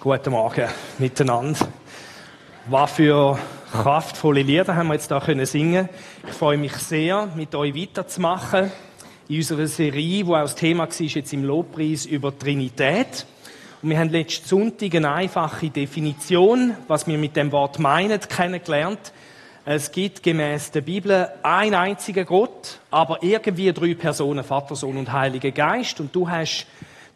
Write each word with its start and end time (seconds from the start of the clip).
Guten 0.00 0.30
Morgen 0.30 0.68
miteinander. 1.00 1.58
Was 2.68 2.92
für 2.92 3.36
kraftvolle 3.72 4.42
Lieder 4.42 4.76
haben 4.76 4.86
wir 4.86 4.94
jetzt 4.94 5.10
da 5.10 5.18
können 5.18 5.44
singen. 5.44 5.88
Ich 6.24 6.34
freue 6.34 6.56
mich 6.56 6.74
sehr, 6.74 7.28
mit 7.34 7.52
euch 7.56 7.74
weiterzumachen 7.74 8.70
in 9.28 9.38
unserer 9.38 9.66
Serie, 9.66 10.24
wo 10.24 10.36
auch 10.36 10.42
das 10.42 10.54
Thema 10.54 10.86
war, 10.86 11.00
jetzt 11.00 11.32
im 11.32 11.42
Lobpreis 11.42 12.06
über 12.06 12.38
Trinität. 12.38 13.26
Und 13.82 13.90
wir 13.90 13.98
haben 13.98 14.10
letzten 14.10 14.46
Sonntag 14.46 14.94
eine 14.94 15.10
einfache 15.10 15.68
Definition, 15.68 16.76
was 16.86 17.08
wir 17.08 17.18
mit 17.18 17.34
dem 17.34 17.50
Wort 17.50 17.80
meinen, 17.80 18.20
kennengelernt. 18.20 19.12
Es 19.64 19.90
gibt 19.90 20.22
gemäß 20.22 20.70
der 20.70 20.82
Bibel 20.82 21.28
ein 21.42 21.74
einziger 21.74 22.24
Gott, 22.24 22.78
aber 22.92 23.20
irgendwie 23.20 23.72
drei 23.72 23.94
Personen, 23.94 24.44
Vater, 24.44 24.76
Sohn 24.76 24.96
und 24.96 25.12
Heiliger 25.12 25.50
Geist. 25.50 25.98
Und 25.98 26.14
du 26.14 26.30
hast 26.30 26.66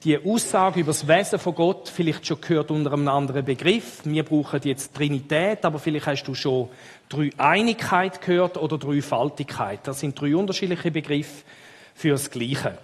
die 0.05 0.19
Aussage 0.19 0.80
über 0.80 0.91
das 0.91 1.07
Wesen 1.07 1.39
von 1.39 1.55
Gott 1.55 1.89
vielleicht 1.89 2.27
schon 2.27 2.41
gehört 2.41 2.71
unter 2.71 2.93
einem 2.93 3.07
anderen 3.09 3.45
Begriff. 3.45 4.01
Wir 4.05 4.24
brauchen 4.24 4.60
jetzt 4.65 4.95
Trinität, 4.95 5.65
aber 5.65 5.79
vielleicht 5.79 6.06
hast 6.06 6.24
du 6.24 6.34
schon 6.34 6.69
Dreieinigkeit 7.09 8.20
gehört 8.20 8.57
oder 8.57 8.79
Dreifaltigkeit. 8.79 9.80
Das 9.84 10.01
sind 10.01 10.20
drei 10.20 10.34
unterschiedliche 10.34 10.91
Begriffe 10.91 11.45
für 11.95 12.10
das 12.10 12.30
Gleiche. 12.30 12.79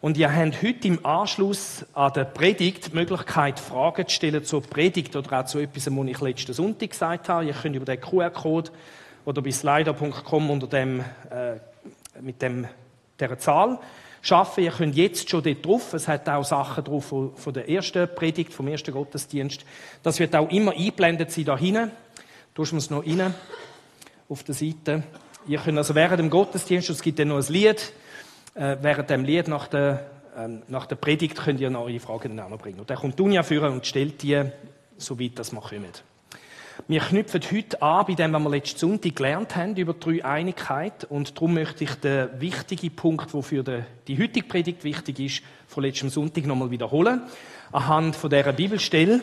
Und 0.00 0.16
ihr 0.16 0.34
habt 0.34 0.62
heute 0.62 0.88
im 0.88 1.04
Anschluss 1.04 1.84
an 1.92 2.12
der 2.12 2.24
Predigt 2.24 2.92
die 2.92 2.96
Möglichkeit, 2.96 3.58
Fragen 3.58 4.06
zu 4.06 4.14
stellen 4.14 4.44
zur 4.44 4.62
Predigt 4.62 5.16
oder 5.16 5.40
auch 5.40 5.46
zu 5.46 5.58
etwas, 5.58 5.86
was 5.90 6.06
ich 6.06 6.20
letzten 6.20 6.52
Sonntag 6.52 6.90
gesagt 6.90 7.28
habe. 7.28 7.46
Ihr 7.46 7.52
könnt 7.52 7.76
über 7.76 7.84
den 7.84 8.00
QR-Code 8.00 8.70
oder 9.24 9.42
bei 9.42 9.50
slider.com 9.50 10.50
unter 10.50 10.68
dem, 10.68 11.00
äh, 11.00 11.56
mit 12.20 12.40
dem, 12.40 12.66
dieser 13.18 13.38
Zahl 13.38 13.78
schaffen. 14.22 14.64
Ihr 14.64 14.72
könnt 14.72 14.96
jetzt 14.96 15.28
schon 15.30 15.42
dort 15.42 15.64
drauf. 15.64 15.94
Es 15.94 16.08
hat 16.08 16.28
auch 16.28 16.44
Sachen 16.44 16.84
drauf 16.84 17.06
von 17.06 17.52
der 17.54 17.68
ersten 17.68 18.08
Predigt, 18.14 18.52
vom 18.52 18.68
ersten 18.68 18.92
Gottesdienst. 18.92 19.64
Das 20.02 20.18
wird 20.18 20.34
auch 20.36 20.50
immer 20.50 20.72
eingeblendet 20.72 21.30
sein 21.30 21.44
da 21.44 21.56
hinten. 21.56 21.90
Tust 22.54 22.72
du 22.72 22.76
es 22.76 22.90
noch 22.90 23.06
rein 23.06 23.34
auf 24.28 24.42
der 24.42 24.54
Seite. 24.54 25.02
Ihr 25.46 25.58
könnt 25.58 25.78
also 25.78 25.94
während 25.94 26.20
dem 26.20 26.30
Gottesdienst, 26.30 26.90
es 26.90 27.02
gibt 27.02 27.18
dann 27.18 27.28
noch 27.28 27.38
ein 27.38 27.52
Lied, 27.52 27.92
äh, 28.54 28.76
während 28.80 29.10
dem 29.10 29.24
Lied 29.24 29.48
nach 29.48 29.68
der, 29.68 30.10
äh, 30.36 30.48
nach 30.68 30.86
der 30.86 30.96
Predigt 30.96 31.36
könnt 31.36 31.60
ihr 31.60 31.70
noch 31.70 31.84
eure 31.84 32.00
Fragen 32.00 32.36
dann 32.36 32.46
auch 32.46 32.50
noch 32.50 32.58
bringen. 32.58 32.80
Und 32.80 32.90
dann 32.90 32.98
kommt 32.98 33.18
Dunja 33.18 33.42
führen 33.42 33.72
und 33.72 33.86
stellt 33.86 34.22
die, 34.22 34.42
so 34.96 35.18
weit 35.18 35.38
das 35.38 35.52
wir 35.52 35.60
kommen. 35.60 36.09
Wir 36.88 37.00
knüpfen 37.00 37.40
heute 37.52 37.82
an 37.82 38.06
bei 38.06 38.14
dem, 38.14 38.32
was 38.32 38.42
wir 38.42 38.50
letzten 38.50 38.78
Sonntag 38.78 39.16
gelernt 39.16 39.56
haben 39.56 39.76
über 39.76 39.92
die 39.92 40.24
Einigkeit. 40.24 41.04
Und 41.04 41.36
darum 41.36 41.54
möchte 41.54 41.84
ich 41.84 41.94
den 41.96 42.28
wichtigen 42.40 42.94
Punkt, 42.94 43.32
der 43.32 43.42
für 43.42 43.62
die 43.62 44.18
heutige 44.18 44.46
Predigt 44.46 44.84
wichtig 44.84 45.20
ist, 45.20 45.42
von 45.66 45.82
letztem 45.82 46.10
Sonntag 46.10 46.46
nochmal 46.46 46.70
wiederholen. 46.70 47.22
Anhand 47.72 48.16
von 48.16 48.30
dieser 48.30 48.52
Bibelstelle, 48.52 49.22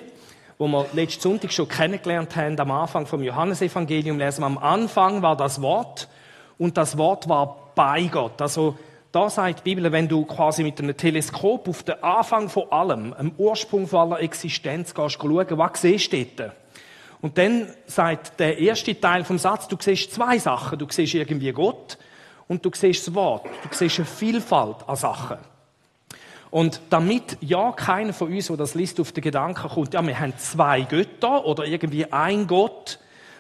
wo 0.58 0.67
wir 0.67 0.86
letzten 0.94 1.22
Sonntag 1.22 1.52
schon 1.52 1.67
kennengelernt 1.67 2.36
haben, 2.36 2.59
am 2.59 2.72
Anfang 2.72 3.05
vom 3.05 3.23
Johannesevangelium 3.23 4.17
lesen 4.17 4.42
wir, 4.42 4.47
am 4.47 4.58
Anfang 4.58 5.21
war 5.21 5.36
das 5.36 5.61
Wort 5.61 6.08
und 6.58 6.77
das 6.77 6.97
Wort 6.97 7.27
war 7.30 7.71
bei 7.75 8.03
Gott. 8.03 8.42
Also, 8.42 8.77
da 9.11 9.30
sagt 9.30 9.59
die 9.59 9.73
Bibel, 9.73 9.92
wenn 9.92 10.08
du 10.08 10.25
quasi 10.25 10.64
mit 10.64 10.80
einem 10.80 10.95
Teleskop 10.95 11.67
auf 11.67 11.83
den 11.83 12.03
Anfang 12.03 12.49
von 12.49 12.71
allem, 12.71 13.14
am 13.14 13.31
Ursprung 13.38 13.88
von 13.88 13.99
aller 13.99 14.21
Existenz 14.21 14.94
gehst, 14.94 15.19
schauen, 15.21 15.45
was 15.49 15.81
siehst 15.81 16.14
du 16.14 16.25
dort? 16.36 16.53
Und 17.21 17.37
dann 17.37 17.67
sagt 17.87 18.39
der 18.39 18.59
erste 18.59 18.99
Teil 18.99 19.23
vom 19.23 19.37
Satz, 19.37 19.67
du 19.67 19.77
siehst 19.79 20.13
zwei 20.13 20.37
Sachen. 20.37 20.77
Du 20.77 20.85
siehst 20.89 21.15
irgendwie 21.15 21.51
Gott 21.51 21.97
und 22.47 22.63
du 22.63 22.71
siehst 22.73 23.07
das 23.07 23.15
Wort. 23.15 23.45
Du 23.45 23.75
siehst 23.75 23.97
eine 23.97 24.05
Vielfalt 24.05 24.87
an 24.87 24.95
Sachen. 24.95 25.37
Und 26.49 26.79
damit 26.89 27.37
ja 27.41 27.71
keiner 27.71 28.13
von 28.13 28.31
uns, 28.31 28.47
der 28.47 28.57
das 28.57 28.75
liest, 28.75 28.99
auf 28.99 29.11
den 29.11 29.23
Gedanken 29.23 29.67
kommt, 29.67 29.93
ja, 29.93 30.05
wir 30.05 30.17
haben 30.19 30.37
zwei 30.37 30.81
Götter 30.81 31.45
oder 31.45 31.65
irgendwie 31.65 32.11
ein 32.11 32.47
Gott, 32.47 32.99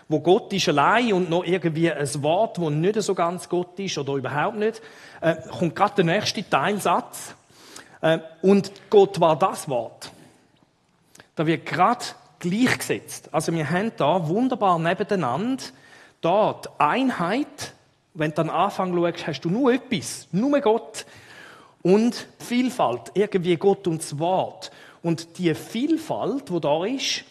wo 0.09 0.19
Gott 0.19 0.51
ist 0.53 0.69
allein 0.69 1.13
und 1.13 1.29
noch 1.29 1.45
irgendwie 1.45 1.91
ein 1.91 2.23
Wort, 2.23 2.59
wo 2.59 2.69
nicht 2.69 3.01
so 3.01 3.13
ganz 3.15 3.47
Gott 3.47 3.79
ist 3.79 3.97
oder 3.97 4.13
überhaupt 4.13 4.57
nicht, 4.57 4.81
äh, 5.21 5.35
kommt 5.57 5.75
gerade 5.75 6.03
der 6.03 6.15
nächste 6.15 6.49
Teilsatz. 6.49 7.35
Äh, 8.01 8.19
und 8.41 8.71
Gott 8.89 9.19
war 9.19 9.37
das 9.37 9.69
Wort. 9.69 10.11
Da 11.35 11.45
wird 11.45 11.65
gerade 11.65 12.05
gleichgesetzt. 12.39 13.29
Also 13.33 13.53
wir 13.53 13.69
haben 13.69 13.91
da 13.97 14.27
wunderbar 14.27 14.79
nebeneinander 14.79 15.63
die 16.23 16.69
Einheit. 16.77 17.73
Wenn 18.13 18.31
du 18.31 18.41
an 18.41 18.47
den 18.47 18.55
Anfang 18.55 18.95
schaust, 18.95 19.27
hast 19.27 19.41
du 19.41 19.49
nur 19.49 19.73
etwas, 19.73 20.27
nur 20.31 20.59
Gott 20.59 21.05
und 21.83 22.27
Vielfalt, 22.39 23.11
irgendwie 23.13 23.55
Gott 23.57 23.87
und 23.87 24.01
das 24.01 24.17
Wort. 24.17 24.71
Und 25.03 25.37
die 25.37 25.53
Vielfalt, 25.53 26.51
wo 26.51 26.59
da 26.59 26.83
ist, 26.85 27.23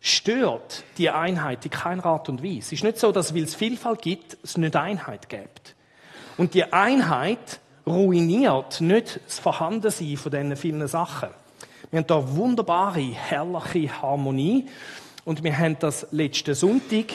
stört 0.00 0.84
die 0.96 1.10
Einheit 1.10 1.64
in 1.64 1.70
keiner 1.70 2.06
Art 2.06 2.28
und 2.28 2.42
Weise. 2.42 2.58
Es 2.58 2.72
ist 2.72 2.84
nicht 2.84 2.98
so, 2.98 3.12
dass 3.12 3.34
weil 3.34 3.44
es 3.44 3.54
Vielfalt 3.54 4.00
gibt, 4.02 4.38
es 4.42 4.56
nicht 4.56 4.74
Einheit 4.74 5.28
gibt. 5.28 5.74
Und 6.38 6.54
die 6.54 6.72
Einheit 6.72 7.60
ruiniert 7.86 8.80
nicht 8.80 9.20
das 9.26 9.38
Vorhandensein 9.38 10.16
von 10.16 10.32
diesen 10.32 10.56
vielen 10.56 10.88
Sachen. 10.88 11.28
Wir 11.90 11.98
haben 11.98 12.06
da 12.06 12.36
wunderbare, 12.36 13.00
herrliche 13.00 14.00
Harmonie. 14.00 14.66
Und 15.24 15.42
wir 15.42 15.56
haben 15.58 15.76
das 15.80 16.06
letzten 16.12 16.54
Sonntag 16.54 17.06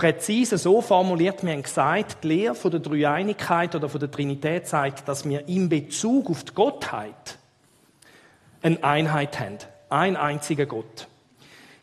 präzise 0.00 0.56
so 0.56 0.80
formuliert, 0.80 1.44
wir 1.44 1.52
haben 1.52 1.62
gesagt, 1.62 2.24
die 2.24 2.28
Lehre 2.28 2.54
von 2.54 2.70
der 2.70 2.80
Dreieinigkeit 2.80 3.74
oder 3.74 3.90
von 3.90 4.00
der 4.00 4.10
Trinität 4.10 4.66
zeigt, 4.66 5.06
dass 5.06 5.28
wir 5.28 5.46
in 5.46 5.68
Bezug 5.68 6.30
auf 6.30 6.42
die 6.42 6.54
Gottheit 6.54 7.38
eine 8.62 8.82
Einheit 8.82 9.38
haben. 9.38 9.58
Ein 9.90 10.16
einziger 10.16 10.64
Gott. 10.64 11.06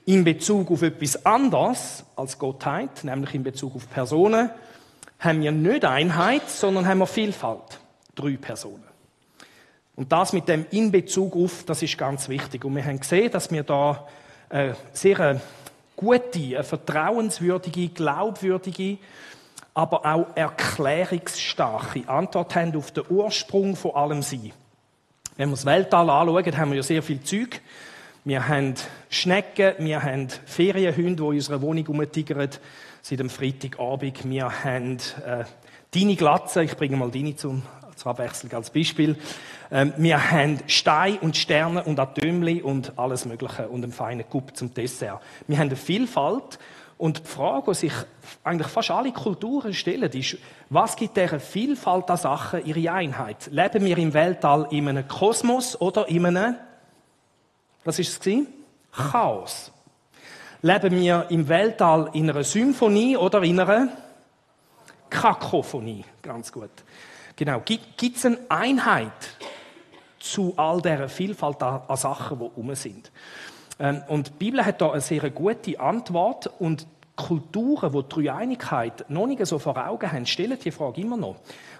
In 0.05 0.23
Bezug 0.23 0.72
auf 0.72 0.81
etwas 0.81 1.28
anderes 1.28 2.05
als 2.16 2.39
Gottheit, 2.39 3.03
nämlich 3.03 3.35
in 3.35 3.44
Bezug 3.44 3.75
auf 3.75 3.88
Personen, 3.88 4.49
haben 5.19 5.41
wir 5.41 5.51
nicht 5.51 5.85
Einheit, 5.85 6.49
sondern 6.49 6.88
haben 6.88 6.97
wir 6.97 7.07
Vielfalt. 7.07 7.79
Drei 8.16 8.38
Personen. 8.38 8.97
Und 9.97 10.12
das 10.12 10.31
mit 10.31 10.47
dem 10.47 10.68
in 10.69 10.91
Bezug 10.91 11.35
auf, 11.35 11.63
das 11.66 11.81
ist 11.81 11.97
ganz 11.97 12.30
wichtig. 12.30 12.63
Und 12.63 12.75
wir 12.75 12.85
haben 12.85 13.00
gesehen, 13.00 13.31
dass 13.31 13.52
wir 13.52 13.63
da 13.63 14.08
eine 14.47 14.78
sehr 14.94 15.19
äh, 15.19 15.40
gute, 15.96 16.40
eine 16.40 16.63
vertrauenswürdige, 16.63 17.90
glaubwürdige, 17.90 19.00
aber 19.74 20.06
auch 20.06 20.28
erklärungsstarke 20.35 22.08
Antwort 22.08 22.56
haben 22.56 22.75
auf 22.75 22.91
den 22.91 23.06
Ursprung 23.09 23.75
von 23.75 23.96
allem 23.96 24.22
Sein. 24.22 24.52
Wenn 25.35 25.50
wir 25.50 25.56
das 25.56 25.66
Weltall 25.66 26.09
anschauen, 26.12 26.58
haben 26.58 26.69
wir 26.69 26.78
ja 26.78 26.84
sehr 26.84 27.02
viel 27.02 27.22
Zeug. 27.24 27.59
Wir 28.24 28.47
haben 28.47 28.75
Schnecken, 29.09 29.74
wir 29.79 30.03
haben 30.03 30.28
Ferienhunde, 30.46 31.16
die 31.16 31.22
in 31.22 31.35
unserer 31.35 31.62
Wohnung 31.62 31.88
rumtigern 31.88 32.50
seit 33.02 33.19
dem 33.19 33.31
Freitagabend. 33.31 34.29
Wir 34.29 34.64
haben 34.64 34.97
äh, 35.25 35.46
deine 35.91 36.16
Glatze, 36.16 36.64
ich 36.64 36.78
bringe 36.78 36.97
mal 36.97 37.09
deine 37.09 37.35
zum, 37.35 37.64
zur 37.96 38.12
Abwechslung 38.12 38.53
als 38.53 38.69
Beispiel. 38.69 39.18
Ähm, 39.72 39.94
wir 39.97 40.31
haben 40.31 40.59
Stein 40.67 41.17
und 41.19 41.35
Sterne 41.35 41.83
und 41.83 42.00
Atömli 42.00 42.61
und 42.61 42.97
alles 42.97 43.25
Mögliche 43.25 43.67
und 43.67 43.83
einen 43.83 43.91
feinen 43.91 44.28
Kup 44.29 44.55
zum 44.55 44.73
Dessert. 44.73 45.22
Wir 45.47 45.57
haben 45.57 45.67
eine 45.67 45.75
Vielfalt 45.75 46.59
und 46.97 47.19
die 47.19 47.28
Frage, 47.28 47.72
die 47.72 47.75
sich 47.75 47.94
eigentlich 48.44 48.67
fast 48.67 48.91
alle 48.91 49.11
Kulturen 49.11 49.73
stellen, 49.73 50.11
ist, 50.11 50.38
was 50.69 50.95
gibt 50.95 51.17
dieser 51.17 51.39
Vielfalt 51.39 52.09
an 52.09 52.17
Sachen 52.17 52.66
ihre 52.66 52.91
Einheit? 52.91 53.50
Leben 53.51 53.85
wir 53.85 53.97
im 53.97 54.13
Weltall 54.13 54.67
in 54.72 54.88
einem 54.88 55.07
Kosmos 55.07 55.79
oder 55.79 56.07
in 56.07 56.25
einem, 56.25 56.55
was 57.84 57.99
ist 57.99 58.25
es 58.25 58.45
Chaos. 58.91 59.72
Leben 60.63 60.99
wir 60.99 61.28
im 61.29 61.47
Weltall 61.47 62.09
in 62.13 62.29
einer 62.29 62.44
Symphonie 62.44 63.16
oder 63.16 63.44
in 63.44 63.59
einer 63.59 63.89
Kakophonie? 65.09 66.03
Ganz 66.23 66.51
gut. 66.51 66.72
Genau. 67.35 67.61
Gibt 67.63 68.17
es 68.17 68.25
eine 68.25 68.39
Einheit 68.49 69.11
zu 70.19 70.53
all 70.57 70.81
dieser 70.81 71.09
Vielfalt 71.09 71.61
an, 71.61 71.97
Sachen, 71.97 72.39
die 72.39 72.45
herum 72.45 72.75
sind? 72.75 73.11
Ähm, 73.79 74.01
und 74.07 74.28
die 74.28 74.33
Bibel 74.45 74.66
hat 74.66 74.81
da 74.81 74.91
eine 74.91 75.02
sehr 75.02 75.29
gute 75.29 75.79
Antwort 75.79 76.49
und 76.59 76.87
Kulturen, 77.16 77.91
die 77.91 78.03
die 78.03 78.28
Dreieinigkeit 78.28 79.09
noch 79.09 79.25
nicht 79.25 79.46
so 79.46 79.58
vor 79.58 79.75
Augen 79.87 80.11
haben, 80.11 80.25
stellen 80.25 80.58
die 80.64 80.72
Frage 80.72 81.02
immer 81.02 81.17
noch. 81.17 81.35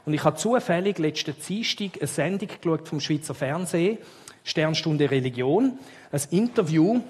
Und 0.06 0.14
ich 0.14 0.24
habe 0.24 0.36
zufällig 0.36 0.98
letzten 0.98 1.36
Dienstag 1.48 1.98
eine 2.00 2.08
Sendung 2.08 2.50
geschaut 2.60 2.88
vom 2.88 3.00
Schweizer 3.00 3.36
Fernsehen, 3.36 4.00
Sternstunde 4.44 5.12
Religion, 5.12 5.78
ein 6.12 6.22
Interview 6.32 7.02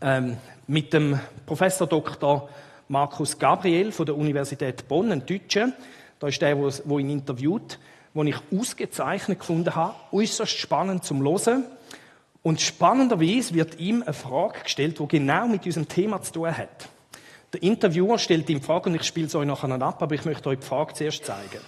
ähm, 0.00 0.36
mit 0.66 0.92
dem 0.92 1.18
Professor 1.46 1.86
Dr. 1.86 2.48
Markus 2.88 3.38
Gabriel 3.38 3.92
von 3.92 4.04
der 4.04 4.16
Universität 4.16 4.86
Bonn, 4.86 5.10
ein 5.10 5.24
Deutscher, 5.24 5.72
da 6.18 6.26
ist 6.26 6.42
der, 6.42 6.54
der 6.54 6.98
ihn 6.98 7.10
interviewt, 7.10 7.78
den 8.14 8.26
ich 8.26 8.36
ausgezeichnet 8.56 9.40
gefunden 9.40 9.74
habe, 9.74 9.94
äußerst 10.12 10.56
spannend 10.56 11.04
zum 11.04 11.22
Hören. 11.22 11.64
Und 12.42 12.60
spannenderweise 12.60 13.54
wird 13.54 13.78
ihm 13.78 14.02
eine 14.02 14.14
Frage 14.14 14.60
gestellt, 14.62 14.98
die 14.98 15.08
genau 15.08 15.46
mit 15.46 15.64
diesem 15.64 15.88
Thema 15.88 16.22
zu 16.22 16.32
tun 16.32 16.56
hat. 16.56 16.88
Der 17.52 17.62
Interviewer 17.62 18.18
stellt 18.18 18.48
ihm 18.48 18.62
Fragen 18.62 18.90
und 18.90 19.00
ich 19.00 19.06
spiele 19.06 19.26
es 19.26 19.34
euch 19.34 19.46
nachher 19.46 19.70
ab, 19.82 20.02
aber 20.02 20.14
ich 20.14 20.24
möchte 20.24 20.48
euch 20.48 20.60
die 20.60 20.66
Frage 20.66 20.94
zuerst 20.94 21.24
zeigen. 21.24 21.60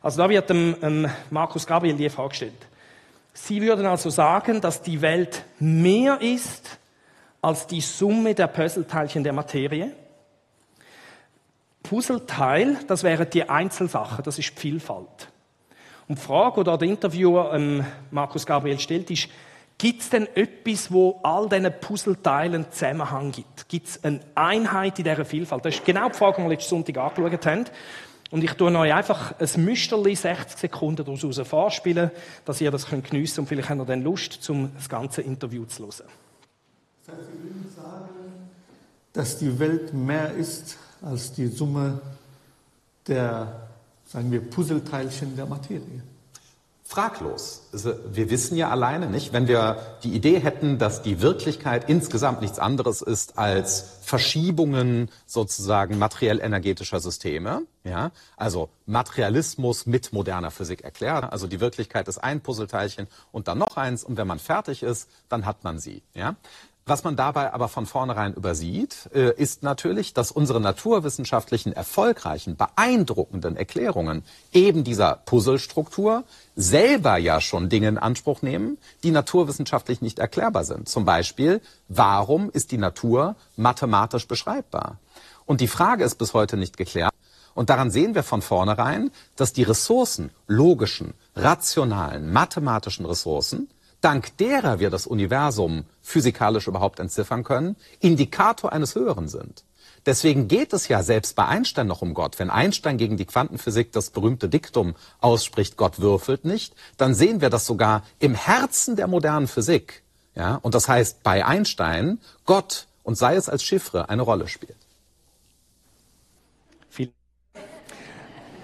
Also 0.00 0.22
da 0.22 0.28
wird 0.28 0.48
dem, 0.48 0.76
ähm, 0.82 1.08
Markus 1.30 1.66
Gabriel 1.66 1.96
die 1.96 2.08
Frage 2.08 2.30
gestellt. 2.30 2.66
Sie 3.34 3.60
würden 3.60 3.86
also 3.86 4.10
sagen, 4.10 4.60
dass 4.60 4.82
die 4.82 5.00
Welt 5.00 5.44
mehr 5.58 6.20
ist 6.20 6.78
als 7.40 7.66
die 7.66 7.80
Summe 7.80 8.34
der 8.34 8.46
Puzzleteilchen 8.46 9.24
der 9.24 9.32
Materie. 9.32 9.92
Puzzleteil, 11.82 12.76
das 12.86 13.02
wären 13.02 13.28
die 13.28 13.48
Einzelsachen, 13.48 14.22
das 14.22 14.38
ist 14.38 14.50
die 14.50 14.60
Vielfalt. 14.60 15.31
Und 16.12 16.18
die 16.18 16.26
Frage, 16.26 16.62
die 16.62 16.76
der 16.76 16.88
Interviewer 16.88 17.54
ähm, 17.54 17.86
Markus 18.10 18.44
Gabriel 18.44 18.78
stellt, 18.78 19.10
ist, 19.10 19.30
gibt 19.78 20.02
es 20.02 20.10
denn 20.10 20.28
etwas, 20.34 20.92
wo 20.92 21.18
all 21.22 21.48
diesen 21.48 21.72
Puzzleteilen 21.80 22.66
Zusammenhang 22.70 23.32
gibt? 23.32 23.66
Gibt 23.66 23.88
es 23.88 24.04
eine 24.04 24.20
Einheit 24.34 24.98
in 24.98 25.06
dieser 25.06 25.24
Vielfalt? 25.24 25.64
Das 25.64 25.76
ist 25.76 25.86
genau 25.86 26.10
die 26.10 26.18
Frage, 26.18 26.36
die 26.36 26.42
wir 26.42 26.48
letzten 26.50 26.68
Sonntag 26.68 26.98
angeschaut 26.98 27.46
haben. 27.46 27.64
Und 28.30 28.44
ich 28.44 28.52
tue 28.52 28.76
euch 28.76 28.92
einfach 28.92 29.32
ein 29.40 29.64
Müsterli 29.64 30.14
60 30.14 30.58
Sekunden 30.58 31.02
daraus 31.02 31.48
vorspielen, 31.48 32.10
dass 32.44 32.60
ihr 32.60 32.70
das 32.70 32.84
geniessen 32.84 33.10
könnt 33.10 33.38
und 33.38 33.46
vielleicht 33.46 33.70
habt 33.70 33.80
ihr 33.80 33.86
dann 33.86 34.02
Lust, 34.02 34.50
um 34.50 34.70
das 34.74 34.90
ganze 34.90 35.22
Interview 35.22 35.64
zu 35.64 35.84
hören. 35.84 35.92
Das 37.06 37.16
heißt, 37.16 37.26
Sie 37.32 37.42
würden 37.42 37.72
sagen, 37.74 38.50
dass 39.14 39.38
die 39.38 39.58
Welt 39.58 39.94
mehr 39.94 40.30
ist 40.34 40.76
als 41.00 41.32
die 41.32 41.46
Summe 41.46 42.02
der, 43.08 43.71
sagen 44.12 44.30
wir, 44.30 44.40
Puzzleteilchen 44.40 45.36
der 45.36 45.46
Materie. 45.46 46.02
Fraglos. 46.84 47.68
Also, 47.72 47.94
wir 48.12 48.28
wissen 48.28 48.54
ja 48.54 48.68
alleine 48.68 49.06
nicht, 49.06 49.32
wenn 49.32 49.48
wir 49.48 49.78
die 50.02 50.12
Idee 50.12 50.38
hätten, 50.40 50.78
dass 50.78 51.00
die 51.00 51.22
Wirklichkeit 51.22 51.88
insgesamt 51.88 52.42
nichts 52.42 52.58
anderes 52.58 53.00
ist 53.00 53.38
als 53.38 54.00
Verschiebungen 54.02 55.10
sozusagen 55.24 55.98
materiell-energetischer 55.98 57.00
Systeme, 57.00 57.62
ja, 57.84 58.10
also 58.36 58.68
Materialismus 58.84 59.86
mit 59.86 60.12
moderner 60.12 60.50
Physik 60.50 60.82
erklärt. 60.82 61.32
Also 61.32 61.46
die 61.46 61.60
Wirklichkeit 61.60 62.08
ist 62.08 62.18
ein 62.18 62.42
Puzzleteilchen 62.42 63.06
und 63.30 63.48
dann 63.48 63.56
noch 63.56 63.78
eins 63.78 64.04
und 64.04 64.18
wenn 64.18 64.26
man 64.26 64.38
fertig 64.38 64.82
ist, 64.82 65.08
dann 65.30 65.46
hat 65.46 65.64
man 65.64 65.78
sie, 65.78 66.02
ja. 66.12 66.36
Was 66.84 67.04
man 67.04 67.14
dabei 67.14 67.52
aber 67.52 67.68
von 67.68 67.86
vornherein 67.86 68.34
übersieht, 68.34 69.08
äh, 69.14 69.32
ist 69.36 69.62
natürlich, 69.62 70.14
dass 70.14 70.32
unsere 70.32 70.60
naturwissenschaftlichen 70.60 71.72
erfolgreichen, 71.72 72.56
beeindruckenden 72.56 73.56
Erklärungen 73.56 74.24
eben 74.52 74.82
dieser 74.82 75.14
Puzzlestruktur 75.24 76.24
selber 76.56 77.18
ja 77.18 77.40
schon 77.40 77.68
Dinge 77.68 77.86
in 77.86 77.98
Anspruch 77.98 78.42
nehmen, 78.42 78.78
die 79.04 79.12
naturwissenschaftlich 79.12 80.02
nicht 80.02 80.18
erklärbar 80.18 80.64
sind. 80.64 80.88
Zum 80.88 81.04
Beispiel, 81.04 81.60
warum 81.88 82.50
ist 82.50 82.72
die 82.72 82.78
Natur 82.78 83.36
mathematisch 83.56 84.26
beschreibbar? 84.26 84.98
Und 85.46 85.60
die 85.60 85.68
Frage 85.68 86.02
ist 86.02 86.16
bis 86.16 86.34
heute 86.34 86.56
nicht 86.56 86.76
geklärt. 86.76 87.14
Und 87.54 87.70
daran 87.70 87.90
sehen 87.92 88.16
wir 88.16 88.24
von 88.24 88.42
vornherein, 88.42 89.12
dass 89.36 89.52
die 89.52 89.62
Ressourcen, 89.62 90.30
logischen, 90.48 91.14
rationalen, 91.36 92.32
mathematischen 92.32 93.06
Ressourcen, 93.06 93.68
dank 94.02 94.36
derer 94.36 94.78
wir 94.78 94.90
das 94.90 95.06
Universum 95.06 95.84
physikalisch 96.02 96.66
überhaupt 96.66 97.00
entziffern 97.00 97.44
können, 97.44 97.76
Indikator 98.00 98.72
eines 98.72 98.94
Höheren 98.94 99.28
sind. 99.28 99.64
Deswegen 100.04 100.48
geht 100.48 100.72
es 100.72 100.88
ja 100.88 101.02
selbst 101.02 101.36
bei 101.36 101.46
Einstein 101.46 101.86
noch 101.86 102.02
um 102.02 102.12
Gott. 102.12 102.38
Wenn 102.38 102.50
Einstein 102.50 102.98
gegen 102.98 103.16
die 103.16 103.24
Quantenphysik 103.24 103.92
das 103.92 104.10
berühmte 104.10 104.48
Diktum 104.48 104.94
ausspricht, 105.20 105.76
Gott 105.76 106.00
würfelt 106.00 106.44
nicht, 106.44 106.74
dann 106.96 107.14
sehen 107.14 107.40
wir, 107.40 107.50
dass 107.50 107.66
sogar 107.66 108.02
im 108.18 108.34
Herzen 108.34 108.96
der 108.96 109.06
modernen 109.06 109.46
Physik, 109.46 110.02
ja, 110.34 110.56
und 110.56 110.74
das 110.74 110.88
heißt 110.88 111.22
bei 111.22 111.44
Einstein, 111.46 112.18
Gott 112.46 112.88
und 113.04 113.16
sei 113.16 113.36
es 113.36 113.48
als 113.48 113.62
Chiffre 113.62 114.08
eine 114.08 114.22
Rolle 114.22 114.48
spielt. 114.48 114.76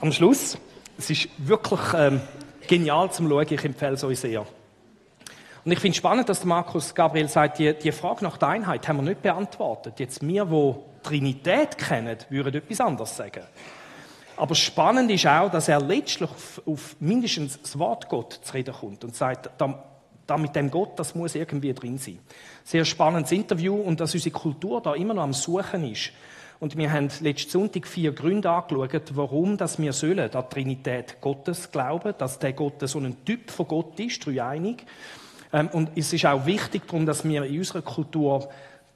Am 0.01 0.13
Schluss, 0.13 0.57
es 0.97 1.11
ist 1.11 1.29
wirklich 1.39 1.81
ähm, 1.93 2.21
genial 2.69 3.11
zum 3.11 3.29
Schauen, 3.29 3.47
ich 3.51 3.65
empfehle 3.65 3.95
es 3.95 4.05
euch 4.05 4.21
sehr. 4.21 4.47
Und 5.69 5.73
ich 5.73 5.81
finde 5.81 5.93
es 5.93 5.99
spannend, 5.99 6.27
dass 6.31 6.47
Markus 6.47 6.95
Gabriel 6.95 7.29
sagt, 7.29 7.59
die, 7.59 7.75
die 7.75 7.93
Frage 7.93 8.25
nach 8.25 8.39
der 8.39 8.49
Einheit 8.49 8.89
haben 8.89 8.97
wir 8.97 9.03
nicht 9.03 9.21
beantwortet. 9.21 10.01
Jetzt 10.01 10.27
wir, 10.27 10.51
wo 10.51 10.87
Trinität 11.03 11.77
kennen, 11.77 12.17
würden 12.31 12.55
etwas 12.55 12.81
anderes 12.81 13.15
sagen. 13.15 13.43
Aber 14.39 14.55
spannend 14.55 15.11
ist 15.11 15.27
auch, 15.27 15.51
dass 15.51 15.69
er 15.69 15.83
letztlich 15.83 16.31
auf, 16.31 16.63
auf 16.65 16.97
mindestens 17.01 17.61
das 17.61 17.79
Wort 17.79 18.09
Gott 18.09 18.41
zu 18.43 18.55
reden 18.55 18.73
kommt 18.73 19.05
und 19.05 19.15
sagt, 19.15 19.51
da, 19.59 19.85
da 20.27 20.39
mit 20.39 20.57
dem 20.57 20.71
Gott, 20.71 20.99
das 20.99 21.15
muss 21.15 21.35
irgendwie 21.35 21.75
drin 21.75 21.99
sein. 21.99 22.19
Sehr 22.65 22.87
spannendes 22.87 23.33
Interview 23.33 23.75
und 23.75 24.01
dass 24.01 24.15
unsere 24.15 24.33
Kultur 24.33 24.81
da 24.81 24.95
immer 24.95 25.13
noch 25.13 25.25
am 25.25 25.35
Suchen 25.35 25.85
ist. 25.93 26.13
Und 26.61 26.79
wir 26.79 26.91
haben 26.91 27.11
letzten 27.21 27.51
Sonntag 27.51 27.87
vier 27.87 28.13
Gründe 28.13 28.49
angeschaut, 28.49 29.15
warum 29.15 29.59
dass 29.59 29.79
wir 29.79 29.93
sollen 29.93 30.35
an 30.35 30.45
die 30.49 30.55
Trinität 30.55 31.21
Gottes 31.21 31.71
glauben, 31.71 32.15
dass 32.17 32.39
der 32.39 32.55
Gott 32.55 32.89
so 32.89 32.99
ein 32.99 33.23
Typ 33.27 33.51
von 33.51 33.69
Gott 33.69 34.01
ist, 34.01 34.25
dreieinig. 34.25 34.87
Ähm, 35.53 35.69
und 35.69 35.91
es 35.97 36.13
ist 36.13 36.27
auch 36.27 36.47
wichtig 36.47 36.87
darum, 36.87 37.07
dass 37.07 37.25
wir 37.25 37.45
in 37.45 37.59
unserer 37.59 37.83
Kultur 37.83 38.49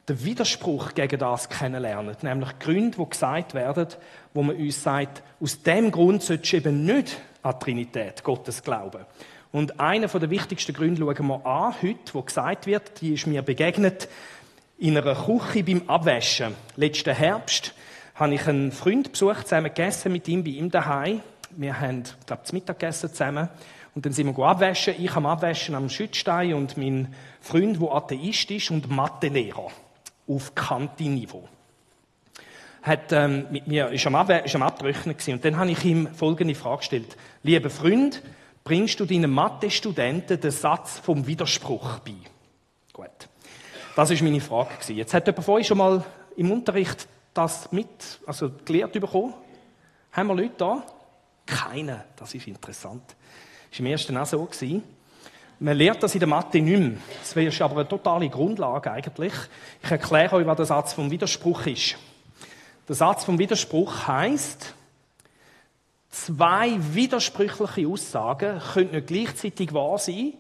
den 0.08 0.25
Widerspruch 0.25 0.94
gegen 0.94 1.19
das 1.19 1.49
kennenlernen. 1.49 2.16
Nämlich 2.22 2.58
Gründe, 2.58 2.99
die 2.99 3.08
gesagt 3.08 3.54
werden, 3.54 3.87
wo 4.34 4.43
man 4.43 4.56
uns 4.56 4.82
sagt, 4.82 5.22
aus 5.40 5.62
dem 5.62 5.90
Grund 5.90 6.22
solltest 6.22 6.52
du 6.52 6.56
eben 6.56 6.84
nicht 6.84 7.19
an 7.43 7.54
die 7.58 7.64
Trinität 7.64 8.25
Gottes 8.25 8.62
glauben. 8.62 9.04
Und 9.52 9.78
einer 9.78 10.08
der 10.08 10.31
wichtigsten 10.31 10.72
Gründe 10.72 11.02
schauen 11.02 11.26
wir 11.26 11.46
an 11.46 11.75
heute, 11.82 12.14
wo 12.14 12.22
gesagt 12.22 12.66
wird, 12.66 13.00
die 13.00 13.14
ist 13.14 13.26
mir 13.26 13.43
begegnet 13.43 14.08
in 14.78 14.96
einer 14.96 15.14
Küche 15.14 15.62
beim 15.62 15.88
Abwaschen. 15.88 16.54
Letzten 16.76 17.14
Herbst 17.14 17.75
habe 18.14 18.34
ich 18.34 18.46
einen 18.46 18.72
Freund 18.72 19.12
besucht, 19.12 19.46
zusammen 19.49 19.69
gegessen 19.69 20.10
mit 20.10 20.26
ihm 20.26 20.43
bei 20.43 20.50
ihm 20.50 20.70
daheim. 20.70 21.20
Wir 21.50 21.78
haben, 21.78 22.02
ich 22.02 22.26
glaube, 22.26 22.43
das 22.43 22.52
Mittagessen 22.52 23.10
zusammen. 23.10 23.49
Und 23.94 24.06
dann 24.06 24.12
sind 24.12 24.35
wir 24.35 24.44
abwaschen. 24.44 24.94
Ich 24.99 25.15
am 25.15 25.27
Abwaschen 25.27 25.75
am 25.75 25.89
Schützstein 25.89 26.55
und 26.55 26.77
mein 26.77 27.15
Freund, 27.41 27.81
der 27.81 27.93
Atheist 27.93 28.50
ist 28.50 28.71
und 28.71 28.91
Mathelehrer 28.91 29.69
auf 30.27 30.55
Kanti-Niveau. 30.55 31.49
Hat, 32.83 33.12
ähm, 33.12 33.47
mit 33.50 33.67
mir, 33.67 33.91
ist 33.91 34.06
am, 34.06 34.15
Abwe 34.15 34.39
ist 34.39 34.56
am 34.56 34.62
gewesen. 34.62 35.35
Und 35.35 35.44
dann 35.44 35.56
habe 35.56 35.71
ich 35.71 35.85
ihm 35.85 36.12
folgende 36.15 36.55
Frage 36.55 36.79
gestellt. 36.79 37.17
Lieber 37.43 37.71
Freund, 37.71 38.23
bringst 38.65 38.99
du 38.99 39.05
deinen 39.05 39.31
Mathe-Studenten 39.31 40.41
den 40.41 40.50
Satz 40.50 40.99
vom 40.99 41.27
Widerspruch 41.27 42.00
bei? 42.00 42.15
Gut. 42.93 43.29
Das 43.95 44.11
ist 44.11 44.23
meine 44.23 44.41
Frage 44.41 44.75
gewesen. 44.75 44.97
Jetzt 44.97 45.15
hat 45.15 45.27
jemand 45.27 45.49
euch 45.49 45.67
schon 45.67 45.79
mal 45.79 46.05
im 46.37 46.50
Unterricht 46.50 47.06
das 47.35 47.71
mit, 47.73 48.21
also 48.27 48.50
gelehrt 48.65 48.93
bekommen? 48.93 49.35
Haben 50.12 50.29
wir 50.29 50.35
Leute 50.35 50.55
da? 50.59 50.83
Keine. 51.47 52.05
Das 52.17 52.35
ist 52.35 52.47
interessant. 52.47 53.03
Das 53.73 53.81
war 53.81 53.87
im 53.87 53.93
ersten 53.93 54.17
auch 54.19 54.27
so. 54.27 54.45
Gewesen. 54.45 54.83
Man 55.59 55.79
lernt 55.79 56.03
das 56.03 56.13
in 56.13 56.21
der 56.21 56.29
Mathe 56.29 56.61
nicht 56.61 56.79
mehr. 56.79 56.99
Das 57.21 57.35
wäre 57.35 57.65
aber 57.65 57.81
eine 57.81 57.89
totale 57.89 58.29
Grundlage 58.29 58.91
eigentlich. 58.91 59.33
Ich 59.83 59.91
erkläre 59.91 60.37
euch, 60.37 60.47
was 60.47 60.57
der 60.57 60.67
Satz 60.67 60.93
vom 60.93 61.11
Widerspruch 61.11 61.64
ist. 61.67 61.97
Der 62.87 62.95
Satz 62.95 63.25
vom 63.25 63.38
Widerspruch 63.38 64.07
heißt, 64.07 64.75
zwei 66.11 66.76
widersprüchliche 66.95 67.88
Aussagen 67.88 68.61
können 68.75 68.91
nicht 68.91 69.07
gleichzeitig 69.07 69.73
wahr 69.73 69.99
sein, 69.99 70.35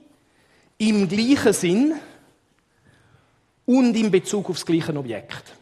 im 0.76 1.08
gleichen 1.08 1.54
Sinn 1.54 1.94
und 3.64 3.96
in 3.96 4.10
Bezug 4.10 4.50
auf 4.50 4.56
das 4.56 4.66
gleiche 4.66 4.94
Objekt. 4.94 5.54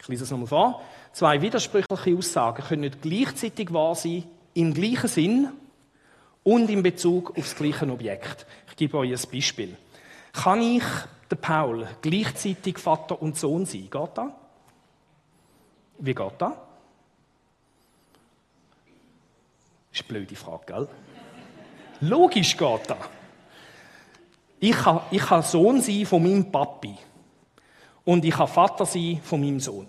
Ich 0.00 0.06
lese 0.06 0.22
es 0.22 0.30
nochmal 0.30 0.46
vor. 0.46 0.82
Zwei 1.12 1.40
widersprüchliche 1.42 2.16
Aussagen 2.16 2.62
können 2.62 2.82
nicht 2.82 3.02
gleichzeitig 3.02 3.72
wahr 3.72 3.96
sein, 3.96 4.24
im 4.54 4.74
gleichen 4.74 5.08
Sinn 5.08 5.48
und 6.44 6.70
in 6.70 6.82
Bezug 6.82 7.30
auf 7.30 7.44
das 7.44 7.56
gleiche 7.56 7.90
Objekt. 7.90 8.46
Ich 8.68 8.76
gebe 8.76 8.98
euch 8.98 9.12
ein 9.12 9.30
Beispiel. 9.30 9.76
Kann 10.32 10.60
ich, 10.60 10.84
der 11.30 11.36
Paul, 11.36 11.88
gleichzeitig 12.00 12.78
Vater 12.78 13.20
und 13.20 13.36
Sohn 13.36 13.66
sein? 13.66 13.88
Geht 13.90 14.10
das? 14.14 14.28
Wie 15.98 16.14
geht 16.14 16.32
das? 16.38 16.52
Das 19.90 20.00
ist 20.00 20.00
eine 20.00 20.08
blöde 20.08 20.36
Frage, 20.36 20.64
gell? 20.66 20.88
Logisch 22.00 22.56
geht 22.56 22.90
das. 22.90 22.96
Ich 24.58 24.76
kann, 24.76 25.00
ich 25.10 25.22
kann 25.22 25.42
Sohn 25.42 25.80
sein 25.80 26.06
von 26.06 26.22
meinem 26.22 26.50
Papi. 26.50 26.96
Und 28.04 28.24
ich 28.24 28.34
kann 28.34 28.48
Vater 28.48 28.86
sein 28.86 29.20
von 29.22 29.40
meinem 29.40 29.60
Sohn. 29.60 29.86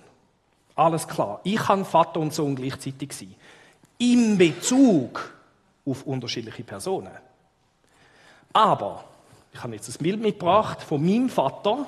Alles 0.76 1.08
klar. 1.08 1.40
Ich 1.44 1.56
kann 1.56 1.86
Vater 1.86 2.20
und 2.20 2.34
Sohn 2.34 2.56
gleichzeitig 2.56 3.14
sein. 3.14 3.36
Im 3.98 4.38
Bezug 4.38 5.34
auf 5.86 6.04
unterschiedliche 6.06 6.64
Personen. 6.64 7.12
Aber 8.54 9.04
ich 9.52 9.62
habe 9.62 9.76
jetzt 9.76 9.90
ein 9.90 10.04
Bild 10.04 10.22
mitgebracht 10.22 10.82
von 10.82 11.04
meinem 11.04 11.30
Vater 11.30 11.88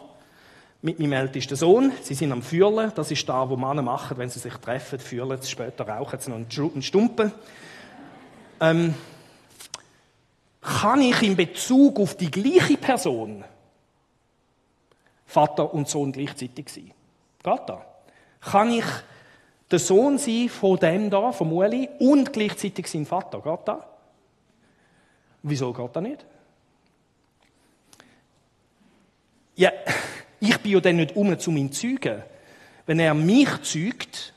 mit 0.81 0.99
meinem 0.99 1.13
ältesten 1.13 1.55
Sohn. 1.55 1.91
Sie 2.01 2.13
sind 2.13 2.31
am 2.31 2.43
Fürlen. 2.43 2.91
Das 2.95 3.09
ist 3.09 3.27
da, 3.27 3.49
wo 3.49 3.55
Männer 3.55 3.81
machen, 3.81 4.17
wenn 4.17 4.29
sie 4.29 4.39
sich 4.39 4.53
treffen. 4.55 4.99
Fürlen 4.99 5.41
sie, 5.41 5.49
später 5.49 5.87
rauchen 5.87 6.19
sie 6.19 6.29
noch 6.29 6.37
einen 6.37 6.81
Stumpen. 6.81 7.31
Ähm, 8.59 8.93
kann 10.61 11.01
ich 11.01 11.21
in 11.21 11.35
Bezug 11.35 11.99
auf 11.99 12.17
die 12.17 12.29
gleiche 12.29 12.77
Person 12.77 13.43
Vater 15.25 15.73
und 15.73 15.89
Sohn 15.89 16.11
gleichzeitig 16.11 16.69
sein? 16.69 16.91
Geht 17.43 17.61
das? 17.67 17.79
Kann 18.51 18.71
ich 18.71 18.85
der 19.75 19.79
Sohn 19.79 20.17
sein 20.17 20.47
von 20.47 20.77
dem 20.77 21.09
da, 21.09 21.33
von 21.33 21.51
Ueli, 21.51 21.89
und 21.99 22.31
gleichzeitig 22.31 22.87
sein 22.87 23.05
Vater. 23.05 23.41
Geht 23.41 23.67
das? 23.67 23.79
Wieso 25.43 25.73
geht 25.73 25.93
das 25.93 26.03
nicht? 26.03 26.25
Ja, 29.55 29.71
Ich 30.39 30.57
bin 30.59 30.71
ja 30.71 30.79
dann 30.79 30.95
nicht 30.95 31.15
um, 31.15 31.37
zu 31.37 31.51
zeugen. 31.69 32.23
Wenn 32.85 32.99
er 32.99 33.13
mich 33.13 33.49
zeugt, 33.63 34.33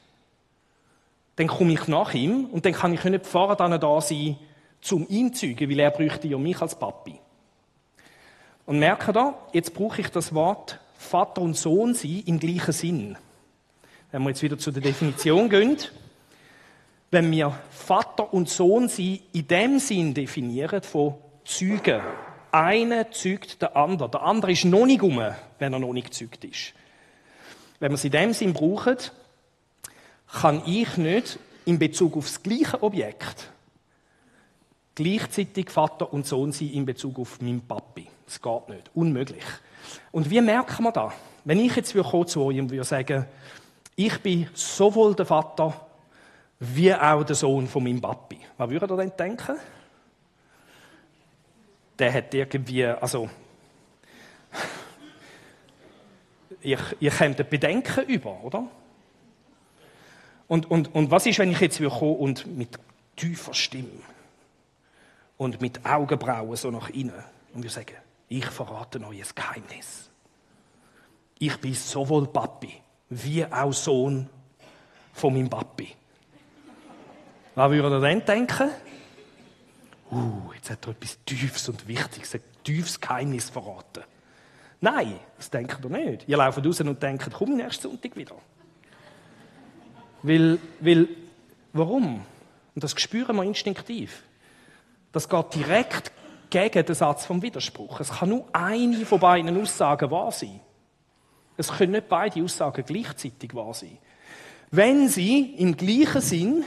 dann 1.37 1.47
komme 1.47 1.73
ich 1.73 1.87
nach 1.87 2.15
ihm 2.15 2.47
und 2.47 2.65
dann 2.65 2.73
kann 2.73 2.95
ich 2.95 3.05
nicht 3.05 3.27
vorher 3.27 3.57
da 3.79 4.01
sein, 4.01 4.37
zum 4.81 5.07
ihn 5.09 5.33
zu 5.35 5.47
zeugen, 5.47 5.71
weil 5.71 5.81
er 5.81 5.91
bräuchte 5.91 6.27
ja 6.27 6.39
mich 6.39 6.61
als 6.61 6.77
Papi. 6.77 7.21
Und 8.67 8.81
merke 8.81 9.13
da, 9.13 9.35
jetzt 9.53 9.73
brauche 9.73 10.01
ich 10.01 10.09
das 10.09 10.35
Wort 10.35 10.81
Vater 10.97 11.43
und 11.43 11.57
Sohn 11.57 11.95
sein 11.95 12.25
im 12.27 12.41
gleichen 12.41 12.73
Sinn. 12.73 13.19
Wenn 14.11 14.23
wir 14.23 14.31
jetzt 14.31 14.43
wieder 14.43 14.59
zu 14.59 14.71
der 14.71 14.83
Definition 14.83 15.49
gehen, 15.49 15.77
wenn 17.11 17.31
wir 17.31 17.59
Vater 17.71 18.33
und 18.33 18.49
Sohn 18.49 18.89
sein 18.89 19.21
in 19.33 19.49
dem 19.49 19.79
Sinn 19.79 20.15
definieren 20.15 20.83
von 20.83 21.15
Zeugen. 21.45 22.01
Einer 22.51 23.11
zeugt 23.11 23.61
der 23.63 23.77
andere. 23.77 24.11
Der 24.11 24.23
andere 24.23 24.53
ist 24.53 24.65
noch 24.65 24.87
nicht 24.87 25.03
um, 25.03 25.19
wenn 25.59 25.73
er 25.73 25.79
noch 25.79 25.93
nicht 25.93 26.11
gezeugt 26.11 26.45
ist. 26.45 26.75
Wenn 27.79 27.93
wir 27.93 27.97
es 27.97 28.05
in 28.05 28.11
dem 28.11 28.33
Sinn 28.33 28.53
brauchen, 28.53 28.97
kann 30.31 30.63
ich 30.67 30.97
nicht 30.97 31.39
in 31.65 31.79
Bezug 31.79 32.17
auf 32.17 32.27
das 32.27 32.43
gleiche 32.43 32.83
Objekt 32.83 33.51
gleichzeitig 34.99 35.71
Vater 35.71 36.13
und 36.13 36.27
Sohn 36.27 36.51
sein 36.51 36.73
in 36.73 36.85
Bezug 36.85 37.21
auf 37.21 37.41
meinen 37.41 37.61
Papi. 37.61 38.09
Das 38.27 38.43
geht 38.43 38.69
nicht. 38.69 38.91
Unmöglich. 38.95 39.45
Und 40.11 40.29
wie 40.29 40.41
merken 40.41 40.83
wir 40.83 40.91
das? 40.91 41.13
Wenn 41.45 41.61
ich 41.61 41.77
jetzt 41.77 41.91
zu 41.91 42.43
euch 42.43 42.59
und 42.59 42.69
würde 42.69 42.83
sagen, 42.83 43.25
ich 43.99 44.17
bin 44.21 44.49
sowohl 44.55 45.17
der 45.17 45.27
Vater 45.27 45.75
wie 46.61 46.95
auch 46.95 47.25
der 47.25 47.35
Sohn 47.35 47.67
von 47.67 47.83
meinem 47.83 48.01
Papi. 48.01 48.39
Was 48.57 48.71
würde 48.71 48.87
er 48.87 48.97
denn 48.97 49.13
denken? 49.19 49.57
Der 51.99 52.13
hat 52.15 52.33
irgendwie, 52.33 52.85
also, 52.85 53.29
ich, 56.61 56.79
ihr 57.01 57.11
kommt 57.11 57.51
Bedenken 57.51 58.05
über, 58.07 58.45
oder? 58.45 58.69
Und, 60.47 60.71
und, 60.71 60.95
und 60.95 61.11
was 61.11 61.27
ist, 61.27 61.41
wenn 61.41 61.51
ich 61.51 61.61
jetzt 61.61 61.79
komme 61.79 62.13
und 62.13 62.47
mit 62.47 62.79
tiefer 63.17 63.53
Stimme 63.53 63.89
und 65.37 65.61
mit 65.61 65.85
Augenbrauen 65.85 66.55
so 66.55 66.71
nach 66.71 66.91
innen 66.91 67.25
und 67.53 67.65
wir 67.65 67.71
sagen, 67.71 67.97
ich 68.29 68.47
verrate 68.47 69.05
euch 69.05 69.25
ein 69.25 69.35
Geheimnis. 69.35 70.09
Ich 71.41 71.57
bin 71.57 71.75
sowohl 71.75 72.29
Papi 72.29 72.81
wie 73.11 73.45
auch 73.45 73.73
Sohn 73.73 74.29
von 75.13 75.35
meinem 75.35 75.51
Papi. 75.51 75.89
Was 77.55 77.71
würde 77.71 77.97
er 77.97 78.01
dann 78.01 78.25
denken? 78.25 78.71
Uh, 80.11 80.53
jetzt 80.55 80.71
hat 80.71 80.87
er 80.87 80.93
etwas 80.93 81.19
Tiefes 81.25 81.69
und 81.69 81.87
Wichtiges, 81.87 82.35
ein 82.35 82.41
tiefes 82.65 83.01
Geheimnis 83.01 83.51
verraten. 83.51 84.05
Nein, 84.81 85.19
das 85.37 85.51
denkt 85.51 85.79
er 85.83 85.91
nicht. 85.91 86.29
Ihr 86.29 86.37
lauft 86.37 86.65
raus 86.65 86.81
und 86.81 87.03
denkt, 87.03 87.29
komm 87.33 87.57
nächsten 87.57 87.89
Sonntag 87.89 88.17
wieder. 88.17 88.37
Weil, 90.23 90.59
weil, 90.81 91.09
warum? 91.73 92.25
Und 92.75 92.85
das 92.85 92.99
spüren 93.01 93.37
wir 93.37 93.43
instinktiv. 93.43 94.23
Das 95.13 95.29
geht 95.29 95.55
direkt 95.55 96.13
gegen 96.51 96.87
den 96.87 96.95
Satz 96.95 97.27
vom 97.27 97.43
Widerspruch. 97.43 98.01
Es 98.01 98.11
kann 98.11 98.29
nur 98.29 98.47
eine 98.53 99.05
von 99.05 99.21
beiden 99.21 99.61
Aussagen 99.61 100.11
wahr 100.11 100.33
sein. 100.33 100.61
Es 101.59 101.69
können 101.69 101.93
nicht 101.93 102.09
beide 102.09 102.43
Aussagen 102.43 102.85
gleichzeitig 102.87 103.55
wahr 103.55 103.75
sein. 103.75 103.99
Wenn 104.71 105.09
sie 105.09 105.55
im 105.59 105.77
gleichen 105.77 106.21
Sinn 106.21 106.65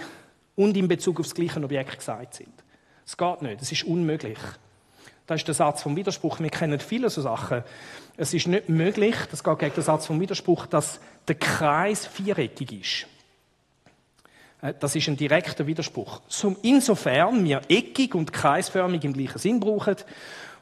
und 0.55 0.77
in 0.77 0.87
Bezug 0.87 1.19
auf 1.19 1.25
das 1.25 1.35
gleiche 1.35 1.63
Objekt 1.63 1.97
gesagt 1.97 2.35
sind. 2.35 2.53
Es 3.05 3.17
geht 3.17 3.41
nicht, 3.41 3.61
es 3.61 3.71
ist 3.71 3.83
unmöglich. 3.83 4.37
Das 5.27 5.39
ist 5.39 5.47
der 5.47 5.55
Satz 5.55 5.81
vom 5.81 5.95
Widerspruch. 5.95 6.39
Wir 6.39 6.49
kennen 6.49 6.79
viele 6.79 7.09
so 7.09 7.21
Sachen. 7.21 7.63
Es 8.17 8.33
ist 8.33 8.47
nicht 8.47 8.69
möglich, 8.69 9.15
das 9.29 9.43
geht 9.43 9.59
gegen 9.59 9.75
den 9.75 9.83
Satz 9.83 10.05
vom 10.05 10.19
Widerspruch, 10.19 10.65
dass 10.65 10.99
der 11.27 11.35
Kreis 11.35 12.05
viereckig 12.05 12.71
ist. 12.73 13.07
Äh, 14.61 14.73
das 14.79 14.95
ist 14.95 15.07
ein 15.07 15.17
direkter 15.17 15.65
Widerspruch. 15.67 16.21
Insofern 16.63 17.43
wir 17.43 17.61
eckig 17.69 18.13
und 18.13 18.33
kreisförmig 18.33 19.03
im 19.03 19.13
gleichen 19.13 19.39
Sinn 19.39 19.59
brauchen 19.59 19.95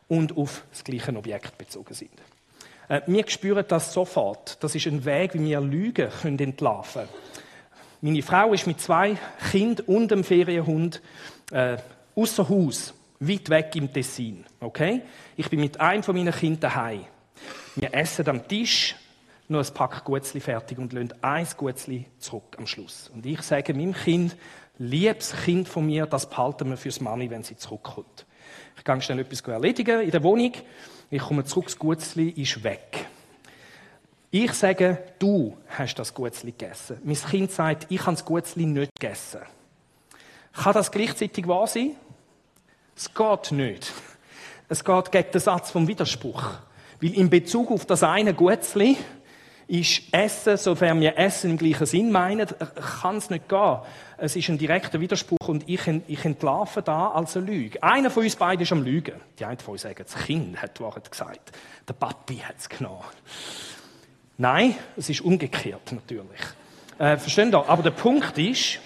und 0.08 0.38
auf 0.38 0.64
das 0.72 0.84
gleiche 0.84 1.16
Objekt 1.16 1.58
bezogen 1.58 1.94
sind. 1.94 2.12
Äh, 2.90 3.02
wir 3.08 3.24
spüren 3.30 3.64
das 3.66 3.94
sofort. 3.94 4.62
Das 4.62 4.76
ist 4.76 4.88
ein 4.88 5.06
Weg, 5.06 5.36
wie 5.36 5.46
wir 5.46 5.62
Lügen 5.62 6.10
entlarven 6.24 7.04
können. 7.04 7.14
Meine 8.02 8.22
Frau 8.22 8.54
ist 8.54 8.68
mit 8.68 8.82
zwei 8.82 9.18
Kindern 9.52 9.86
und 9.86 10.12
einem 10.12 10.24
Ferienhund 10.24 11.02
äh, 11.52 11.78
außer 12.16 12.50
Haus, 12.50 12.94
weit 13.20 13.50
weg 13.50 13.76
im 13.76 13.92
Tessin. 13.92 14.46
Okay? 14.60 15.02
Ich 15.38 15.50
bin 15.50 15.60
mit 15.60 15.80
einem 15.80 16.04
von 16.04 16.16
meinen 16.16 16.34
Kindern 16.34 16.62
daheim. 16.62 17.06
Wir 17.76 17.94
essen 17.94 18.28
am 18.28 18.48
Tisch 18.48 18.96
nur 19.48 19.62
ein 19.62 19.74
Pack 19.74 20.04
Gutzli 20.06 20.40
fertig 20.40 20.78
und 20.78 20.94
lassen 20.94 21.14
ein 21.22 21.48
Gutzli 21.58 22.06
zurück 22.20 22.56
am 22.58 22.68
Schluss. 22.68 23.10
Und 23.14 23.26
ich 23.26 23.42
sage 23.42 23.74
meinem 23.74 23.94
Kind, 23.94 24.36
liebes 24.78 25.34
Kind 25.44 25.68
von 25.68 25.86
mir, 25.86 26.06
das 26.06 26.30
behalten 26.30 26.70
wir 26.70 26.78
fürs 26.78 27.02
Mami, 27.02 27.30
wenn 27.30 27.44
sie 27.44 27.58
zurückkommt. 27.58 28.26
Ich 28.78 28.84
gehe 28.84 29.02
schnell 29.02 29.20
etwas 29.20 29.42
erledigen 29.42 30.02
in 30.02 30.12
der 30.12 30.24
Wohnung. 30.24 30.54
Ich 31.12 31.22
komme 31.22 31.44
zurück, 31.44 31.66
das 31.66 31.80
Gutzli 31.80 32.30
ist 32.30 32.64
weg. 32.64 33.08
Ich 34.32 34.54
sage, 34.54 35.04
du 35.18 35.58
hast 35.68 35.96
das 35.96 36.14
Gutzli 36.14 36.52
gegessen. 36.52 37.00
Mein 37.04 37.16
Kind 37.16 37.52
sagt, 37.52 37.88
ich 37.90 38.02
habe 38.02 38.12
das 38.12 38.24
Gutzli 38.24 38.66
nicht 38.66 38.92
gegessen. 39.00 39.42
Kann 40.54 40.74
das 40.74 40.92
gleichzeitig 40.92 41.48
wahr 41.48 41.66
sein? 41.66 41.96
Es 42.96 43.12
geht 43.12 43.52
nicht. 43.52 43.92
Es 44.68 44.84
geht 44.84 45.12
gegen 45.12 45.32
den 45.32 45.42
Satz 45.42 45.72
vom 45.72 45.88
Widerspruch. 45.88 46.44
Weil 47.02 47.14
in 47.14 47.30
Bezug 47.30 47.72
auf 47.72 47.86
das 47.88 48.04
eine 48.04 48.36
Gutzli 48.36 48.98
ist 49.70 50.02
Essen, 50.12 50.58
sofern 50.58 51.00
wir 51.00 51.16
Essen 51.16 51.52
im 51.52 51.58
gleichen 51.58 51.86
Sinn 51.86 52.12
meinen, 52.12 52.48
kann 53.02 53.18
es 53.18 53.30
nicht 53.30 53.48
gehen. 53.48 53.78
Es 54.18 54.36
ist 54.36 54.50
ein 54.50 54.58
direkter 54.58 55.00
Widerspruch 55.00 55.48
und 55.48 55.70
ich, 55.70 55.82
ich 56.08 56.26
entlarve 56.26 56.82
da 56.82 57.12
als 57.12 57.38
eine 57.38 57.46
Lüge. 57.46 57.82
Einer 57.84 58.10
von 58.10 58.24
uns 58.24 58.36
beiden 58.36 58.64
ist 58.64 58.72
am 58.72 58.82
Lügen. 58.82 59.14
Die 59.38 59.46
eine 59.46 59.58
von 59.58 59.74
uns 59.74 59.84
sagt, 59.84 60.00
das 60.00 60.16
Kind 60.26 60.60
hat 60.60 60.80
die 60.80 60.84
Wahrheit 60.84 61.10
gesagt. 61.10 61.52
Der 61.88 61.94
Papi 61.94 62.38
hat 62.38 62.56
es 62.58 62.68
genommen. 62.68 63.04
Nein, 64.40 64.76
es 64.98 65.10
ist 65.10 65.22
umgekehrt 65.22 65.92
natürlich. 65.92 66.42
Äh, 66.98 67.18
verstehen 67.18 67.54
ihr? 67.54 67.70
Aber 67.70 67.84
der 67.84 67.92
Punkt 67.92 68.38
ist, 68.40 68.80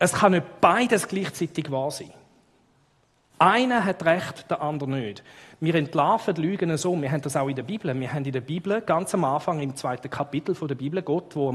es 0.00 0.12
kann 0.12 0.32
nicht 0.32 0.60
beides 0.60 1.06
gleichzeitig 1.06 1.70
wahr 1.70 1.92
sein. 1.92 2.12
Einer 3.44 3.84
hat 3.84 4.06
recht, 4.06 4.50
der 4.50 4.62
andere 4.62 4.88
nicht. 4.88 5.22
Wir 5.60 5.74
entlarven 5.74 6.34
die 6.34 6.40
Lügen 6.40 6.74
so. 6.78 6.98
Wir 7.02 7.12
haben 7.12 7.20
das 7.20 7.36
auch 7.36 7.46
in 7.46 7.54
der 7.54 7.62
Bibel. 7.62 7.94
Wir 8.00 8.10
haben 8.10 8.24
in 8.24 8.32
der 8.32 8.40
Bibel 8.40 8.80
ganz 8.80 9.12
am 9.12 9.22
Anfang 9.24 9.60
im 9.60 9.76
zweiten 9.76 10.08
Kapitel 10.08 10.54
der 10.54 10.74
Bibel 10.74 11.02
Gott, 11.02 11.36
wo 11.36 11.54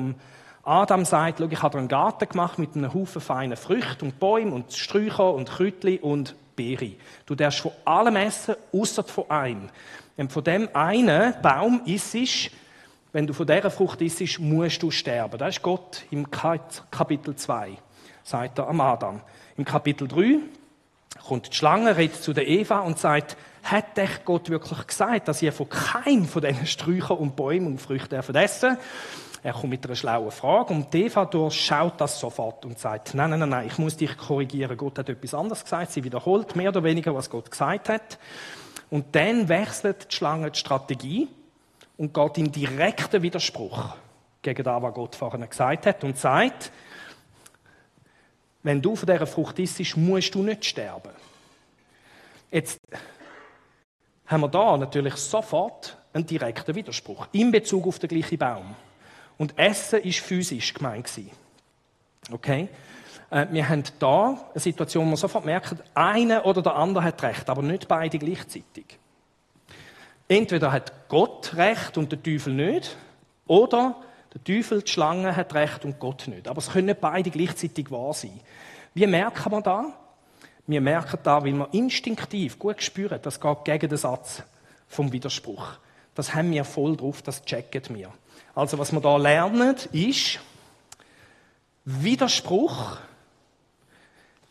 Adam 0.63 1.03
sagt, 1.03 1.39
ich 1.39 1.63
habe 1.63 1.79
einen 1.79 1.87
Garten 1.87 2.29
gemacht 2.29 2.59
mit 2.59 2.75
einem 2.75 2.93
Haufen 2.93 3.19
feinen 3.19 3.57
Früchten 3.57 4.05
und 4.05 4.19
Bäumen 4.19 4.53
und 4.53 4.71
Sträucher 4.71 5.33
und 5.33 5.49
Kräutli 5.49 5.97
und 5.97 6.35
Beere. 6.55 6.91
Du 7.25 7.33
darfst 7.33 7.61
von 7.61 7.71
allem 7.85 8.17
essen, 8.17 8.53
außer 8.71 9.03
von 9.03 9.27
einem. 9.31 9.69
Wenn 10.15 10.29
von 10.29 10.43
dem 10.43 10.69
einen 10.75 11.33
Baum 11.41 11.81
isst, 11.85 12.51
wenn 13.13 13.25
du 13.25 13.33
von 13.33 13.47
dieser 13.47 13.71
Frucht 13.71 13.99
isst, 14.03 14.39
musst 14.39 14.83
du 14.83 14.91
sterben. 14.91 15.39
Das 15.39 15.55
ist 15.55 15.63
Gott 15.63 16.05
im 16.11 16.29
Kapitel 16.29 17.35
2, 17.35 17.79
sagt 18.21 18.59
er 18.59 18.67
am 18.67 18.79
Adam. 18.79 19.21
Im 19.57 19.65
Kapitel 19.65 20.07
3 20.07 20.37
kommt 21.29 21.53
die 21.53 21.55
Schlange, 21.55 21.95
redet 21.95 22.21
zu 22.23 22.33
der 22.33 22.47
Eva 22.47 22.79
und 22.79 22.97
sagt, 22.97 23.37
hat 23.61 23.97
echt 23.99 24.25
Gott 24.25 24.49
wirklich 24.49 24.87
gesagt, 24.87 25.27
dass 25.27 25.43
ihr 25.43 25.53
von 25.53 25.69
keinem 25.69 26.25
von 26.25 26.41
diesen 26.41 26.65
Sträuchern 26.65 27.17
und 27.17 27.35
Bäumen 27.35 27.67
und 27.67 27.81
Früchten 27.81 28.15
essen 28.15 28.77
Er 29.43 29.53
kommt 29.53 29.69
mit 29.69 29.85
einer 29.85 29.95
schlauen 29.95 30.31
Frage 30.31 30.73
und 30.73 30.93
Eva 30.95 31.25
durchschaut 31.25 32.01
das 32.01 32.19
sofort 32.19 32.65
und 32.65 32.79
sagt, 32.79 33.13
nein, 33.13 33.29
nein, 33.29 33.47
nein, 33.47 33.67
ich 33.67 33.77
muss 33.77 33.95
dich 33.95 34.17
korrigieren. 34.17 34.75
Gott 34.75 34.97
hat 34.97 35.07
etwas 35.07 35.35
anderes 35.35 35.63
gesagt. 35.63 35.91
Sie 35.91 36.03
wiederholt 36.03 36.55
mehr 36.55 36.69
oder 36.69 36.83
weniger, 36.83 37.13
was 37.13 37.29
Gott 37.29 37.51
gesagt 37.51 37.89
hat. 37.89 38.17
Und 38.89 39.13
dann 39.15 39.47
wechselt 39.49 40.11
die 40.11 40.15
Schlange 40.15 40.49
die 40.49 40.57
Strategie 40.57 41.27
und 41.97 42.11
geht 42.11 42.37
in 42.39 42.51
direkten 42.51 43.21
Widerspruch 43.21 43.95
gegen 44.41 44.63
das, 44.63 44.81
was 44.81 44.93
Gott 44.95 45.15
vorhin 45.15 45.47
gesagt 45.47 45.85
hat 45.85 46.03
und 46.03 46.17
sagt, 46.17 46.71
wenn 48.63 48.81
du 48.81 48.95
von 48.95 49.07
dieser 49.07 49.27
Frucht 49.27 49.59
isst, 49.59 49.97
musst 49.97 50.35
du 50.35 50.43
nicht 50.43 50.65
sterben. 50.65 51.11
Jetzt 52.51 52.79
haben 54.25 54.41
wir 54.41 54.49
da 54.49 54.77
natürlich 54.77 55.15
sofort 55.15 55.97
einen 56.13 56.25
direkten 56.25 56.75
Widerspruch 56.75 57.27
in 57.31 57.51
Bezug 57.51 57.87
auf 57.87 57.99
den 57.99 58.09
gleichen 58.09 58.37
Baum. 58.37 58.75
Und 59.37 59.57
Essen 59.57 60.01
ist 60.01 60.19
physisch 60.19 60.73
gemeint 60.73 61.09
Okay? 62.31 62.67
Äh, 63.29 63.47
wir 63.51 63.67
haben 63.67 63.83
da 63.99 64.49
eine 64.51 64.59
Situation, 64.59 65.07
wo 65.07 65.11
wir 65.11 65.17
sofort 65.17 65.45
merken, 65.45 65.79
einer 65.93 66.45
oder 66.45 66.61
der 66.61 66.75
andere 66.75 67.03
hat 67.03 67.23
recht, 67.23 67.49
aber 67.49 67.61
nicht 67.61 67.87
beide 67.87 68.19
gleichzeitig. 68.19 68.97
Entweder 70.27 70.71
hat 70.71 71.07
Gott 71.07 71.55
recht 71.55 71.97
und 71.97 72.11
der 72.11 72.21
Teufel 72.21 72.53
nicht, 72.53 72.97
oder 73.47 73.95
der 74.33 74.43
Teufel, 74.43 74.81
die 74.81 74.91
Schlange, 74.91 75.35
hat 75.35 75.53
recht 75.53 75.85
und 75.85 75.99
Gott 75.99 76.27
nicht. 76.27 76.47
Aber 76.47 76.59
es 76.59 76.71
können 76.71 76.87
nicht 76.87 77.01
beide 77.01 77.29
gleichzeitig 77.29 77.89
wahr 77.89 78.13
sein. 78.13 78.39
Wie 78.93 79.07
merken 79.07 79.51
wir 79.51 79.61
da? 79.61 79.93
Wir 80.67 80.81
merken 80.81 81.19
da, 81.23 81.43
weil 81.43 81.53
wir 81.53 81.69
instinktiv 81.71 82.59
gut 82.59 82.81
spüren, 82.83 83.19
das 83.21 83.39
geht 83.39 83.65
gegen 83.65 83.89
den 83.89 83.97
Satz 83.97 84.43
vom 84.87 85.11
Widerspruch. 85.11 85.67
das 86.13 86.35
haben 86.35 86.51
wir 86.51 86.63
voll 86.63 86.95
drauf, 86.95 87.21
das 87.21 87.43
checken 87.43 87.95
wir. 87.95 88.11
Also 88.53 88.77
was 88.77 88.91
wir 88.91 89.01
da 89.01 89.17
lernen, 89.17 89.75
ist 89.91 90.39
Widerspruch, 91.85 92.97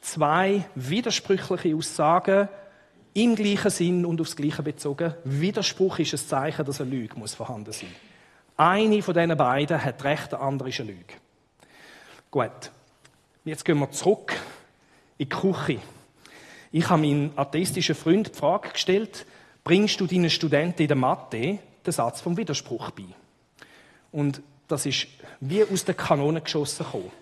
zwei 0.01 0.65
widersprüchliche 0.75 1.77
Aussagen 1.77 2.49
im 3.15 3.37
gleichen 3.37 3.71
Sinn 3.71 4.05
und 4.05 4.21
aufs 4.21 4.35
Gleiche 4.35 4.63
bezogen. 4.63 5.15
Widerspruch 5.25 5.99
ist 5.99 6.15
ein 6.15 6.19
Zeichen, 6.19 6.65
dass 6.65 6.81
eine 6.81 6.91
Lüge 6.91 7.17
muss 7.17 7.35
vorhanden 7.35 7.73
sein. 7.73 7.95
Eine 8.59 9.03
von 9.03 9.15
diesen 9.15 9.37
beiden 9.37 9.85
hat 9.85 10.03
recht, 10.03 10.33
der 10.33 10.41
andere 10.41 10.71
ist 10.71 10.81
eine 10.81 10.91
Lüge. 10.91 11.15
Gut. 12.29 12.73
Jetzt 13.45 13.65
gehen 13.65 13.79
wir 13.79 13.91
zurück 13.93 14.35
in 15.17 15.29
die 15.29 15.35
Küche. 15.35 15.79
Ich 16.73 16.91
habe 16.91 17.01
meinen 17.01 17.31
atheistischen 17.37 17.95
Freund 17.95 18.35
die 18.35 18.37
Frage 18.37 18.71
gestellt, 18.71 19.27
bringst 19.63 20.01
du 20.01 20.09
deinen 20.09 20.29
Studenten 20.29 20.83
in 20.83 20.89
der 20.89 20.97
Mathe 20.97 21.61
den 21.87 21.93
Satz 21.93 22.21
vom 22.21 22.37
Widerspruch 22.37 22.91
bei? 22.91 23.05
Und 24.11 24.43
das 24.67 24.87
ist 24.87 25.07
wie 25.39 25.63
aus 25.63 25.85
der 25.85 25.95
Kanone 25.95 26.41
geschossen 26.41 26.85
gekommen. 26.85 27.13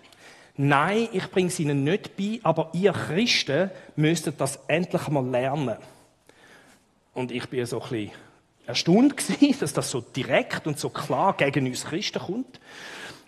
Nein, 0.55 1.07
ich 1.13 1.29
bringe 1.29 1.49
es 1.49 1.59
ihnen 1.59 1.83
nicht 1.83 2.17
bei, 2.17 2.39
aber 2.41 2.71
ihr 2.73 2.93
Christen 2.93 3.69
müsstet 3.95 4.41
das 4.41 4.59
endlich 4.67 5.07
mal 5.07 5.23
lernen. 5.23 5.77
Und 7.13 7.31
ich 7.31 7.47
bin 7.47 7.63
so 7.67 7.79
ein 7.79 7.89
bisschen 7.89 8.11
erstaunt 8.67 9.17
gewesen, 9.17 9.59
dass 9.59 9.73
das 9.73 9.89
so 9.89 10.01
direkt 10.01 10.67
und 10.67 10.77
so 10.79 10.89
klar 10.89 11.35
gegen 11.35 11.65
uns 11.65 11.85
Christen 11.85 12.19
kommt. 12.19 12.59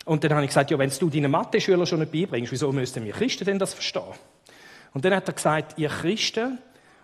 Und 0.04 0.24
dann 0.24 0.32
habe 0.32 0.44
ich 0.44 0.48
gesagt, 0.48 0.70
ja, 0.70 0.78
wenn 0.78 0.90
du 0.90 1.10
deinen 1.10 1.30
Mathe-Schülern 1.30 1.86
schon 1.86 2.00
nicht 2.00 2.12
beibringst, 2.12 2.52
wieso 2.52 2.72
müssten 2.72 3.04
wir 3.04 3.12
Christen 3.12 3.44
denn 3.44 3.58
das 3.58 3.74
verstehen? 3.74 4.02
Und 4.92 5.04
dann 5.04 5.14
hat 5.14 5.28
er 5.28 5.34
gesagt, 5.34 5.78
ihr 5.78 5.88
Christen, 5.88 6.58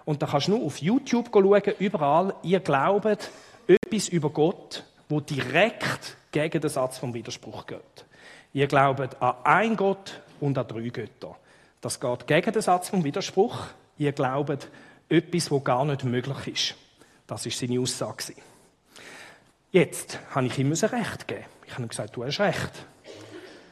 und 0.04 0.22
da 0.22 0.26
kannst 0.26 0.48
du 0.48 0.52
nur 0.52 0.64
auf 0.64 0.78
YouTube 0.78 1.30
schauen, 1.32 1.62
überall, 1.78 2.34
ihr 2.42 2.60
glaubt 2.60 3.30
etwas 3.66 4.08
über 4.08 4.30
Gott, 4.30 4.84
wo 5.08 5.20
direkt 5.20 6.16
gegen 6.32 6.60
den 6.60 6.70
Satz 6.70 6.98
vom 6.98 7.14
Widerspruch 7.14 7.66
geht. 7.66 7.80
Ihr 8.52 8.66
glaubt 8.66 9.20
an 9.20 9.34
ein 9.44 9.76
Gott 9.76 10.20
und 10.40 10.56
an 10.58 10.66
drei 10.66 10.88
Götter. 10.88 11.36
Das 11.80 12.00
geht 12.00 12.26
gegen 12.26 12.52
den 12.52 12.62
Satz 12.62 12.88
vom 12.88 13.04
Widerspruch. 13.04 13.66
Ihr 13.98 14.12
glaubt 14.12 14.68
etwas, 15.08 15.50
wo 15.50 15.60
gar 15.60 15.84
nicht 15.84 16.04
möglich 16.04 16.46
ist. 16.46 16.74
Das 17.26 17.44
ist 17.46 17.58
seine 17.58 17.80
Aussage. 17.80 18.34
Jetzt 19.72 20.18
habe 20.30 20.46
ich 20.46 20.58
ihm 20.58 20.72
Recht 20.72 21.26
geben. 21.26 21.44
Ich 21.66 21.72
habe 21.72 21.82
ihm 21.82 21.88
gesagt, 21.88 22.16
du 22.16 22.24
hast 22.24 22.40
recht. 22.40 22.72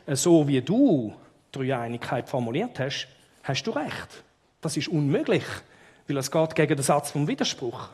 So 0.09 0.47
wie 0.49 0.61
du 0.61 1.15
Dreieinigkeit 1.53 2.29
formuliert 2.29 2.79
hast, 2.79 3.09
hast 3.43 3.63
du 3.65 3.71
recht. 3.71 4.25
Das 4.61 4.77
ist 4.77 4.89
unmöglich, 4.89 5.45
weil 6.09 6.17
es 6.17 6.31
geht 6.31 6.55
gegen 6.55 6.77
den 6.77 6.83
Satz 6.83 7.11
vom 7.11 7.29
Widerspruch. 7.29 7.89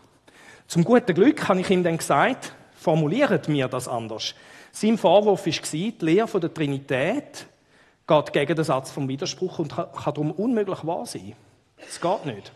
Zum 0.67 0.85
guten 0.85 1.15
Glück 1.15 1.49
habe 1.49 1.61
ich 1.61 1.71
ihm 1.71 1.85
dann 1.85 1.99
gesagt, 1.99 2.53
formuliert 2.75 3.49
mir 3.49 3.69
das 3.69 3.87
anders. 3.89 4.35
Sein 4.73 4.97
Vorwurf 4.97 5.47
war, 5.47 5.53
die 5.73 5.95
Lehre 6.01 6.41
der 6.41 6.55
Trinität 6.55 7.47
geht 8.07 8.33
gegen 8.33 8.57
den 8.57 8.65
Satz 8.65 8.91
vom 8.91 9.09
Widerspruch 9.09 9.59
und 9.59 9.75
kann 9.75 9.91
darum 10.15 10.33
unmöglich 10.33 10.85
wahr 10.87 11.07
sein. 11.07 11.35
Es 11.77 12.01
geht 12.01 12.27
nicht. 12.27 12.53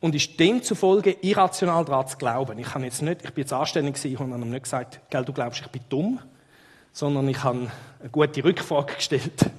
Und 0.00 0.14
ist 0.14 0.40
demzufolge 0.40 1.16
irrational 1.20 1.84
daran 1.84 2.08
zu 2.08 2.16
glauben. 2.16 2.58
Ich, 2.58 2.66
kann 2.66 2.84
jetzt 2.84 3.02
nicht, 3.02 3.22
ich 3.22 3.32
bin 3.32 3.42
jetzt 3.42 3.52
anständig 3.52 3.94
gewesen 3.94 4.16
und 4.16 4.32
habe 4.32 4.42
ihm 4.42 4.50
nicht 4.50 4.62
gesagt, 4.62 5.00
gell, 5.10 5.24
du 5.24 5.32
glaubst, 5.32 5.60
ich 5.60 5.68
bin 5.68 5.82
dumm, 5.88 6.20
sondern 6.92 7.28
ich 7.28 7.42
habe 7.44 7.70
eine 8.00 8.08
gute 8.10 8.42
Rückfrage 8.42 8.94
gestellt. 8.94 9.50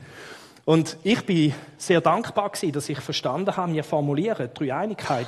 Und 0.65 0.97
ich 1.03 1.25
bin 1.25 1.53
sehr 1.77 2.01
dankbar 2.01 2.49
gewesen, 2.49 2.71
dass 2.71 2.89
ich 2.89 2.99
verstanden 2.99 3.55
habe, 3.55 3.73
wir 3.73 3.83
formulieren 3.83 4.49
die 4.55 4.65
Dreieinigkeit 4.65 5.27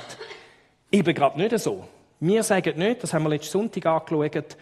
eben 0.90 1.14
gerade 1.14 1.38
nicht 1.40 1.58
so. 1.58 1.86
Wir 2.20 2.42
sagen 2.42 2.78
nicht, 2.78 3.02
das 3.02 3.12
haben 3.12 3.24
wir 3.24 3.30
letzten 3.30 3.52
Sonntag 3.52 3.86
angeschaut, 3.86 4.56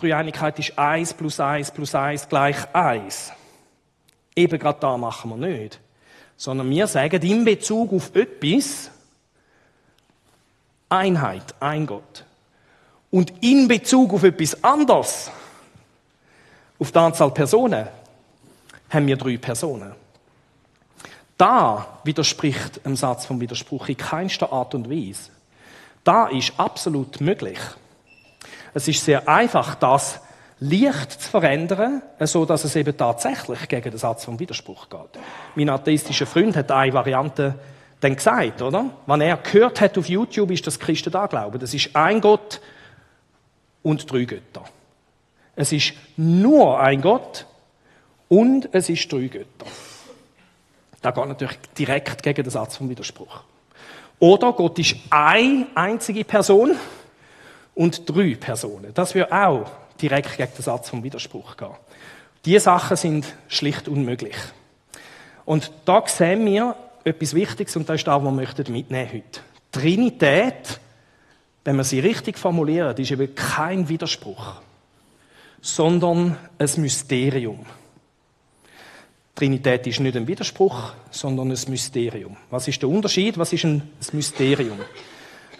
die 0.00 0.08
Dreieinigkeit 0.08 0.58
ist 0.58 0.78
1 0.78 1.14
plus 1.14 1.40
1 1.40 1.72
plus 1.72 1.94
1 1.94 2.28
gleich 2.28 2.56
1. 2.72 3.32
Eben 4.36 4.58
gerade 4.58 4.80
da 4.80 4.96
machen 4.96 5.30
wir 5.30 5.48
nicht. 5.48 5.80
Sondern 6.36 6.70
wir 6.70 6.86
sagen 6.86 7.20
in 7.22 7.44
Bezug 7.44 7.92
auf 7.92 8.14
etwas 8.14 8.90
Einheit, 10.90 11.54
ein 11.60 11.86
Gott. 11.86 12.24
Und 13.10 13.32
in 13.42 13.68
Bezug 13.68 14.12
auf 14.12 14.22
etwas 14.22 14.62
anderes, 14.62 15.30
auf 16.78 16.92
die 16.92 16.98
Anzahl 16.98 17.30
Personen, 17.30 17.88
haben 18.90 19.06
wir 19.06 19.16
drei 19.16 19.36
Personen. 19.36 19.92
Da 21.38 21.86
widerspricht 22.04 22.80
im 22.84 22.96
Satz 22.96 23.24
vom 23.24 23.40
Widerspruch 23.40 23.88
in 23.88 23.96
keinster 23.96 24.52
Art 24.52 24.74
und 24.74 24.90
Weise. 24.90 25.30
Da 26.04 26.26
ist 26.26 26.52
absolut 26.58 27.20
möglich. 27.20 27.58
Es 28.74 28.86
ist 28.88 29.04
sehr 29.04 29.26
einfach, 29.28 29.74
das 29.74 30.20
leicht 30.60 31.12
zu 31.12 31.30
verändern, 31.30 32.02
so 32.20 32.44
dass 32.44 32.64
es 32.64 32.76
eben 32.76 32.96
tatsächlich 32.96 33.68
gegen 33.68 33.90
den 33.90 33.98
Satz 33.98 34.24
vom 34.24 34.38
Widerspruch 34.38 34.88
geht. 34.88 35.18
Mein 35.54 35.70
atheistischer 35.70 36.26
Freund 36.26 36.56
hat 36.56 36.70
eine 36.70 36.92
Variante 36.92 37.54
dann 38.00 38.16
gesagt, 38.16 38.62
oder? 38.62 38.90
Wenn 39.06 39.20
er 39.20 39.36
gehört 39.36 39.80
hat 39.80 39.98
auf 39.98 40.08
YouTube, 40.08 40.50
ist 40.50 40.66
das 40.66 40.78
Christen 40.78 41.10
da 41.10 41.26
glauben. 41.26 41.58
Das 41.58 41.74
ist 41.74 41.94
ein 41.94 42.20
Gott 42.20 42.60
und 43.82 44.10
drei 44.10 44.24
Götter. 44.24 44.64
Es 45.54 45.72
ist 45.72 45.92
nur 46.16 46.80
ein 46.80 47.00
Gott 47.00 47.46
und 48.28 48.68
es 48.72 48.88
ist 48.88 49.12
drei 49.12 49.26
Götter. 49.26 49.66
Das 51.02 51.14
geht 51.14 51.26
natürlich 51.26 51.58
direkt 51.78 52.22
gegen 52.22 52.42
den 52.42 52.50
Satz 52.50 52.76
vom 52.76 52.88
Widerspruch. 52.88 53.42
Oder 54.18 54.52
Gott 54.52 54.78
ist 54.78 54.96
eine 55.08 55.66
einzige 55.74 56.24
Person 56.24 56.76
und 57.74 58.08
drei 58.08 58.34
Personen. 58.34 58.92
Das 58.92 59.14
würde 59.14 59.32
auch 59.32 59.70
direkt 60.00 60.36
gegen 60.36 60.52
den 60.52 60.62
Satz 60.62 60.90
vom 60.90 61.02
Widerspruch 61.02 61.56
gehen. 61.56 61.74
Diese 62.44 62.60
Sachen 62.60 62.96
sind 62.96 63.34
schlicht 63.48 63.88
unmöglich. 63.88 64.36
Und 65.44 65.70
da 65.84 66.02
sehen 66.06 66.46
wir 66.46 66.76
etwas 67.04 67.34
Wichtiges 67.34 67.76
und 67.76 67.88
das 67.88 67.96
ist 67.96 68.06
das, 68.06 68.22
was 68.22 68.36
wir 68.36 68.72
mitnehmen 68.72 69.08
heute. 69.12 69.40
Trinität, 69.72 70.80
wenn 71.64 71.76
wir 71.76 71.84
sie 71.84 72.00
richtig 72.00 72.38
formulieren, 72.38 72.96
ist 72.96 73.10
eben 73.10 73.34
kein 73.34 73.88
Widerspruch, 73.88 74.54
sondern 75.60 76.36
ein 76.58 76.70
Mysterium. 76.76 77.64
Trinität 79.34 79.86
ist 79.86 80.00
nicht 80.00 80.16
ein 80.16 80.26
Widerspruch, 80.26 80.92
sondern 81.10 81.50
ein 81.50 81.58
Mysterium. 81.68 82.36
Was 82.50 82.68
ist 82.68 82.82
der 82.82 82.88
Unterschied? 82.88 83.38
Was 83.38 83.52
ist 83.52 83.64
ein 83.64 83.82
Mysterium? 84.12 84.78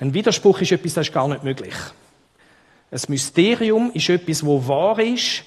Ein 0.01 0.13
Widerspruch 0.13 0.61
ist 0.61 0.73
etwas, 0.73 0.95
das 0.95 1.07
ist 1.09 1.15
gar 1.15 1.29
nicht 1.29 1.45
möglich. 1.45 1.75
Ein 2.91 3.01
Mysterium 3.09 3.91
ist 3.95 4.09
etwas, 4.09 4.45
wo 4.45 4.67
wahr 4.67 4.99
ist, 4.99 5.45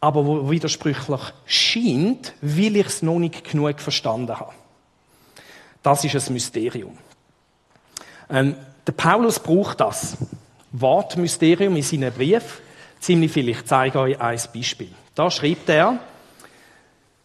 aber 0.00 0.24
wo 0.24 0.50
widersprüchlich 0.50 1.20
scheint, 1.46 2.34
weil 2.40 2.76
ich 2.76 2.86
es 2.86 3.02
noch 3.02 3.18
nicht 3.18 3.50
genug 3.50 3.80
verstanden 3.80 4.38
habe. 4.38 4.52
Das 5.84 6.02
ist 6.02 6.16
ein 6.16 6.32
Mysterium. 6.32 6.96
Ähm, 8.30 8.56
der 8.86 8.92
Paulus 8.92 9.38
braucht 9.38 9.80
das 9.80 10.16
Wort 10.72 11.18
Mysterium 11.18 11.76
in 11.76 11.82
seinen 11.82 12.10
Brief 12.10 12.62
ziemlich 13.00 13.30
viel. 13.30 13.50
Ich 13.50 13.66
zeige 13.66 14.00
euch 14.00 14.18
ein 14.18 14.40
Beispiel. 14.54 14.88
Da 15.14 15.30
schreibt 15.30 15.68
er, 15.68 15.98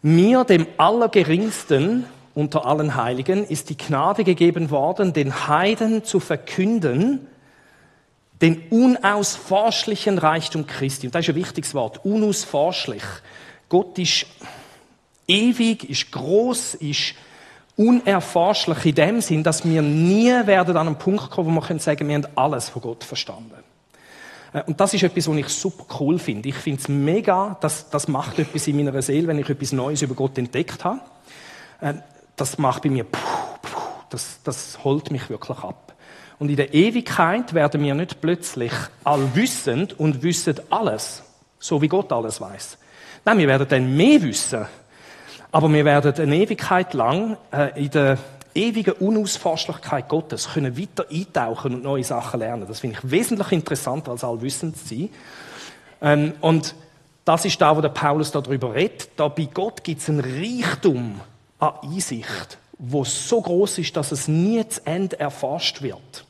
mir, 0.02 0.44
dem 0.44 0.66
Allergeringsten 0.76 2.04
unter 2.34 2.66
allen 2.66 2.96
Heiligen, 2.96 3.46
ist 3.46 3.70
die 3.70 3.78
Gnade 3.78 4.24
gegeben 4.24 4.70
worden, 4.70 5.14
den 5.14 5.48
Heiden 5.48 6.04
zu 6.04 6.20
verkünden, 6.20 7.26
den 8.42 8.68
unausforschlichen 8.68 10.18
Reichtum 10.18 10.66
Christi. 10.66 11.06
Und 11.06 11.14
das 11.14 11.22
ist 11.22 11.30
ein 11.30 11.34
wichtiges 11.34 11.74
Wort, 11.74 12.04
unausforschlich. 12.04 13.04
Gott 13.70 13.98
ist 13.98 14.26
ewig, 15.26 15.88
ist 15.88 16.12
groß, 16.12 16.74
ist 16.74 17.14
unerforschlich 17.80 18.84
in 18.84 18.94
dem 18.94 19.20
Sinn, 19.22 19.42
dass 19.42 19.64
wir 19.64 19.80
nie 19.80 20.30
werden 20.46 20.76
an 20.76 20.86
einen 20.86 20.96
Punkt 20.96 21.30
kommen, 21.30 21.56
wo 21.56 21.60
wir 21.60 21.78
sagen 21.78 21.98
können, 21.98 22.08
wir 22.10 22.16
haben 22.16 22.36
alles 22.36 22.68
von 22.68 22.82
Gott 22.82 23.04
verstanden. 23.04 23.54
Äh, 24.52 24.62
und 24.64 24.78
das 24.78 24.92
ist 24.92 25.02
etwas, 25.02 25.28
was 25.28 25.36
ich 25.36 25.48
super 25.48 25.86
cool 25.98 26.18
finde. 26.18 26.50
Ich 26.50 26.56
finde 26.56 26.82
es 26.82 26.88
mega, 26.88 27.56
dass, 27.62 27.88
das 27.88 28.06
macht 28.06 28.38
etwas 28.38 28.66
in 28.66 28.76
meiner 28.76 29.00
Seele, 29.00 29.28
wenn 29.28 29.38
ich 29.38 29.48
etwas 29.48 29.72
Neues 29.72 30.02
über 30.02 30.14
Gott 30.14 30.36
entdeckt 30.36 30.84
habe. 30.84 31.00
Äh, 31.80 31.94
das 32.36 32.58
macht 32.58 32.82
bei 32.82 32.90
mir, 32.90 33.04
puh, 33.04 33.18
puh, 33.62 33.80
das, 34.10 34.40
das 34.44 34.84
holt 34.84 35.10
mich 35.10 35.30
wirklich 35.30 35.58
ab. 35.58 35.94
Und 36.38 36.50
in 36.50 36.56
der 36.56 36.74
Ewigkeit 36.74 37.54
werden 37.54 37.82
wir 37.82 37.94
nicht 37.94 38.20
plötzlich 38.20 38.72
allwissend 39.04 39.98
und 39.98 40.22
wissen 40.22 40.60
alles, 40.68 41.22
so 41.58 41.80
wie 41.80 41.88
Gott 41.88 42.12
alles 42.12 42.40
weiß. 42.42 42.76
Nein, 43.24 43.38
wir 43.38 43.48
werden 43.48 43.66
dann 43.68 43.96
mehr 43.96 44.20
wissen. 44.22 44.66
Aber 45.52 45.72
wir 45.72 45.84
werden 45.84 46.14
eine 46.14 46.36
Ewigkeit 46.36 46.94
lang 46.94 47.36
äh, 47.52 47.84
in 47.84 47.90
der 47.90 48.18
ewigen 48.54 48.92
Unausforschlichkeit 48.92 50.08
Gottes 50.08 50.52
können 50.52 50.76
weiter 50.78 51.06
eintauchen 51.10 51.74
und 51.74 51.82
neue 51.82 52.04
Sachen 52.04 52.40
lernen. 52.40 52.66
Das 52.66 52.80
finde 52.80 52.98
ich 52.98 53.10
wesentlich 53.10 53.52
interessanter 53.52 54.12
als 54.12 54.24
allwissend 54.24 54.76
zu 54.76 54.88
sein. 54.88 55.08
Ähm, 56.02 56.32
und 56.40 56.74
das 57.24 57.44
ist 57.44 57.60
da, 57.60 57.76
wo 57.76 57.80
der 57.80 57.90
Paulus 57.90 58.30
darüber 58.30 58.74
redet. 58.74 59.10
Da 59.16 59.28
bei 59.28 59.48
Gott 59.52 59.84
gibt 59.84 60.00
es 60.00 60.08
einen 60.08 60.20
Reichtum 60.20 61.20
an 61.58 61.72
Einsicht, 61.82 62.58
wo 62.78 63.04
so 63.04 63.40
groß 63.40 63.78
ist, 63.78 63.96
dass 63.96 64.12
es 64.12 64.26
nie 64.26 64.66
zu 64.68 64.84
Ende 64.86 65.18
erforscht 65.20 65.82
wird. 65.82 66.24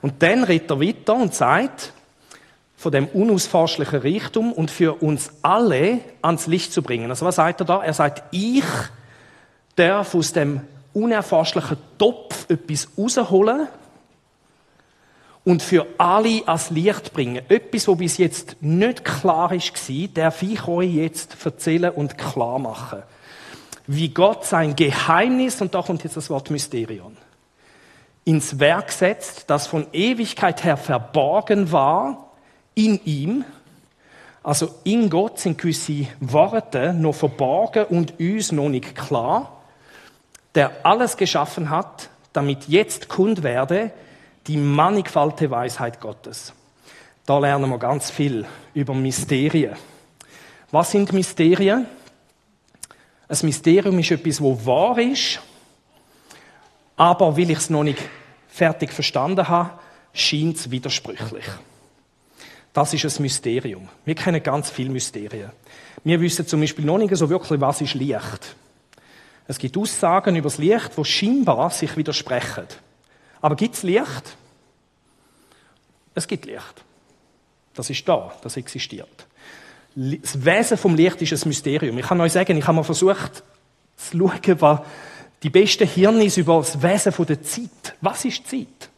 Und 0.00 0.22
dann 0.22 0.44
redet 0.44 0.70
er 0.70 0.80
weiter 0.80 1.14
und 1.14 1.34
sagt, 1.34 1.92
von 2.78 2.92
dem 2.92 3.08
unausforschlichen 3.08 4.00
Reichtum 4.00 4.52
und 4.52 4.70
für 4.70 5.02
uns 5.02 5.30
alle 5.42 5.98
ans 6.22 6.46
Licht 6.46 6.72
zu 6.72 6.80
bringen. 6.80 7.10
Also 7.10 7.26
was 7.26 7.34
sagt 7.34 7.60
er 7.60 7.66
da? 7.66 7.82
Er 7.82 7.92
sagt, 7.92 8.22
ich 8.30 8.64
darf 9.74 10.14
aus 10.14 10.32
dem 10.32 10.60
unerforschlichen 10.94 11.76
Topf 11.98 12.48
etwas 12.48 12.88
rausholen 12.96 13.66
und 15.44 15.60
für 15.60 15.86
alle 15.98 16.46
ans 16.46 16.70
Licht 16.70 17.12
bringen. 17.12 17.42
Etwas, 17.48 17.88
was 17.88 17.98
bis 17.98 18.16
jetzt 18.16 18.56
nicht 18.60 19.04
klar 19.04 19.50
war, 19.50 20.08
darf 20.14 20.42
ich 20.44 20.68
euch 20.68 20.94
jetzt 20.94 21.36
erzählen 21.44 21.90
und 21.90 22.16
klar 22.16 22.60
machen. 22.60 23.02
Wie 23.88 24.10
Gott 24.10 24.44
sein 24.44 24.76
Geheimnis, 24.76 25.60
und 25.60 25.74
da 25.74 25.82
kommt 25.82 26.04
jetzt 26.04 26.16
das 26.16 26.30
Wort 26.30 26.48
Mysterion, 26.50 27.16
ins 28.24 28.60
Werk 28.60 28.92
setzt, 28.92 29.50
das 29.50 29.66
von 29.66 29.88
Ewigkeit 29.92 30.62
her 30.62 30.76
verborgen 30.76 31.72
war, 31.72 32.27
in 32.78 33.00
ihm, 33.04 33.44
also 34.44 34.72
in 34.84 35.10
Gott 35.10 35.40
sind 35.40 35.58
gewisse 35.58 36.06
Worte 36.20 36.94
noch 36.94 37.14
verborgen 37.14 37.86
und 37.86 38.20
uns 38.20 38.52
noch 38.52 38.68
nicht 38.68 38.94
klar, 38.94 39.62
der 40.54 40.86
alles 40.86 41.16
geschaffen 41.16 41.70
hat, 41.70 42.08
damit 42.32 42.68
jetzt 42.68 43.08
kund 43.08 43.42
werde 43.42 43.90
die 44.46 44.56
mannigfalte 44.56 45.50
Weisheit 45.50 46.00
Gottes. 46.00 46.52
Da 47.26 47.38
lernen 47.38 47.68
wir 47.68 47.78
ganz 47.78 48.10
viel 48.10 48.46
über 48.74 48.94
Mysterien. 48.94 49.76
Was 50.70 50.92
sind 50.92 51.12
Mysterien? 51.12 51.86
Ein 53.28 53.38
Mysterium 53.42 53.98
ist 53.98 54.10
etwas, 54.12 54.40
wo 54.40 54.64
wahr 54.64 54.98
ist, 54.98 55.40
aber 56.96 57.36
weil 57.36 57.50
ich 57.50 57.58
es 57.58 57.70
noch 57.70 57.82
nicht 57.82 57.98
fertig 58.48 58.92
verstanden 58.92 59.46
habe, 59.48 59.70
scheint 60.14 60.56
es 60.56 60.70
widersprüchlich. 60.70 61.44
Das 62.78 62.94
ist 62.94 63.04
ein 63.04 63.22
Mysterium. 63.22 63.88
Wir 64.04 64.14
kennen 64.14 64.40
ganz 64.40 64.70
viele 64.70 64.90
Mysterien. 64.90 65.50
Wir 66.04 66.20
wissen 66.20 66.46
zum 66.46 66.60
Beispiel 66.60 66.84
noch 66.84 66.98
nicht 66.98 67.16
so 67.16 67.28
wirklich, 67.28 67.60
was 67.60 67.80
ist 67.80 67.94
Licht. 67.94 68.54
Es 69.48 69.58
gibt 69.58 69.76
Aussagen 69.76 70.36
über 70.36 70.48
das 70.48 70.58
Licht, 70.58 70.92
die 70.96 71.04
scheinbar 71.04 71.70
sich 71.70 71.96
widersprechen. 71.96 72.68
Aber 73.40 73.56
gibt 73.56 73.74
es 73.74 73.82
Licht? 73.82 74.36
Es 76.14 76.28
gibt 76.28 76.46
Licht. 76.46 76.84
Das 77.74 77.90
ist 77.90 78.08
da, 78.08 78.32
das 78.42 78.56
existiert. 78.56 79.26
Das 79.96 80.44
Wesen 80.44 80.78
vom 80.78 80.94
Licht 80.94 81.20
ist 81.20 81.32
ein 81.32 81.48
Mysterium. 81.48 81.98
Ich 81.98 82.06
kann 82.06 82.20
euch 82.20 82.32
sagen, 82.32 82.56
ich 82.56 82.64
habe 82.64 82.76
mal 82.76 82.84
versucht 82.84 83.42
zu 83.96 84.18
schauen, 84.18 84.60
was 84.60 84.80
die 85.42 85.50
besten 85.50 85.88
Hirnis 85.88 86.36
über 86.36 86.58
das 86.58 86.80
Wesen 86.80 87.26
der 87.26 87.42
Zeit, 87.42 87.96
was 88.00 88.24
ist 88.24 88.46
Zeit, 88.46 88.88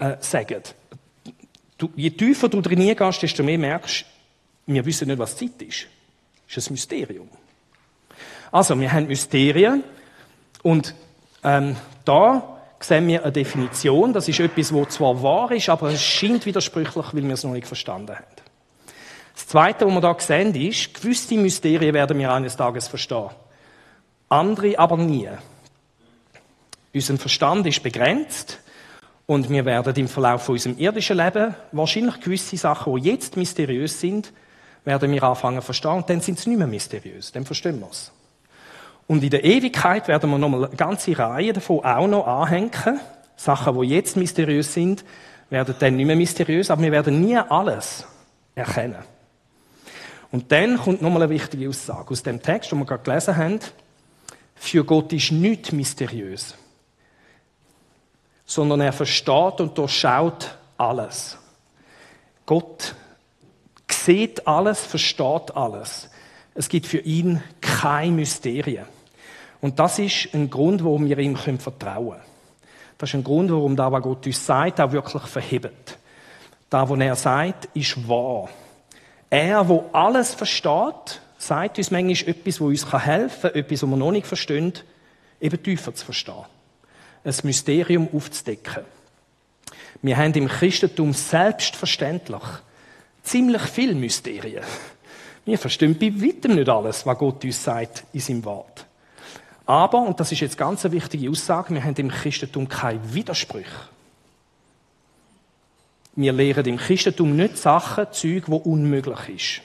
äh, 0.00 0.16
sagen. 0.18 0.64
Du, 1.78 1.90
je 1.94 2.10
tiefer 2.10 2.48
du 2.48 2.60
drin 2.60 2.96
gehst, 2.96 3.22
desto 3.22 3.42
mehr 3.42 3.58
merkst 3.58 4.04
wir 4.66 4.84
wissen 4.84 5.06
nicht, 5.08 5.18
was 5.18 5.36
Zeit 5.36 5.62
ist. 5.62 5.86
Das 6.48 6.56
ist 6.56 6.70
ein 6.70 6.74
Mysterium. 6.74 7.28
Also, 8.50 8.78
wir 8.78 8.92
haben 8.92 9.06
Mysterien 9.06 9.84
und 10.62 10.94
ähm, 11.44 11.76
da 12.04 12.58
sehen 12.80 13.06
wir 13.06 13.22
eine 13.22 13.32
Definition. 13.32 14.12
Das 14.12 14.28
ist 14.28 14.40
etwas, 14.40 14.72
wo 14.72 14.84
zwar 14.86 15.22
wahr 15.22 15.52
ist, 15.52 15.68
aber 15.68 15.90
es 15.90 16.02
scheint 16.02 16.46
widersprüchlich, 16.46 17.06
weil 17.12 17.22
wir 17.22 17.34
es 17.34 17.44
noch 17.44 17.52
nicht 17.52 17.66
verstanden 17.66 18.14
haben. 18.14 18.24
Das 19.34 19.46
Zweite, 19.46 19.86
was 19.86 19.92
wir 19.92 20.00
da 20.00 20.16
sehen, 20.18 20.54
ist, 20.54 20.94
gewisse 20.94 21.36
Mysterien 21.36 21.94
werden 21.94 22.18
wir 22.18 22.32
eines 22.32 22.56
Tages 22.56 22.88
verstehen. 22.88 23.30
Andere 24.28 24.78
aber 24.78 24.96
nie. 24.96 25.28
Unser 26.92 27.18
Verstand 27.18 27.66
ist 27.66 27.82
begrenzt 27.82 28.58
und 29.26 29.50
wir 29.50 29.64
werden 29.64 29.94
im 29.96 30.08
Verlauf 30.08 30.44
von 30.44 30.54
unserem 30.54 30.78
irdischen 30.78 31.16
Leben 31.16 31.54
wahrscheinlich 31.72 32.20
gewisse 32.20 32.56
Sachen, 32.56 32.94
die 32.96 33.10
jetzt 33.10 33.36
mysteriös 33.36 34.00
sind, 34.00 34.32
werden 34.84 35.10
wir 35.10 35.22
anfangen 35.24 35.60
zu 35.60 35.66
verstehen 35.66 35.90
und 35.92 36.08
dann 36.08 36.20
sind 36.20 36.38
sie 36.38 36.50
nicht 36.50 36.58
mehr 36.58 36.68
mysteriös. 36.68 37.32
Dann 37.32 37.44
verstehen 37.44 37.80
wir 37.80 37.88
es. 37.90 38.12
Und 39.08 39.22
in 39.24 39.30
der 39.30 39.44
Ewigkeit 39.44 40.06
werden 40.06 40.30
wir 40.30 40.38
nochmal 40.38 40.66
eine 40.66 40.76
ganze 40.76 41.18
Reihe 41.18 41.52
davon 41.52 41.84
auch 41.84 42.06
noch 42.06 42.26
anhängen. 42.26 42.70
Sachen, 43.36 43.80
die 43.80 43.88
jetzt 43.88 44.16
mysteriös 44.16 44.72
sind, 44.72 45.04
werden 45.50 45.74
dann 45.78 45.96
nicht 45.96 46.06
mehr 46.06 46.16
mysteriös, 46.16 46.70
aber 46.70 46.82
wir 46.82 46.92
werden 46.92 47.20
nie 47.20 47.36
alles 47.36 48.06
erkennen. 48.54 49.02
Und 50.30 50.50
dann 50.50 50.76
kommt 50.78 51.02
nochmal 51.02 51.22
eine 51.22 51.30
wichtige 51.30 51.68
Aussage 51.68 52.10
aus 52.10 52.22
dem 52.22 52.42
Text, 52.42 52.70
den 52.70 52.78
wir 52.78 52.86
gerade 52.86 53.02
gelesen 53.02 53.36
haben. 53.36 53.60
Für 54.54 54.84
Gott 54.84 55.12
ist 55.12 55.32
nichts 55.32 55.72
mysteriös 55.72 56.54
sondern 58.46 58.80
er 58.80 58.92
versteht 58.92 59.60
und 59.60 59.76
durchschaut 59.76 60.56
alles. 60.78 61.36
Gott 62.46 62.94
sieht 63.90 64.46
alles, 64.46 64.80
versteht 64.86 65.54
alles. 65.56 66.08
Es 66.54 66.68
gibt 66.68 66.86
für 66.86 66.98
ihn 66.98 67.42
kein 67.60 68.14
Mysterien. 68.14 68.86
Und 69.60 69.78
das 69.78 69.98
ist 69.98 70.28
ein 70.32 70.48
Grund, 70.48 70.84
warum 70.84 71.06
wir 71.06 71.18
ihm 71.18 71.36
vertrauen 71.36 72.10
können. 72.10 72.22
Das 72.98 73.10
ist 73.10 73.14
ein 73.14 73.24
Grund, 73.24 73.50
warum 73.50 73.74
da, 73.74 73.90
was 73.90 74.02
Gott 74.02 74.26
uns 74.26 74.46
sagt, 74.46 74.80
auch 74.80 74.92
wirklich 74.92 75.22
verhebt. 75.24 75.98
Da, 76.70 76.88
was 76.88 76.98
er 76.98 77.16
sagt, 77.16 77.68
ist 77.74 78.08
wahr. 78.08 78.48
Er, 79.28 79.68
wo 79.68 79.86
alles 79.92 80.34
versteht, 80.34 81.20
sagt 81.36 81.78
uns 81.78 81.90
manchmal 81.90 82.34
etwas, 82.34 82.60
wo 82.60 82.66
uns 82.66 82.90
helfen 82.92 83.50
kann, 83.50 83.60
etwas, 83.60 83.82
was 83.82 83.90
wir 83.90 83.96
noch 83.96 84.12
nicht 84.12 84.26
verstehen, 84.26 84.72
eben 85.40 85.62
tiefer 85.62 85.94
zu 85.94 86.04
verstehen 86.04 86.44
ein 87.26 87.34
Mysterium 87.42 88.08
aufzudecken. 88.12 88.84
Wir 90.02 90.16
haben 90.16 90.32
im 90.34 90.48
Christentum 90.48 91.12
selbstverständlich 91.12 92.42
ziemlich 93.22 93.62
viele 93.62 93.94
Mysterien. 93.94 94.62
Wir 95.44 95.58
verstehen 95.58 95.98
bei 95.98 96.12
weitem 96.12 96.54
nicht 96.54 96.68
alles, 96.68 97.04
was 97.04 97.18
Gott 97.18 97.44
uns 97.44 97.62
sagt 97.62 98.04
in 98.12 98.20
seinem 98.20 98.44
Wort. 98.44 98.86
Aber, 99.64 100.02
und 100.02 100.20
das 100.20 100.30
ist 100.30 100.40
jetzt 100.40 100.56
ganz 100.56 100.84
eine 100.84 100.94
wichtige 100.94 101.28
Aussage, 101.28 101.74
wir 101.74 101.82
haben 101.82 101.96
im 101.96 102.10
Christentum 102.10 102.68
keine 102.68 103.12
Widersprüche. 103.12 103.88
Wir 106.14 106.32
lehren 106.32 106.64
im 106.66 106.76
Christentum 106.76 107.36
nicht 107.36 107.58
Sachen, 107.58 108.06
Zeug, 108.12 108.44
wo 108.46 108.56
unmöglich 108.56 109.28
ist. 109.28 109.62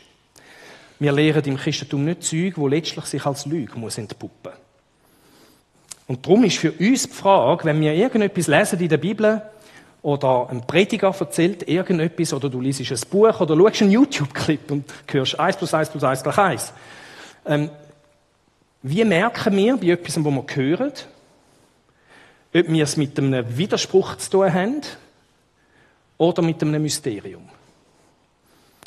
Wir 0.99 1.11
lehren 1.11 1.45
im 1.45 1.57
Christentum 1.57 2.03
nicht 2.03 2.23
Zeug, 2.23 2.57
wo 2.57 2.67
letztlich 2.67 3.05
sich 3.05 3.25
als 3.25 3.45
Lüge 3.45 3.77
muss 3.77 3.97
entpuppen. 3.97 4.51
Und 6.11 6.25
darum 6.25 6.43
ist 6.43 6.57
für 6.57 6.73
uns 6.73 7.07
die 7.07 7.13
Frage, 7.13 7.63
wenn 7.63 7.79
wir 7.79 7.93
irgendetwas 7.93 8.47
lesen 8.47 8.81
in 8.81 8.89
der 8.89 8.97
Bibel 8.97 9.41
oder 10.01 10.49
ein 10.49 10.67
Prediger 10.67 11.15
erzählt 11.17 11.65
irgendetwas 11.69 12.33
oder 12.33 12.49
du 12.49 12.59
liest 12.59 12.81
ein 12.81 13.09
Buch 13.09 13.39
oder 13.39 13.55
schaust 13.55 13.81
einen 13.81 13.91
YouTube-Clip 13.91 14.71
und 14.71 14.93
hörst 15.09 15.39
1 15.39 15.55
plus 15.55 15.73
1 15.73 15.89
plus 15.89 16.03
1 16.03 16.23
gleich 16.23 16.37
1. 16.37 16.73
Ähm, 17.45 17.69
wie 18.83 19.05
merken 19.05 19.55
wir 19.55 19.77
bei 19.77 19.87
etwas, 19.87 20.21
wo 20.21 20.29
wir 20.29 20.45
hören, 20.53 20.91
ob 22.53 22.67
wir 22.67 22.83
es 22.83 22.97
mit 22.97 23.17
einem 23.17 23.57
Widerspruch 23.57 24.17
zu 24.17 24.31
tun 24.31 24.53
haben 24.53 24.81
oder 26.17 26.41
mit 26.41 26.61
einem 26.61 26.81
Mysterium? 26.81 27.47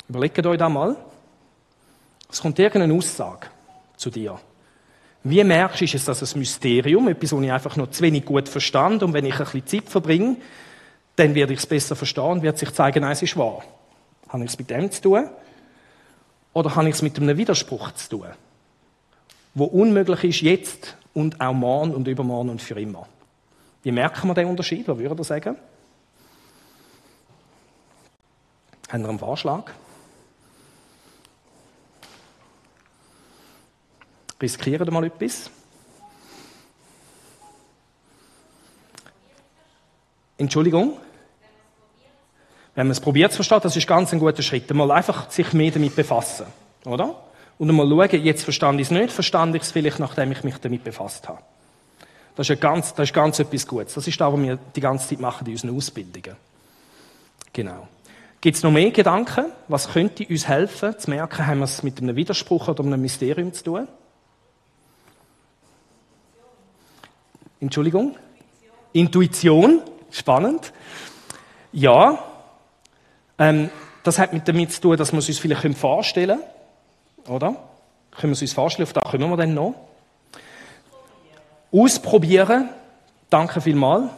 Überlegt 0.07 0.45
euch 0.45 0.59
da 0.59 0.69
mal. 0.69 0.95
Es 2.31 2.39
kommt 2.39 2.59
irgendeine 2.59 2.93
Aussage 2.93 3.47
zu 3.97 4.11
dir. 4.11 4.39
Wie 5.27 5.43
merkst 5.43 5.81
du, 5.81 5.85
ist 5.85 6.07
das 6.07 6.21
ein 6.21 6.39
Mysterium, 6.39 7.07
etwas, 7.07 7.31
das 7.31 7.41
ich 7.41 7.51
einfach 7.51 7.75
noch 7.77 7.89
zu 7.89 8.03
wenig 8.03 8.25
gut 8.25 8.47
verstand 8.47 9.01
und 9.01 9.11
wenn 9.13 9.25
ich 9.25 9.33
ein 9.33 9.39
bisschen 9.39 9.65
Zeit 9.65 9.89
verbringe, 9.89 10.37
dann 11.15 11.33
werde 11.33 11.53
ich 11.53 11.59
es 11.59 11.65
besser 11.65 11.95
verstehen 11.95 12.25
und 12.25 12.41
wird 12.43 12.59
sich 12.59 12.71
zeigen, 12.71 13.01
nein, 13.01 13.13
es 13.13 13.23
ist 13.23 13.35
wahr. 13.35 13.63
Habe 14.29 14.43
ich 14.43 14.51
es 14.51 14.59
mit 14.59 14.69
dem 14.69 14.91
zu 14.91 15.01
tun? 15.01 15.27
Oder 16.53 16.75
habe 16.75 16.87
ich 16.89 16.93
es 16.93 17.01
mit 17.01 17.17
einem 17.17 17.35
Widerspruch 17.37 17.91
zu 17.93 18.09
tun? 18.09 18.27
Wo 19.55 19.63
unmöglich 19.63 20.23
ist 20.25 20.41
jetzt 20.41 20.95
und 21.15 21.41
auch 21.41 21.53
morgen 21.53 21.95
und 21.95 22.07
übermorgen 22.07 22.49
und 22.49 22.61
für 22.61 22.79
immer. 22.79 23.07
Wie 23.81 23.91
merken 23.91 24.27
wir 24.27 24.35
den 24.35 24.47
Unterschied? 24.47 24.87
Was 24.87 24.99
würde 24.99 25.15
ihr 25.19 25.23
sagen? 25.23 25.55
Haben 28.89 29.01
wir 29.01 29.09
einen 29.09 29.17
Vorschlag? 29.17 29.71
Riskieren 34.41 34.93
mal 34.93 35.05
etwas. 35.05 35.49
Entschuldigung? 40.37 40.97
Wenn 42.75 42.87
man 42.87 42.91
es 42.91 42.99
probiert 42.99 43.31
zu 43.31 43.37
verstehen, 43.37 43.61
das 43.63 43.77
ist 43.77 43.87
ganz 43.87 44.11
ein 44.11 44.19
guter 44.19 44.41
Schritt. 44.41 44.71
Mal 44.73 44.91
einfach 44.91 45.31
sich 45.31 45.53
mehr 45.53 45.71
damit 45.71 45.95
befassen, 45.95 46.45
oder? 46.83 47.15
Und 47.57 47.71
mal 47.71 47.87
schauen, 47.87 48.23
jetzt 48.23 48.43
verstand 48.43 48.81
ich 48.81 48.87
es 48.87 48.91
nicht, 48.91 49.13
verstand 49.13 49.55
ich 49.55 49.61
es 49.61 49.71
vielleicht, 49.71 49.99
nachdem 49.99 50.33
ich 50.33 50.43
mich 50.43 50.57
damit 50.57 50.83
befasst 50.83 51.29
habe. 51.29 51.39
Das 52.35 52.49
ist, 52.49 52.59
ganz, 52.59 52.93
das 52.93 53.09
ist 53.09 53.13
ganz 53.13 53.39
etwas 53.39 53.65
Gutes. 53.65 53.93
Das 53.93 54.05
ist 54.05 54.19
das, 54.19 54.33
was 54.33 54.41
wir 54.41 54.59
die 54.75 54.81
ganze 54.81 55.07
Zeit 55.07 55.21
machen 55.21 55.47
in 55.47 55.53
unseren 55.53 55.77
Ausbildungen. 55.77 56.35
Genau. 57.53 57.87
Gibt 58.41 58.57
es 58.57 58.63
noch 58.63 58.71
mehr 58.71 58.91
Gedanken? 58.91 59.45
Was 59.69 59.89
könnte 59.89 60.25
uns 60.27 60.45
helfen, 60.45 60.99
zu 60.99 61.09
merken, 61.09 61.47
haben 61.47 61.59
wir 61.59 61.63
es 61.63 61.81
mit 61.81 62.01
einem 62.01 62.17
Widerspruch 62.17 62.67
oder 62.67 62.83
einem 62.83 63.01
Mysterium 63.01 63.53
zu 63.53 63.63
tun? 63.63 63.87
Entschuldigung? 67.59 68.15
Intuition. 68.93 69.81
Spannend. 70.11 70.71
Ja, 71.73 72.19
ähm, 73.37 73.69
das 74.03 74.17
hat 74.17 74.31
mit 74.31 74.47
damit 74.47 74.71
zu 74.71 74.81
tun, 74.81 74.97
dass 74.97 75.11
wir 75.11 75.19
es 75.19 75.27
uns 75.27 75.39
vielleicht 75.39 75.77
vorstellen 75.77 76.39
können, 77.25 77.35
oder? 77.35 77.55
Können 78.11 78.31
wir 78.31 78.33
es 78.33 78.41
uns 78.41 78.53
vorstellen, 78.53 78.87
auf 78.87 78.93
das 78.93 79.03
kommen 79.03 79.29
wir 79.29 79.35
dann 79.35 79.53
noch. 79.53 79.75
Ausprobieren, 81.71 82.69
danke 83.29 83.59
vielmals. 83.59 84.09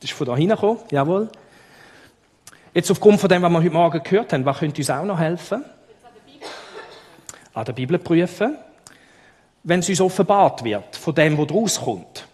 Das 0.00 0.10
ist 0.10 0.16
von 0.16 0.26
da 0.26 0.36
hingekommen, 0.36 0.78
jawohl. 0.92 1.28
Jetzt 2.72 2.90
aufgrund 2.92 3.20
von 3.20 3.28
dem, 3.28 3.42
was 3.42 3.50
wir 3.50 3.58
heute 3.58 3.70
Morgen 3.70 4.02
gehört 4.02 4.32
haben, 4.32 4.44
was 4.44 4.58
könnte 4.58 4.80
uns 4.80 4.90
auch 4.90 5.04
noch 5.04 5.18
helfen? 5.18 5.64
An 7.52 7.64
der 7.64 7.72
Bibel 7.72 7.98
prüfen. 7.98 8.56
Wenn 9.64 9.80
es 9.80 9.88
uns 9.88 10.00
offenbart 10.00 10.62
wird, 10.62 10.94
von 10.94 11.14
dem, 11.14 11.36
was 11.36 11.48
daraus 11.48 11.80
kommt 11.80 12.29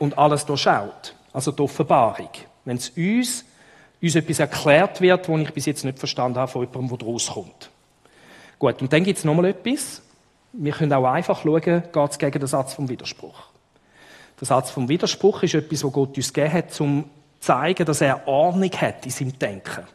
und 0.00 0.18
alles 0.18 0.44
durchschaut, 0.44 1.14
also 1.32 1.52
die 1.52 1.62
Offenbarung. 1.62 2.30
Wenn 2.64 2.78
es 2.78 2.90
uns, 2.90 3.44
uns 4.02 4.14
etwas 4.16 4.40
erklärt 4.40 5.00
wird, 5.00 5.28
was 5.28 5.40
ich 5.40 5.52
bis 5.52 5.66
jetzt 5.66 5.84
nicht 5.84 5.98
verstanden 5.98 6.38
habe 6.38 6.50
von 6.50 6.62
jemandem, 6.62 6.88
der 6.88 7.06
daraus 7.06 7.28
kommt. 7.28 7.70
Gut, 8.58 8.82
und 8.82 8.92
dann 8.92 9.04
gibt 9.04 9.18
es 9.18 9.24
nochmal 9.24 9.46
etwas. 9.46 10.02
Wir 10.52 10.72
können 10.72 10.92
auch 10.92 11.04
einfach 11.04 11.42
schauen, 11.42 11.60
geht 11.60 12.10
es 12.10 12.18
gegen 12.18 12.38
den 12.38 12.48
Satz 12.48 12.74
vom 12.74 12.88
Widerspruch. 12.88 13.44
Der 14.40 14.46
Satz 14.46 14.70
vom 14.70 14.88
Widerspruch 14.88 15.42
ist 15.42 15.54
etwas, 15.54 15.84
was 15.84 15.92
Gott 15.92 16.16
uns 16.16 16.32
gegeben 16.32 16.52
hat, 16.52 16.80
um 16.80 17.04
zu 17.04 17.10
zeigen, 17.46 17.84
dass 17.84 18.00
er 18.00 18.26
Ordnung 18.26 18.72
hat 18.72 19.04
in 19.04 19.12
seinem 19.12 19.38
Denken. 19.38 19.86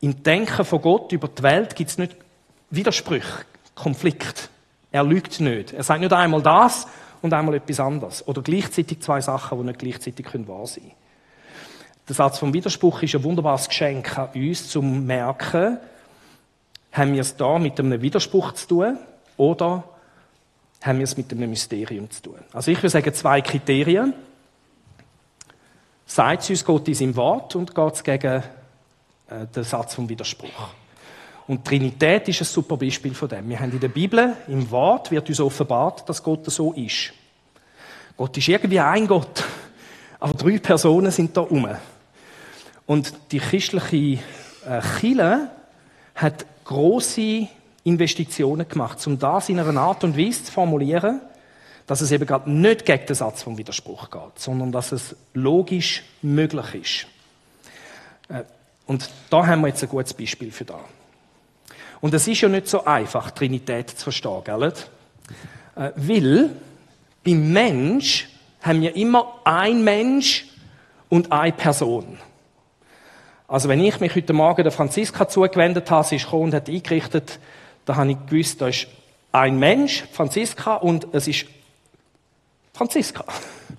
Im 0.00 0.22
Denken 0.22 0.64
von 0.64 0.80
Gott 0.80 1.12
über 1.12 1.28
die 1.28 1.42
Welt 1.42 1.76
gibt 1.76 1.90
es 1.90 1.98
nicht 1.98 2.16
Widersprüche, 2.70 3.44
Konflikt. 3.74 4.48
Er 4.90 5.04
lügt 5.04 5.38
nicht. 5.38 5.72
Er 5.72 5.82
sagt 5.82 6.00
nicht 6.00 6.12
einmal 6.12 6.42
das 6.42 6.86
und 7.22 7.32
einmal 7.32 7.54
etwas 7.54 7.80
anderes. 7.80 8.26
Oder 8.26 8.42
gleichzeitig 8.42 9.00
zwei 9.00 9.20
Sachen, 9.20 9.58
die 9.58 9.64
nicht 9.64 9.78
gleichzeitig 9.78 10.26
wahr 10.26 10.66
sein 10.66 10.82
können. 10.82 10.92
Der 12.08 12.14
Satz 12.16 12.38
vom 12.38 12.52
Widerspruch 12.52 13.02
ist 13.02 13.14
ein 13.14 13.22
wunderbares 13.22 13.68
Geschenk 13.68 14.18
an 14.18 14.28
uns, 14.34 14.68
zum 14.68 14.82
zu 14.82 15.00
merken, 15.00 15.78
haben 16.90 17.14
wir 17.14 17.20
es 17.20 17.36
da 17.36 17.58
mit 17.58 17.78
einem 17.78 18.02
Widerspruch 18.02 18.52
zu 18.52 18.68
tun 18.68 18.98
oder 19.36 19.84
haben 20.82 20.98
wir 20.98 21.04
es 21.04 21.16
mit 21.16 21.32
einem 21.32 21.48
Mysterium 21.48 22.10
zu 22.10 22.22
tun. 22.22 22.38
Also 22.52 22.70
ich 22.70 22.78
würde 22.78 22.90
sagen, 22.90 23.14
zwei 23.14 23.40
Kriterien. 23.40 24.12
Sagt 26.04 26.42
es 26.42 26.50
uns 26.50 26.64
Gott 26.64 26.88
in 26.88 26.94
seinem 26.94 27.16
Wort 27.16 27.56
und 27.56 27.74
geht 27.74 27.94
es 27.94 28.02
gegen 28.02 28.42
äh, 29.30 29.46
den 29.54 29.64
Satz 29.64 29.94
vom 29.94 30.08
Widerspruch. 30.08 30.68
Und 31.52 31.66
Trinität 31.66 32.26
ist 32.28 32.40
ein 32.40 32.46
super 32.46 32.78
Beispiel 32.78 33.12
von 33.12 33.28
dem. 33.28 33.46
Wir 33.50 33.60
haben 33.60 33.72
in 33.72 33.78
der 33.78 33.88
Bibel, 33.88 34.34
im 34.48 34.70
Wort, 34.70 35.10
wird 35.10 35.28
uns 35.28 35.38
offenbart, 35.38 36.08
dass 36.08 36.22
Gott 36.22 36.50
so 36.50 36.72
ist. 36.72 37.12
Gott 38.16 38.34
ist 38.38 38.48
irgendwie 38.48 38.80
ein 38.80 39.06
Gott, 39.06 39.44
aber 40.18 40.32
drei 40.32 40.56
Personen 40.56 41.10
sind 41.10 41.36
da 41.36 41.42
rum. 41.42 41.68
Und 42.86 43.12
die 43.32 43.38
christliche 43.38 44.22
äh, 44.66 45.26
hat 46.14 46.46
große 46.64 47.48
Investitionen 47.84 48.66
gemacht, 48.66 49.06
um 49.06 49.18
das 49.18 49.50
in 49.50 49.60
einer 49.60 49.78
Art 49.78 50.04
und 50.04 50.16
Weise 50.16 50.44
zu 50.44 50.52
formulieren, 50.52 51.20
dass 51.86 52.00
es 52.00 52.12
eben 52.12 52.24
gerade 52.24 52.50
nicht 52.50 52.86
gegen 52.86 53.04
den 53.04 53.14
Satz 53.14 53.42
vom 53.42 53.58
Widerspruch 53.58 54.08
geht, 54.08 54.38
sondern 54.38 54.72
dass 54.72 54.90
es 54.90 55.14
logisch 55.34 56.02
möglich 56.22 56.74
ist. 56.74 57.06
Äh, 58.34 58.44
und 58.86 59.10
da 59.28 59.46
haben 59.46 59.60
wir 59.60 59.68
jetzt 59.68 59.82
ein 59.82 59.90
gutes 59.90 60.14
Beispiel 60.14 60.50
für 60.50 60.64
das. 60.64 60.80
Und 62.02 62.12
es 62.12 62.26
ist 62.26 62.40
ja 62.40 62.48
nicht 62.48 62.66
so 62.66 62.84
einfach, 62.84 63.30
Trinität 63.30 63.90
zu 63.90 64.02
verstehen, 64.02 64.42
gell? 64.44 64.72
Äh, 65.76 65.90
weil 65.94 66.50
beim 67.24 67.52
Mensch 67.52 68.28
haben 68.60 68.82
wir 68.82 68.94
immer 68.96 69.40
ein 69.44 69.84
Mensch 69.84 70.46
und 71.08 71.30
eine 71.30 71.52
Person. 71.52 72.18
Also 73.46 73.68
wenn 73.68 73.82
ich 73.84 74.00
mich 74.00 74.16
heute 74.16 74.32
Morgen 74.32 74.64
der 74.64 74.72
Franziska 74.72 75.28
zugewendet 75.28 75.90
habe, 75.92 76.06
sie 76.06 76.16
ist 76.16 76.24
gekommen 76.24 76.44
und 76.44 76.54
hat 76.54 76.68
eingerichtet, 76.68 77.38
da 77.84 77.94
habe 77.94 78.10
ich 78.10 78.16
gewusst, 78.26 78.60
da 78.60 78.66
ist 78.66 78.88
ein 79.30 79.58
Mensch, 79.60 80.04
Franziska, 80.12 80.76
und 80.76 81.06
es 81.12 81.28
ist 81.28 81.46
Franziska. 82.72 83.24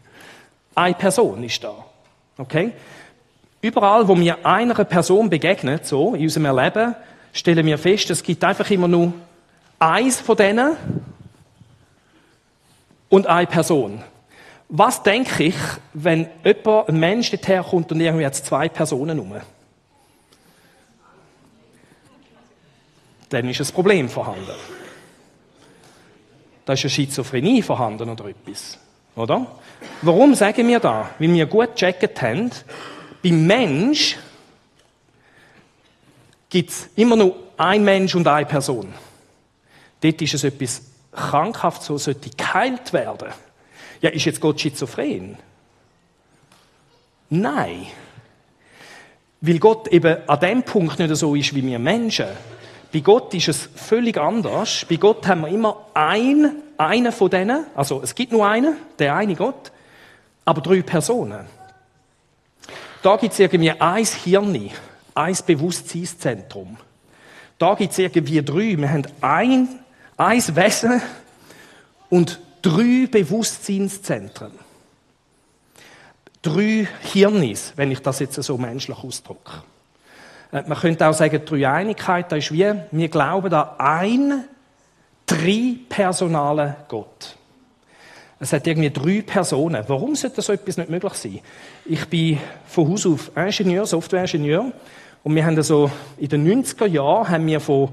Eine 0.75 0.95
Person 0.95 1.43
ist 1.43 1.61
da. 1.61 1.75
Okay? 2.37 2.71
Überall, 3.61 4.07
wo 4.07 4.15
mir 4.15 4.45
einer 4.45 4.75
Person 4.85 5.29
begegnet, 5.29 5.85
so 5.85 6.15
in 6.15 6.23
unserem 6.23 6.55
Leben, 6.55 6.95
stellen 7.33 7.65
wir 7.65 7.77
fest, 7.77 8.09
es 8.11 8.23
gibt 8.23 8.43
einfach 8.43 8.69
immer 8.69 8.87
nur 8.87 9.13
eins 9.79 10.21
von 10.21 10.37
denen 10.37 10.77
und 13.09 13.27
eine 13.27 13.47
Person. 13.47 14.01
Was 14.69 15.03
denke 15.03 15.43
ich, 15.43 15.55
wenn 15.93 16.27
jemand, 16.43 16.89
ein 16.89 16.99
Mensch 16.99 17.31
dorthin 17.31 17.63
kommt 17.63 17.91
und 17.91 17.99
irgendwie 17.99 18.25
hat 18.25 18.35
zwei 18.35 18.69
Personen 18.69 19.19
rum? 19.19 19.33
Dann 23.29 23.49
ist 23.49 23.61
ein 23.61 23.73
Problem 23.73 24.09
vorhanden. 24.09 24.47
Da 26.65 26.73
ist 26.73 26.83
eine 26.83 26.89
Schizophrenie 26.89 27.61
vorhanden 27.61 28.09
oder 28.09 28.25
etwas. 28.25 28.77
Oder? 29.15 29.45
Warum 30.01 30.33
sagen 30.33 30.67
wir 30.67 30.79
da? 30.79 31.09
Weil 31.19 31.33
wir 31.33 31.45
gut 31.45 31.75
gecheckt 31.75 32.21
haben, 32.21 32.51
beim 33.21 33.45
Mensch 33.45 34.17
gibt 36.53 36.69
es 36.69 36.87
immer 36.95 37.15
nur 37.15 37.35
ein 37.57 37.83
Mensch 37.83 38.13
und 38.13 38.27
eine 38.27 38.45
Person. 38.45 38.93
Dort 40.01 40.21
ist 40.21 40.35
es 40.35 40.43
etwas 40.43 40.83
krankhaft, 41.11 41.81
so 41.81 41.97
sollte 41.97 42.29
geheilt 42.29 42.93
werden. 42.93 43.29
Ja, 44.01 44.11
ist 44.11 44.25
jetzt 44.25 44.39
Gott 44.39 44.61
schizophren? 44.61 45.35
Nein. 47.31 47.87
Weil 49.41 49.57
Gott 49.57 49.87
eben 49.87 50.29
an 50.29 50.39
dem 50.41 50.61
Punkt 50.61 50.99
nicht 50.99 51.15
so 51.15 51.33
ist 51.33 51.55
wie 51.55 51.65
wir 51.65 51.79
Menschen. 51.79 52.27
Bei 52.93 52.99
Gott 52.99 53.33
ist 53.33 53.47
es 53.47 53.69
völlig 53.75 54.15
anders. 54.19 54.85
Bei 54.87 54.97
Gott 54.97 55.25
haben 55.25 55.41
wir 55.41 55.47
immer 55.47 55.87
ein, 55.95 56.61
einen 56.77 57.11
von 57.11 57.31
denen, 57.31 57.65
also 57.73 58.03
es 58.03 58.13
gibt 58.13 58.31
nur 58.31 58.47
einen, 58.47 58.77
der 58.99 59.15
eine 59.15 59.35
Gott, 59.35 59.71
aber 60.45 60.61
drei 60.61 60.83
Personen. 60.83 61.47
Da 63.01 63.17
gibt 63.17 63.33
es 63.33 63.39
irgendwie 63.39 63.71
ein 63.71 64.05
Hirn, 64.05 64.71
ein 65.15 65.37
Bewusstseinszentrum. 65.45 66.77
Da 67.57 67.75
gibt 67.75 67.91
es 67.91 67.99
irgendwie 67.99 68.43
drei. 68.43 68.77
Wir 68.77 68.89
haben 68.89 69.03
ein, 69.21 69.67
ein 70.17 70.55
Wesen 70.55 71.01
und 72.09 72.39
drei 72.61 73.07
Bewusstseinszentren. 73.09 74.51
Drei 76.41 76.87
Hirnis, 77.13 77.73
wenn 77.75 77.91
ich 77.91 77.99
das 77.99 78.19
jetzt 78.19 78.41
so 78.41 78.57
menschlich 78.57 78.97
ausdrücke. 78.97 79.63
Äh, 80.51 80.63
man 80.67 80.77
könnte 80.77 81.07
auch 81.07 81.13
sagen, 81.13 81.39
die 81.39 81.45
Dreieinigkeit, 81.45 82.31
da 82.31 82.35
ist 82.35 82.51
wie, 82.51 82.73
wir 82.91 83.07
glauben 83.07 83.53
an 83.53 83.69
ein 83.77 84.43
dreipersonalen 85.25 86.75
Gott. 86.87 87.37
Es 88.39 88.51
hat 88.51 88.67
irgendwie 88.67 88.89
drei 88.89 89.21
Personen. 89.21 89.83
Warum 89.87 90.15
sollte 90.15 90.41
so 90.41 90.51
etwas 90.51 90.75
nicht 90.75 90.89
möglich 90.89 91.13
sein? 91.13 91.39
Ich 91.85 92.05
bin 92.07 92.39
von 92.67 92.89
Haus 92.89 93.05
auf 93.05 93.31
Ingenieur, 93.37 93.85
Softwareingenieur. 93.85 94.73
Und 95.23 95.35
wir 95.35 95.45
haben 95.45 95.55
also 95.55 95.89
in 96.17 96.29
den 96.29 96.63
90er 96.63 96.85
Jahren 96.85 97.29
haben 97.29 97.47
wir 97.47 97.59
von 97.59 97.89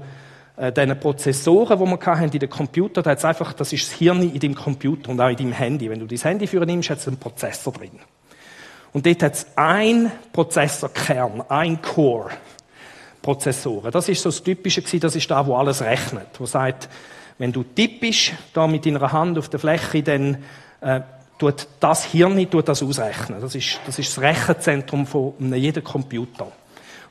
äh, 0.57 0.71
diesen 0.71 0.99
Prozessoren, 0.99 1.79
die 1.79 1.85
wir 1.85 2.05
hatten 2.05 2.23
in 2.25 2.39
den 2.39 2.49
Computer, 2.49 3.01
da 3.01 3.11
hat's 3.11 3.25
einfach, 3.25 3.53
das 3.53 3.71
ist 3.71 3.87
das 3.87 3.97
Hirn 3.97 4.21
in 4.21 4.39
deinem 4.39 4.55
Computer 4.55 5.09
und 5.09 5.19
auch 5.21 5.29
in 5.29 5.37
deinem 5.37 5.53
Handy. 5.53 5.89
Wenn 5.89 5.99
du 5.99 6.07
dein 6.07 6.19
Handy 6.19 6.47
für 6.47 6.65
nimmst, 6.65 6.89
hat 6.89 6.99
es 6.99 7.07
einen 7.07 7.17
Prozessor 7.17 7.73
drin. 7.73 7.99
Und 8.93 9.05
dort 9.05 9.23
hat 9.23 9.33
es 9.33 9.47
ein 9.55 10.11
Prozessorkern, 10.33 11.43
ein 11.47 11.81
Core. 11.81 12.31
Prozessoren. 13.21 13.91
Das 13.91 14.09
ist 14.09 14.21
so 14.21 14.29
das 14.29 14.43
Typische 14.43 14.81
gewesen, 14.81 14.99
das 14.99 15.15
ist 15.15 15.29
da, 15.29 15.45
wo 15.45 15.55
alles 15.55 15.81
rechnet. 15.81 16.27
Wo 16.39 16.45
sagt, 16.45 16.89
wenn 17.37 17.51
du 17.51 17.63
tippst, 17.63 18.33
da 18.53 18.67
mit 18.67 18.85
deiner 18.85 19.11
Hand 19.11 19.37
auf 19.37 19.47
der 19.47 19.59
Fläche, 19.59 20.03
dann 20.03 20.43
äh, 20.81 21.01
tut 21.37 21.67
das 21.79 22.05
Hirn 22.05 22.49
tut 22.49 22.67
das 22.67 22.83
ausrechnen. 22.83 23.39
Das 23.39 23.55
ist, 23.55 23.79
das 23.85 23.99
ist 23.99 24.17
das 24.17 24.23
Rechenzentrum 24.23 25.05
von 25.05 25.53
jedem 25.53 25.83
Computer. 25.83 26.51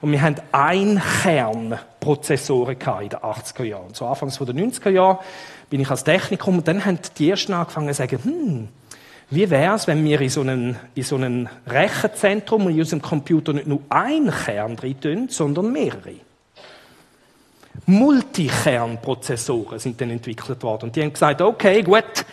Und 0.01 0.13
wir 0.13 0.23
haben 0.23 0.37
ein 0.53 1.03
Kernprozessoren 1.23 2.75
in 2.75 3.09
den 3.11 3.19
80er 3.19 3.65
Jahren. 3.65 3.93
So 3.93 4.07
anfangs 4.07 4.39
den 4.39 4.73
90er 4.73 4.91
Jahren 4.91 5.19
bin 5.69 5.81
ich 5.81 5.91
als 5.91 6.05
Technikum 6.05 6.59
und 6.59 6.69
dann 6.69 6.85
haben 6.85 6.99
die 7.19 7.31
ersten 7.31 7.53
angefangen 7.53 7.89
zu 7.89 7.95
sagen, 7.95 8.19
hm, 8.23 8.69
wie 9.33 9.49
wäre 9.49 9.77
es, 9.77 9.87
wenn 9.87 10.03
wir 10.03 10.21
in 10.21 10.29
so 10.29 10.41
einem, 10.41 10.77
in 10.95 11.03
so 11.03 11.17
Rechenzentrum 11.67 12.69
in 12.69 12.79
unserem 12.79 13.01
Computer 13.03 13.53
nicht 13.53 13.69
nur 13.69 13.81
ein 13.89 14.31
Kern 14.31 14.75
drin 14.75 15.01
tun, 15.01 15.29
sondern 15.29 15.71
mehrere? 15.71 16.15
Multikernprozessoren 17.87 19.79
sind 19.79 20.01
dann 20.01 20.11
entwickelt 20.11 20.63
worden. 20.63 20.87
Und 20.87 20.97
die 20.97 21.03
haben 21.03 21.13
gesagt, 21.13 21.41
okay, 21.41 21.83
gut, 21.83 22.25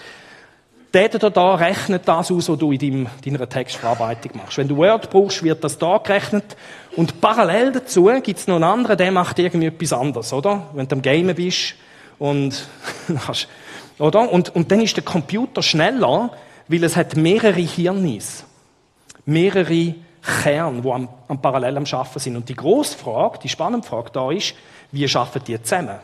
der 0.93 1.09
da, 1.09 1.29
da 1.29 1.55
rechnet 1.55 2.07
das 2.07 2.31
aus, 2.31 2.49
was 2.49 2.57
du 2.57 2.71
in 2.71 2.79
deinem, 2.79 3.07
deiner 3.23 3.47
Textverarbeitung 3.47 4.31
machst. 4.37 4.57
Wenn 4.57 4.67
du 4.67 4.77
Word 4.77 5.09
brauchst, 5.09 5.43
wird 5.43 5.63
das 5.63 5.77
da 5.77 5.97
gerechnet. 5.97 6.55
Und 6.95 7.19
parallel 7.19 7.73
dazu 7.73 8.05
gibt 8.23 8.39
es 8.39 8.47
noch 8.47 8.55
einen 8.55 8.63
anderen, 8.63 8.97
der 8.97 9.11
macht 9.11 9.37
irgendwie 9.37 9.67
etwas 9.67 9.93
anderes, 9.93 10.31
oder? 10.31 10.67
Wenn 10.73 10.87
du 10.87 10.95
am 10.95 11.01
Gamen 11.01 11.35
bist 11.35 11.75
und, 12.19 12.67
oder? 13.99 14.31
Und, 14.31 14.55
und 14.55 14.71
dann 14.71 14.81
ist 14.81 14.95
der 14.95 15.03
Computer 15.03 15.61
schneller, 15.61 16.31
weil 16.67 16.83
es 16.83 16.95
hat 16.95 17.15
mehrere 17.15 17.61
Hirnis, 17.61 18.45
mehrere 19.25 19.95
Kern, 20.43 20.81
die 20.81 20.89
am, 20.89 21.09
am 21.27 21.41
parallel 21.41 21.77
am 21.77 21.85
Schaffen 21.85 22.19
sind. 22.19 22.35
Und 22.35 22.49
die 22.49 22.55
grosse 22.55 22.97
Frage, 22.97 23.39
die 23.43 23.49
spannende 23.49 23.87
Frage 23.87 24.11
da 24.11 24.31
ist, 24.31 24.53
wie 24.91 25.07
schaffen 25.07 25.41
die 25.45 25.61
zusammen? 25.61 25.99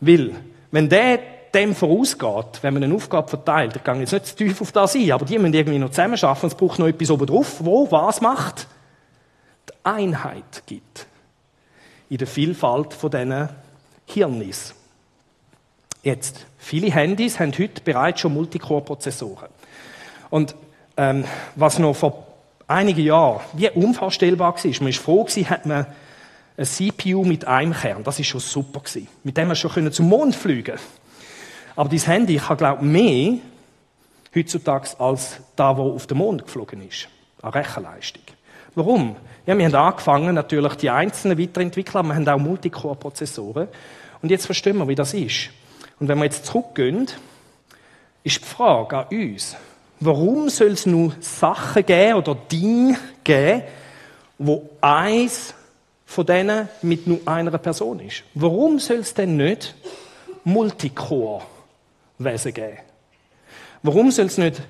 Weil, 0.00 0.32
wenn 0.70 0.88
der 0.88 1.35
dem 1.54 1.74
vorausgeht, 1.74 2.62
wenn 2.62 2.74
man 2.74 2.84
eine 2.84 2.94
Aufgabe 2.94 3.28
verteilt, 3.28 3.76
ich 3.76 3.84
gehe 3.84 3.94
jetzt 3.94 4.12
nicht 4.12 4.26
zu 4.26 4.36
tief 4.36 4.60
auf 4.60 4.72
das 4.72 4.94
ein, 4.94 5.10
aber 5.12 5.24
die 5.24 5.38
müssen 5.38 5.54
irgendwie 5.54 5.78
noch 5.78 5.90
zusammen 5.90 6.16
schaffen, 6.16 6.46
es 6.46 6.54
braucht 6.54 6.78
noch 6.78 6.86
etwas 6.86 7.10
oben 7.10 7.26
drauf, 7.26 7.56
wo 7.60 7.90
was 7.90 8.20
macht? 8.20 8.66
Die 9.68 9.72
Einheit 9.84 10.62
gibt. 10.66 11.06
In 12.08 12.18
der 12.18 12.26
Vielfalt 12.26 12.94
von 12.94 13.10
diesen 13.10 13.48
Hirnis. 14.06 14.74
Jetzt, 16.02 16.46
viele 16.58 16.90
Handys 16.90 17.40
haben 17.40 17.52
heute 17.58 17.80
bereits 17.82 18.20
schon 18.20 18.34
Multicore-Prozessoren. 18.34 19.48
Und 20.30 20.54
ähm, 20.96 21.24
was 21.56 21.78
noch 21.78 21.94
vor 21.94 22.26
einigen 22.68 23.04
Jahren 23.04 23.40
wie 23.54 23.70
unvorstellbar 23.70 24.54
war, 24.54 24.70
man 24.80 24.86
war 24.86 24.92
froh, 24.92 25.24
gewesen, 25.24 25.50
hat 25.50 25.66
man 25.66 25.86
ein 26.56 26.64
CPU 26.64 27.24
mit 27.24 27.46
einem 27.46 27.72
Kern. 27.72 28.02
Das 28.02 28.18
ist 28.18 28.28
schon 28.28 28.40
super 28.40 28.80
gewesen. 28.80 29.08
Mit 29.24 29.36
dem 29.36 29.48
wir 29.48 29.54
schon 29.54 29.92
zum 29.92 30.08
Mond 30.08 30.34
fliegen. 30.34 30.78
Aber 31.76 31.88
dieses 31.88 32.08
Handy 32.08 32.36
kann 32.36 32.56
glaube 32.56 32.78
ich 32.84 32.90
mehr 32.90 33.38
heutzutage 34.34 34.88
als 34.98 35.40
da, 35.54 35.76
wo 35.76 35.94
auf 35.94 36.06
dem 36.06 36.18
Mond 36.18 36.44
geflogen 36.44 36.86
ist, 36.86 37.08
an 37.42 37.52
Rechenleistung. 37.52 38.22
Warum? 38.74 39.16
Ja, 39.46 39.56
wir 39.56 39.66
haben 39.66 39.74
angefangen, 39.74 40.34
natürlich 40.34 40.74
die 40.74 40.90
einzelnen 40.90 41.38
weiterentwickeln, 41.38 41.96
aber 41.96 42.08
wir 42.08 42.14
haben 42.16 42.28
auch 42.28 42.38
Multicore-Prozessoren. 42.38 43.68
Und 44.20 44.30
jetzt 44.30 44.46
verstehen 44.46 44.76
wir, 44.76 44.88
wie 44.88 44.94
das 44.94 45.14
ist. 45.14 45.50
Und 45.98 46.08
wenn 46.08 46.18
wir 46.18 46.24
jetzt 46.24 46.44
zurückgehen, 46.44 47.06
ist 48.22 48.40
die 48.40 48.44
Frage 48.44 48.98
an 48.98 49.06
uns, 49.10 49.56
warum 50.00 50.48
soll 50.48 50.72
es 50.72 50.84
nur 50.84 51.12
Sachen 51.20 51.86
geben 51.86 52.14
oder 52.14 52.34
Dinge 52.34 52.98
geben, 53.24 53.62
wo 54.38 54.68
eins 54.80 55.54
von 56.04 56.26
denen 56.26 56.68
mit 56.82 57.06
nur 57.06 57.20
einer 57.24 57.56
Person 57.56 58.00
ist? 58.00 58.24
Warum 58.34 58.78
soll 58.78 58.98
es 58.98 59.14
denn 59.14 59.36
nicht 59.36 59.74
Multicore-Wesen 62.18 62.54
geben? 62.54 62.78
Warum 63.82 64.10
soll 64.10 64.26
es 64.26 64.38
nicht 64.38 64.62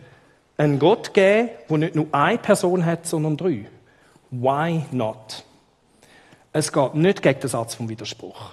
einen 0.57 0.79
Gott 0.79 1.15
geben, 1.15 1.51
der 1.69 1.79
nicht 1.79 1.95
nur 1.95 2.07
eine 2.13 2.39
Person 2.39 2.85
hat, 2.85 3.07
sondern 3.07 3.37
drei? 3.37 3.67
Why 4.31 4.83
not? 4.91 5.45
Es 6.53 6.73
geht 6.73 6.95
nicht 6.95 7.23
gegen 7.23 7.41
den 7.41 7.49
Satz 7.49 7.75
vom 7.75 7.89
Widerspruch. 7.89 8.53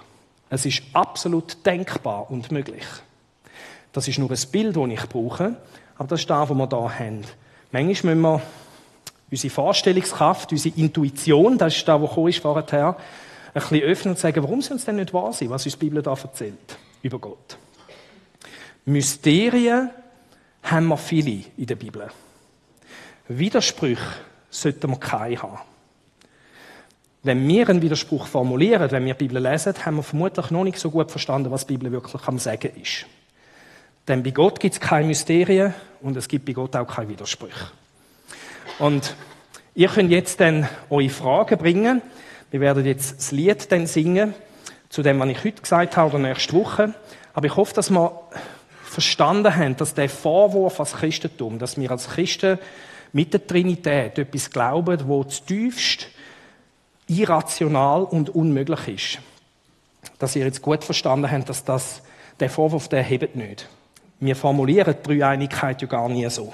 Es 0.50 0.66
ist 0.66 0.82
absolut 0.92 1.64
denkbar 1.64 2.30
und 2.30 2.52
möglich. 2.52 2.84
Das 3.92 4.08
ist 4.08 4.18
nur 4.18 4.30
ein 4.30 4.38
Bild, 4.52 4.76
das 4.76 4.88
ich 4.88 5.08
brauche, 5.08 5.56
aber 5.96 6.08
das 6.08 6.20
ist 6.20 6.30
das, 6.30 6.50
was 6.50 6.56
wir 6.56 6.68
hier 6.68 6.98
haben. 6.98 7.24
Manchmal 7.72 8.14
müssen 8.14 8.22
wir 8.22 8.42
unsere 9.30 9.50
Vorstellungskraft, 9.50 10.52
unsere 10.52 10.78
Intuition, 10.78 11.58
das 11.58 11.76
ist 11.76 11.88
das, 11.88 12.00
was 12.00 12.12
vorher 12.12 12.40
vorher, 12.40 12.96
ein 13.54 13.60
bisschen 13.60 13.82
öffnen 13.82 14.14
und 14.14 14.18
sagen, 14.18 14.42
warum 14.42 14.60
soll 14.62 14.76
es 14.76 14.84
denn 14.84 14.96
nicht 14.96 15.14
wahr 15.14 15.32
sein, 15.32 15.50
was 15.50 15.64
uns 15.64 15.74
die 15.78 15.86
Bibel 15.86 16.02
da 16.02 16.12
erzählt 16.12 16.76
über 17.02 17.18
Gott? 17.18 17.56
Mysterien 18.86 19.90
haben 20.62 20.86
wir 20.88 20.96
viele 20.96 21.44
in 21.56 21.66
der 21.66 21.76
Bibel. 21.76 22.08
Widersprüche 23.28 24.02
sollten 24.50 24.90
wir 24.90 24.98
keine 24.98 25.42
haben. 25.42 25.58
Wenn 27.22 27.48
wir 27.48 27.68
einen 27.70 27.80
Widerspruch 27.80 28.26
formulieren, 28.26 28.90
wenn 28.90 29.06
wir 29.06 29.14
die 29.14 29.24
Bibel 29.26 29.42
lesen, 29.42 29.74
haben 29.86 29.96
wir 29.96 30.02
vermutlich 30.02 30.50
noch 30.50 30.64
nicht 30.64 30.78
so 30.78 30.90
gut 30.90 31.10
verstanden, 31.10 31.50
was 31.50 31.66
die 31.66 31.78
Bibel 31.78 31.90
wirklich 31.90 32.22
am 32.26 32.38
Sagen 32.38 32.72
ist. 32.80 33.06
Denn 34.06 34.22
bei 34.22 34.30
Gott 34.30 34.60
gibt 34.60 34.74
es 34.74 34.80
keine 34.80 35.06
Mysterien 35.06 35.72
und 36.02 36.16
es 36.18 36.28
gibt 36.28 36.44
bei 36.44 36.52
Gott 36.52 36.76
auch 36.76 36.86
keine 36.86 37.08
Widersprüche. 37.08 37.70
Und 38.78 39.16
ihr 39.74 39.88
könnt 39.88 40.10
jetzt 40.10 40.40
dann 40.40 40.68
eure 40.90 41.08
Fragen 41.08 41.56
bringen. 41.56 42.02
Wir 42.50 42.60
werden 42.60 42.84
jetzt 42.84 43.16
das 43.16 43.32
Lied 43.32 43.72
dann 43.72 43.86
singen, 43.86 44.34
zu 44.90 45.02
dem, 45.02 45.18
was 45.18 45.28
ich 45.30 45.44
heute 45.44 45.62
gesagt 45.62 45.96
habe, 45.96 46.10
oder 46.10 46.18
nächste 46.18 46.52
Woche. 46.52 46.92
Aber 47.32 47.46
ich 47.46 47.56
hoffe, 47.56 47.72
dass 47.72 47.88
wir 47.88 48.20
verstanden 48.94 49.54
haben, 49.54 49.76
dass 49.76 49.92
der 49.92 50.08
Vorwurf 50.08 50.80
als 50.80 50.94
Christentum, 50.94 51.58
dass 51.58 51.76
wir 51.76 51.90
als 51.90 52.08
Christen 52.08 52.58
mit 53.12 53.32
der 53.32 53.46
Trinität 53.46 54.18
etwas 54.18 54.50
glauben, 54.50 55.00
wo 55.06 55.24
tiefst 55.24 56.08
irrational 57.06 58.04
und 58.04 58.34
unmöglich 58.34 58.88
ist. 58.88 59.18
Dass 60.18 60.36
ihr 60.36 60.44
jetzt 60.44 60.62
gut 60.62 60.84
verstanden 60.84 61.30
habt, 61.30 61.48
dass 61.48 61.64
das, 61.64 62.02
der 62.40 62.48
Vorwurf, 62.48 62.88
der 62.88 63.02
hebt 63.02 63.36
nicht. 63.36 63.68
Wir 64.20 64.36
formulieren 64.36 64.94
die 65.04 65.18
Dreieinigkeit 65.18 65.82
ja 65.82 65.88
gar 65.88 66.08
nie 66.08 66.28
so. 66.30 66.52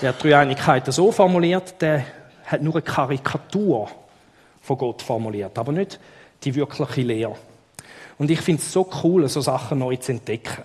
Wer 0.00 0.12
die 0.12 0.28
Dreieinigkeit 0.28 0.86
so 0.92 1.12
formuliert, 1.12 1.80
der 1.80 2.04
hat 2.46 2.62
nur 2.62 2.74
eine 2.74 2.82
Karikatur 2.82 3.90
von 4.62 4.78
Gott 4.78 5.02
formuliert, 5.02 5.58
aber 5.58 5.72
nicht 5.72 5.98
die 6.44 6.54
wirkliche 6.54 7.02
Lehre. 7.02 7.36
Und 8.18 8.30
ich 8.30 8.40
finde 8.40 8.62
es 8.62 8.72
so 8.72 8.88
cool, 9.02 9.28
so 9.28 9.40
Sachen 9.40 9.78
neu 9.78 9.96
zu 9.96 10.12
entdecken. 10.12 10.62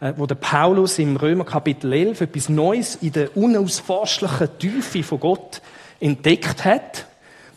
Äh, 0.00 0.14
wo 0.16 0.26
der 0.26 0.34
Paulus 0.34 0.98
im 0.98 1.16
Römer 1.16 1.44
Kapitel 1.44 1.92
11 1.92 2.22
etwas 2.22 2.48
Neues 2.48 2.96
in 2.96 3.12
der 3.12 3.36
unausforschlichen 3.36 4.48
Tiefe 4.58 5.02
von 5.02 5.20
Gott 5.20 5.62
entdeckt 6.00 6.64
hat 6.64 7.06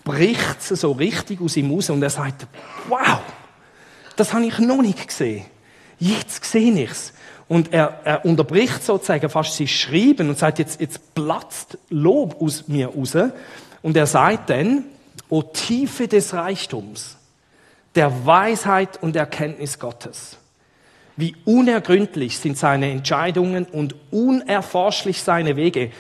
bricht 0.04 0.58
es 0.60 0.82
so 0.82 0.92
richtig 0.92 1.42
aus 1.42 1.58
ihm 1.58 1.72
raus 1.72 1.90
und 1.90 2.04
er 2.04 2.10
sagt, 2.10 2.46
wow, 2.88 3.20
das 4.16 4.34
habe 4.34 4.46
ich 4.46 4.60
noch 4.60 4.82
nicht 4.82 5.08
gesehen. 5.08 5.46
Jetzt 6.00 6.44
sehe 6.46 6.74
ich 6.74 6.92
es. 6.92 7.14
Und 7.48 7.74
er, 7.74 8.00
er 8.04 8.26
unterbricht 8.26 8.84
sozusagen 8.84 9.30
fast 9.30 9.56
sein 9.56 9.68
Schreiben 9.68 10.30
und 10.30 10.38
sagt, 10.38 10.60
jetzt, 10.60 10.80
jetzt 10.82 11.14
platzt 11.14 11.78
Lob 11.90 12.42
aus 12.42 12.68
mir 12.68 12.88
raus. 12.88 13.16
Und 13.82 13.98
er 13.98 14.08
sagt 14.08 14.50
dann, 14.50 14.86
O 15.30 15.42
Tiefe 15.42 16.08
des 16.08 16.34
Reichtums, 16.34 17.18
der 17.96 18.26
Weisheit 18.26 19.02
und 19.02 19.16
Erkenntnis 19.16 19.80
Gottes. 19.80 20.38
Wie 21.16 21.36
unergründlich 21.46 22.40
sind 22.40 22.58
seine 22.58 22.92
Entscheidungen 22.92 23.66
und 23.66 23.96
unerforschlich 24.12 25.22
seine 25.22 25.56
Wege. 25.56 25.92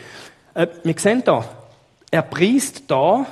Äh, 0.54 0.67
wir 0.84 0.95
sehen 0.97 1.23
da, 1.23 1.45
er 2.10 2.23
priest 2.23 2.84
da 2.88 3.26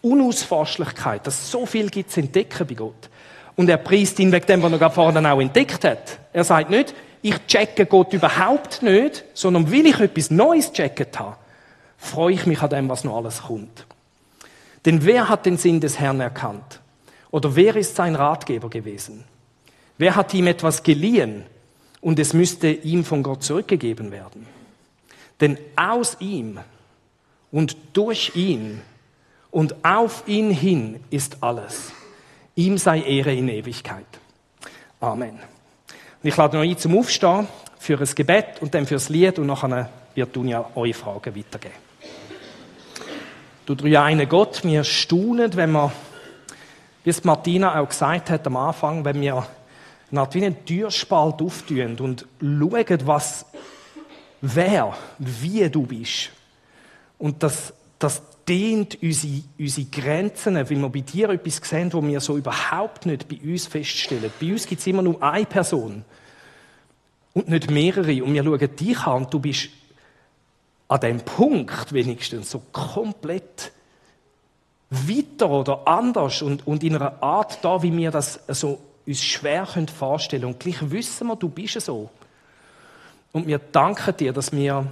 Unausforschlichkeit, 0.00 1.26
dass 1.26 1.50
so 1.50 1.66
viel 1.66 1.90
gibt 1.90 2.10
zu 2.10 2.20
entdecken 2.20 2.66
bei 2.66 2.74
Gott. 2.74 3.10
Und 3.56 3.68
er 3.68 3.76
preist 3.76 4.18
ihn 4.20 4.32
wegen 4.32 4.46
dem, 4.46 4.62
was 4.62 4.80
er 4.80 4.90
vorhin 4.90 5.26
auch 5.26 5.40
entdeckt 5.40 5.84
hat. 5.84 6.18
Er 6.32 6.44
sagt 6.44 6.70
nicht, 6.70 6.94
ich 7.22 7.46
checke 7.46 7.86
Gott 7.86 8.12
überhaupt 8.12 8.82
nicht, 8.82 9.24
sondern 9.34 9.70
will 9.70 9.86
ich 9.86 9.98
etwas 9.98 10.30
Neues 10.30 10.72
checken 10.72 11.06
habe, 11.16 11.36
freue 11.96 12.34
ich 12.34 12.46
mich 12.46 12.62
an 12.62 12.70
dem, 12.70 12.88
was 12.88 13.02
noch 13.04 13.16
alles 13.16 13.42
kommt. 13.42 13.86
Denn 14.84 15.04
wer 15.04 15.28
hat 15.28 15.44
den 15.44 15.56
Sinn 15.56 15.80
des 15.80 15.98
Herrn 15.98 16.20
erkannt? 16.20 16.80
Oder 17.30 17.56
wer 17.56 17.74
ist 17.76 17.96
sein 17.96 18.14
Ratgeber 18.14 18.70
gewesen? 18.70 19.24
Wer 19.98 20.14
hat 20.14 20.32
ihm 20.32 20.46
etwas 20.46 20.82
geliehen 20.82 21.44
und 22.00 22.18
es 22.18 22.32
müsste 22.32 22.68
ihm 22.68 23.04
von 23.04 23.22
Gott 23.24 23.42
zurückgegeben 23.42 24.12
werden? 24.12 24.46
Denn 25.40 25.58
aus 25.76 26.16
ihm 26.20 26.58
und 27.50 27.76
durch 27.92 28.34
ihn 28.36 28.80
und 29.50 29.84
auf 29.84 30.22
ihn 30.26 30.50
hin 30.50 31.00
ist 31.10 31.38
alles. 31.42 31.92
Ihm 32.54 32.78
sei 32.78 33.00
Ehre 33.02 33.34
in 33.34 33.48
Ewigkeit. 33.48 34.06
Amen. 35.00 35.38
Und 36.22 36.28
ich 36.28 36.36
lade 36.36 36.56
noch 36.56 36.64
ein 36.64 36.78
zum 36.78 36.98
Aufstehen 36.98 37.46
für 37.78 37.98
ein 37.98 38.14
Gebet 38.14 38.60
und 38.60 38.74
dann 38.74 38.86
fürs 38.86 39.08
Lied 39.08 39.38
und 39.38 39.46
nachher 39.46 39.88
wird 40.14 40.34
Dunja 40.34 40.70
eure 40.74 40.94
Fragen 40.94 41.36
weitergeben. 41.36 41.74
Du 43.66 43.74
drei 43.74 44.00
eine 44.00 44.26
Gott, 44.26 44.64
wir 44.64 44.82
staunen, 44.82 45.54
wenn 45.54 45.72
wir, 45.72 45.92
wie 47.04 47.10
es 47.10 47.22
Martina 47.22 47.78
auch 47.78 47.88
gesagt 47.88 48.30
hat 48.30 48.46
am 48.46 48.56
Anfang, 48.56 49.04
wenn 49.04 49.20
wir 49.20 49.46
eine 50.10 50.20
Art 50.20 50.34
wie 50.34 50.44
einen 50.44 50.64
Türspalt 50.64 51.42
auftun 51.42 51.98
und 52.00 52.26
schauen, 52.40 53.06
was, 53.06 53.46
wer, 54.40 54.96
wie 55.18 55.68
du 55.68 55.82
bist. 55.82 56.30
Und 57.18 57.42
das, 57.42 57.74
das 57.98 58.22
dehnt 58.48 59.02
unsere, 59.02 59.42
unsere 59.58 59.86
Grenzen, 59.88 60.54
weil 60.54 60.70
wir 60.70 60.88
bei 60.88 61.00
dir 61.00 61.28
etwas 61.30 61.56
sehen, 61.56 61.92
wo 61.92 62.02
wir 62.02 62.20
so 62.20 62.38
überhaupt 62.38 63.04
nicht 63.04 63.28
bei 63.28 63.38
uns 63.42 63.66
feststellen. 63.66 64.32
Bei 64.40 64.52
uns 64.52 64.66
gibt 64.66 64.80
es 64.80 64.86
immer 64.86 65.02
nur 65.02 65.22
eine 65.22 65.44
Person 65.44 66.04
und 67.34 67.48
nicht 67.48 67.70
mehrere. 67.70 68.24
Und 68.24 68.32
wir 68.34 68.42
schauen 68.42 68.76
dich 68.76 69.06
an 69.06 69.24
und 69.24 69.34
du 69.34 69.40
bist 69.40 69.68
an 70.88 71.00
dem 71.00 71.20
Punkt 71.20 71.92
wenigstens 71.92 72.50
so 72.50 72.62
komplett 72.72 73.72
weiter 74.90 75.50
oder 75.50 75.86
anders 75.86 76.40
und, 76.40 76.66
und 76.66 76.82
in 76.82 76.96
einer 76.96 77.22
Art 77.22 77.62
da, 77.62 77.82
wie 77.82 77.94
wir 77.94 78.10
das 78.10 78.40
so 78.48 78.80
uns 79.08 79.24
schwer 79.24 79.66
vorstellen 79.66 80.42
können. 80.42 80.54
Und 80.54 80.60
gleich 80.60 80.90
wissen 80.90 81.26
wir, 81.26 81.36
du 81.36 81.48
bist 81.48 81.80
so. 81.80 82.10
Und 83.32 83.46
wir 83.46 83.58
danken 83.58 84.16
dir, 84.16 84.32
dass 84.32 84.52
wir 84.52 84.86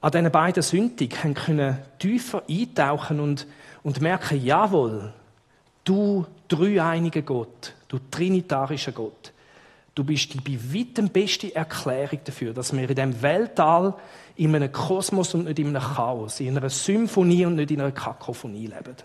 an 0.00 0.10
diesen 0.10 0.30
beiden 0.30 0.62
Sündigen 0.62 1.34
können 1.34 1.78
tiefer 1.98 2.42
eintauchen 2.48 3.20
und, 3.20 3.46
und 3.82 4.00
merken, 4.00 4.42
jawohl, 4.42 5.12
du 5.84 6.26
dreieiniger 6.48 7.22
Gott, 7.22 7.74
du 7.88 7.98
trinitarischer 8.10 8.92
Gott, 8.92 9.32
Du 9.94 10.04
bist 10.04 10.32
die 10.32 10.40
bei 10.40 10.58
weitem 10.74 11.10
beste 11.10 11.54
Erklärung 11.54 12.20
dafür, 12.24 12.54
dass 12.54 12.72
wir 12.72 12.88
in 12.88 12.94
diesem 12.94 13.20
Weltall 13.20 13.94
in 14.36 14.54
einem 14.54 14.72
Kosmos 14.72 15.34
und 15.34 15.44
nicht 15.44 15.58
in 15.58 15.68
einem 15.68 15.82
Chaos, 15.82 16.40
in 16.40 16.56
einer 16.56 16.70
Symphonie 16.70 17.44
und 17.44 17.56
nicht 17.56 17.70
in 17.70 17.80
einer 17.80 17.92
Kakophonie 17.92 18.68
leben. 18.68 18.96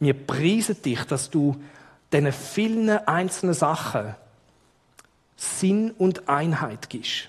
Wir 0.00 0.14
preisen 0.14 0.82
dich, 0.82 1.04
dass 1.04 1.30
du 1.30 1.54
diesen 2.14 2.32
vielen 2.32 2.88
einzelnen 2.88 3.54
Sachen 3.54 4.14
Sinn 5.36 5.90
und 5.90 6.28
Einheit 6.28 6.88
gibst. 6.88 7.28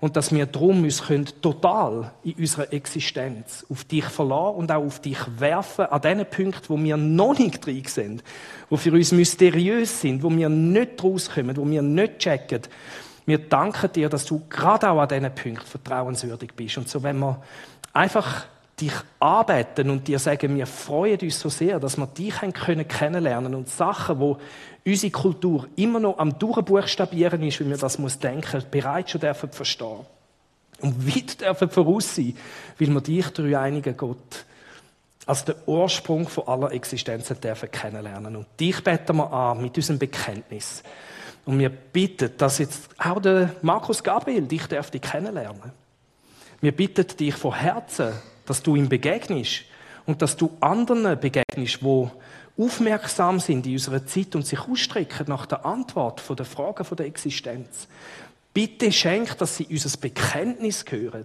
Und 0.00 0.16
dass 0.16 0.32
wir 0.32 0.46
darum 0.46 0.82
uns 0.82 1.04
können 1.04 1.28
total 1.40 2.10
in 2.24 2.34
unserer 2.34 2.72
Existenz 2.72 3.64
auf 3.68 3.84
dich 3.84 4.04
verlassen 4.04 4.56
und 4.56 4.72
auch 4.72 4.84
auf 4.84 5.00
dich 5.00 5.18
werfen, 5.38 5.84
an 5.84 6.00
den 6.00 6.26
Punkten, 6.26 6.68
wo 6.68 6.76
wir 6.76 6.96
noch 6.96 7.38
nicht 7.38 7.64
drin 7.64 7.84
sind, 7.86 8.24
wo 8.68 8.76
für 8.76 8.90
uns 8.92 9.12
mysteriös 9.12 10.00
sind, 10.00 10.24
wo 10.24 10.30
wir 10.30 10.48
nicht 10.48 11.02
rauskommen, 11.04 11.56
wo 11.56 11.64
wir 11.68 11.82
nicht 11.82 12.18
checken. 12.18 12.62
Wir 13.26 13.38
danken 13.38 13.92
dir, 13.92 14.08
dass 14.08 14.24
du 14.24 14.42
gerade 14.50 14.90
auch 14.90 15.00
an 15.00 15.08
diesen 15.08 15.32
Punkten 15.36 15.66
vertrauenswürdig 15.66 16.50
bist. 16.56 16.78
Und 16.78 16.88
so, 16.88 17.04
wenn 17.04 17.20
wir 17.20 17.40
einfach 17.92 18.46
dich 18.80 18.92
anbeten 19.20 19.90
und 19.90 20.08
dir 20.08 20.18
sagen, 20.18 20.56
wir 20.56 20.66
freuen 20.66 21.20
uns 21.20 21.38
so 21.38 21.48
sehr, 21.48 21.78
dass 21.78 21.96
wir 21.96 22.06
dich 22.06 22.34
können 22.54 22.88
kennenlernen 22.88 23.54
und 23.54 23.68
Sachen, 23.68 24.18
wo 24.18 24.38
unsere 24.84 25.12
Kultur 25.12 25.68
immer 25.76 26.00
noch 26.00 26.18
am 26.18 26.38
Durchbuchstabieren 26.38 27.42
ist, 27.42 27.60
wie 27.60 27.68
wir 27.68 27.76
das 27.76 27.98
muss 27.98 28.18
denken, 28.18 28.64
bereits 28.70 29.10
schon 29.10 29.20
dürfen 29.20 29.50
verstehen. 29.50 30.06
Und 30.80 31.06
weit 31.06 31.40
dürfen 31.40 31.70
voraus 31.70 32.16
sein, 32.16 32.36
weil 32.78 32.88
wir 32.88 33.00
dich, 33.00 33.28
durch 33.28 33.56
einigen 33.56 33.96
Gott, 33.96 34.44
als 35.26 35.44
den 35.44 35.54
Ursprung 35.66 36.28
von 36.28 36.48
aller 36.48 36.72
Existenzen 36.72 37.40
dürfen 37.40 37.70
kennenlernen. 37.70 38.34
Und 38.34 38.46
dich 38.58 38.82
beten 38.82 39.16
wir 39.16 39.32
an 39.32 39.62
mit 39.62 39.76
unserem 39.76 39.98
Bekenntnis. 39.98 40.82
Und 41.44 41.58
wir 41.58 41.70
bitten, 41.70 42.32
dass 42.36 42.58
jetzt 42.58 42.88
auch 42.98 43.20
der 43.20 43.54
Markus 43.62 44.02
Gabriel 44.02 44.46
dich 44.46 44.66
dürfte 44.66 44.98
kennenlernen. 44.98 45.72
Wir 46.60 46.72
bitten 46.72 47.06
dich 47.16 47.34
von 47.34 47.54
Herzen, 47.54 48.12
dass 48.46 48.62
du 48.62 48.76
ihm 48.76 48.88
begegnest 48.88 49.64
und 50.06 50.22
dass 50.22 50.36
du 50.36 50.56
anderen 50.60 51.18
begegnest, 51.18 51.82
wo 51.82 52.10
aufmerksam 52.58 53.40
sind 53.40 53.66
in 53.66 53.72
unserer 53.72 54.06
Zeit 54.06 54.34
und 54.34 54.46
sich 54.46 54.60
ausstrecken 54.60 55.26
nach 55.28 55.46
der 55.46 55.64
Antwort 55.64 56.20
von 56.20 56.36
der 56.36 56.46
Frage 56.46 56.84
von 56.84 56.96
der 56.96 57.06
Existenz. 57.06 57.88
Bitte 58.52 58.92
schenk, 58.92 59.38
dass 59.38 59.56
sie 59.56 59.66
unser 59.66 59.96
Bekenntnis 59.98 60.84
hören 60.88 61.24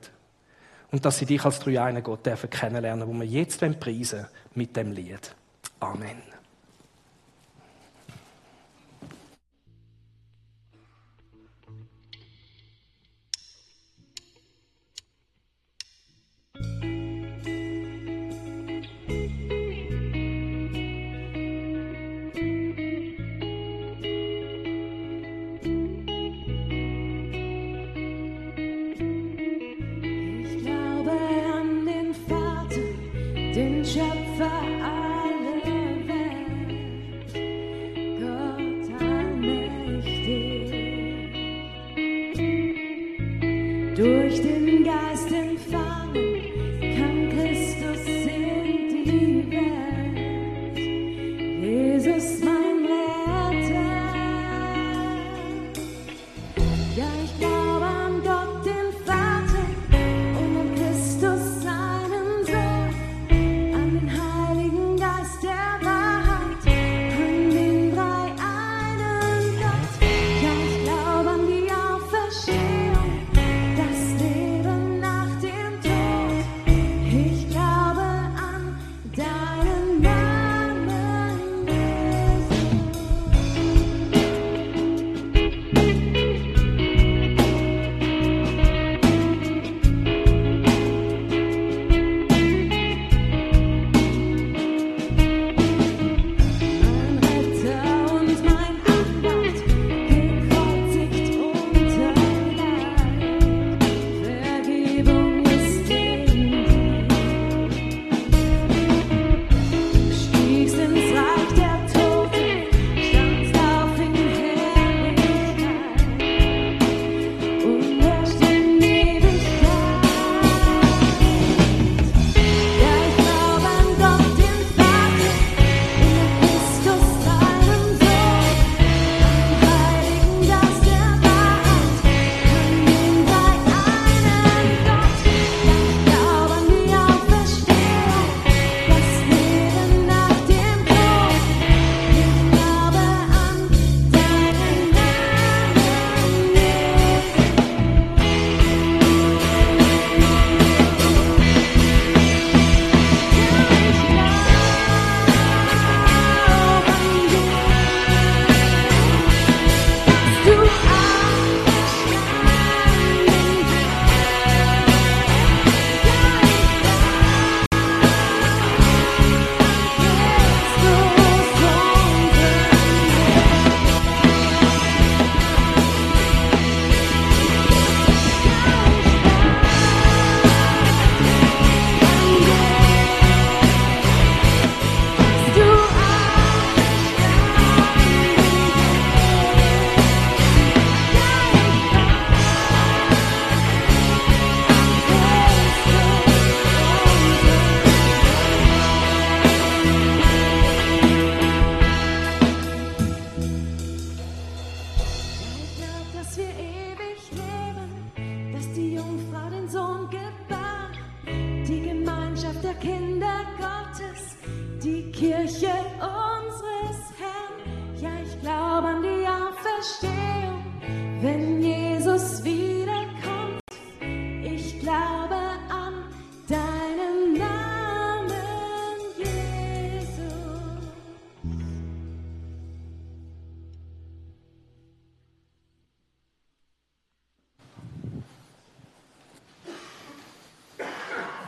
und 0.91 1.03
dass 1.03 1.17
sie 1.19 1.25
dich 1.25 1.43
als 1.43 1.59
Dreieiner 1.59 2.01
Gott 2.01 2.25
dürfen 2.25 2.49
kennenlernen, 2.49 3.07
wo 3.07 3.13
wir 3.13 3.25
jetzt 3.25 3.59
preisen 3.79 4.25
mit 4.55 4.75
dem 4.75 4.93
Lied. 4.93 5.35
Amen. 5.79 6.36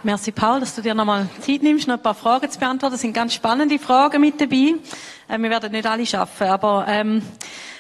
Merci, 0.09 0.31
Paul, 0.31 0.59
dass 0.59 0.73
du 0.73 0.81
dir 0.81 0.95
nochmal 0.95 1.29
Zeit 1.39 1.61
nimmst, 1.61 1.87
noch 1.87 1.93
ein 1.93 2.01
paar 2.01 2.15
Fragen 2.15 2.49
zu 2.49 2.57
beantworten. 2.57 2.93
Das 2.93 3.01
sind 3.01 3.13
ganz 3.13 3.31
spannende 3.31 3.77
Fragen 3.77 4.21
mit 4.21 4.41
dabei. 4.41 4.73
Äh, 5.27 5.37
wir 5.37 5.51
werden 5.51 5.71
nicht 5.71 5.85
alle 5.85 6.03
schaffen, 6.03 6.47
aber 6.47 6.85
ähm, 6.87 7.21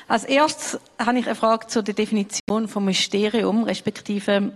als 0.07 0.25
erstes 0.25 0.79
habe 0.99 1.17
ich 1.17 1.25
eine 1.25 1.33
Frage 1.33 1.65
zur 1.65 1.81
Definition 1.81 2.67
vom 2.67 2.85
Mysterium, 2.85 3.63
respektive 3.63 4.51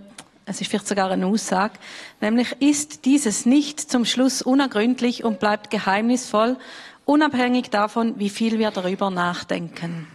es 0.45 0.61
ist 0.61 0.69
vielleicht 0.69 0.87
sogar 0.87 1.09
eine 1.09 1.25
Aussage, 1.25 1.73
nämlich 2.21 2.55
ist 2.59 3.05
dieses 3.05 3.47
nicht 3.47 3.79
zum 3.79 4.05
Schluss 4.05 4.43
unergründlich 4.43 5.23
und 5.23 5.39
bleibt 5.39 5.71
geheimnisvoll, 5.71 6.57
unabhängig 7.05 7.71
davon, 7.71 8.19
wie 8.19 8.29
viel 8.29 8.59
wir 8.59 8.69
darüber 8.69 9.09
nachdenken. 9.09 10.05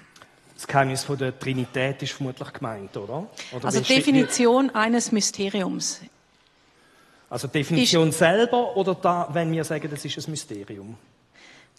Das 0.55 0.65
Geheimnis 0.65 1.03
von 1.03 1.19
der 1.19 1.37
Trinität 1.37 2.05
ist 2.05 2.13
vermutlich 2.13 2.53
gemeint, 2.53 2.97
oder? 2.97 3.27
oder 3.51 3.65
Also 3.65 3.81
Definition 3.81 4.71
eines 4.71 5.11
Mysteriums. 5.11 6.03
Also 7.31 7.47
Definition 7.49 8.11
selber 8.12 8.76
oder 8.76 8.95
da, 8.95 9.29
wenn 9.33 9.53
wir 9.53 9.64
sagen, 9.64 9.89
das 9.91 10.05
ist 10.05 10.26
ein 10.26 10.31
Mysterium? 10.31 10.97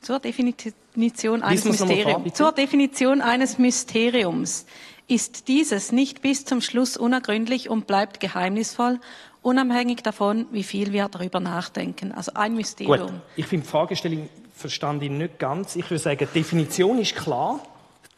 Zur 0.02 0.20
Definition 0.20 1.41
eines 1.43 1.66
Mysteriums. 1.66 2.34
Zur 2.34 2.52
Definition 2.52 3.22
eines 3.22 3.58
Mysteriums 3.58 4.66
ist 5.08 5.47
dieses 5.47 5.91
nicht 5.91 6.22
bis 6.22 6.45
zum 6.45 6.62
Schluss 6.62 6.95
unergründlich 6.95 7.70
und 7.70 7.88
bleibt 7.88 8.20
geheimnisvoll, 8.20 9.00
unabhängig 9.41 10.04
davon, 10.04 10.45
wie 10.52 10.64
viel 10.64 10.93
wir 10.93 11.10
darüber 11.10 11.39
nachdenken. 11.39 12.12
Also 12.12 12.34
ein 12.36 12.52
Gut, 12.52 12.58
Mysterium. 12.58 13.22
ich 13.36 13.45
finde 13.47 13.66
die 13.66 13.72
Fragestellung 13.72 14.30
verstand 14.56 15.02
ich 15.04 15.10
nicht 15.10 15.39
ganz. 15.39 15.76
Ich 15.76 15.89
würde 15.89 16.00
sagen, 16.00 16.28
Definition 16.34 17.00
ist 17.00 17.16
klar. 17.16 17.60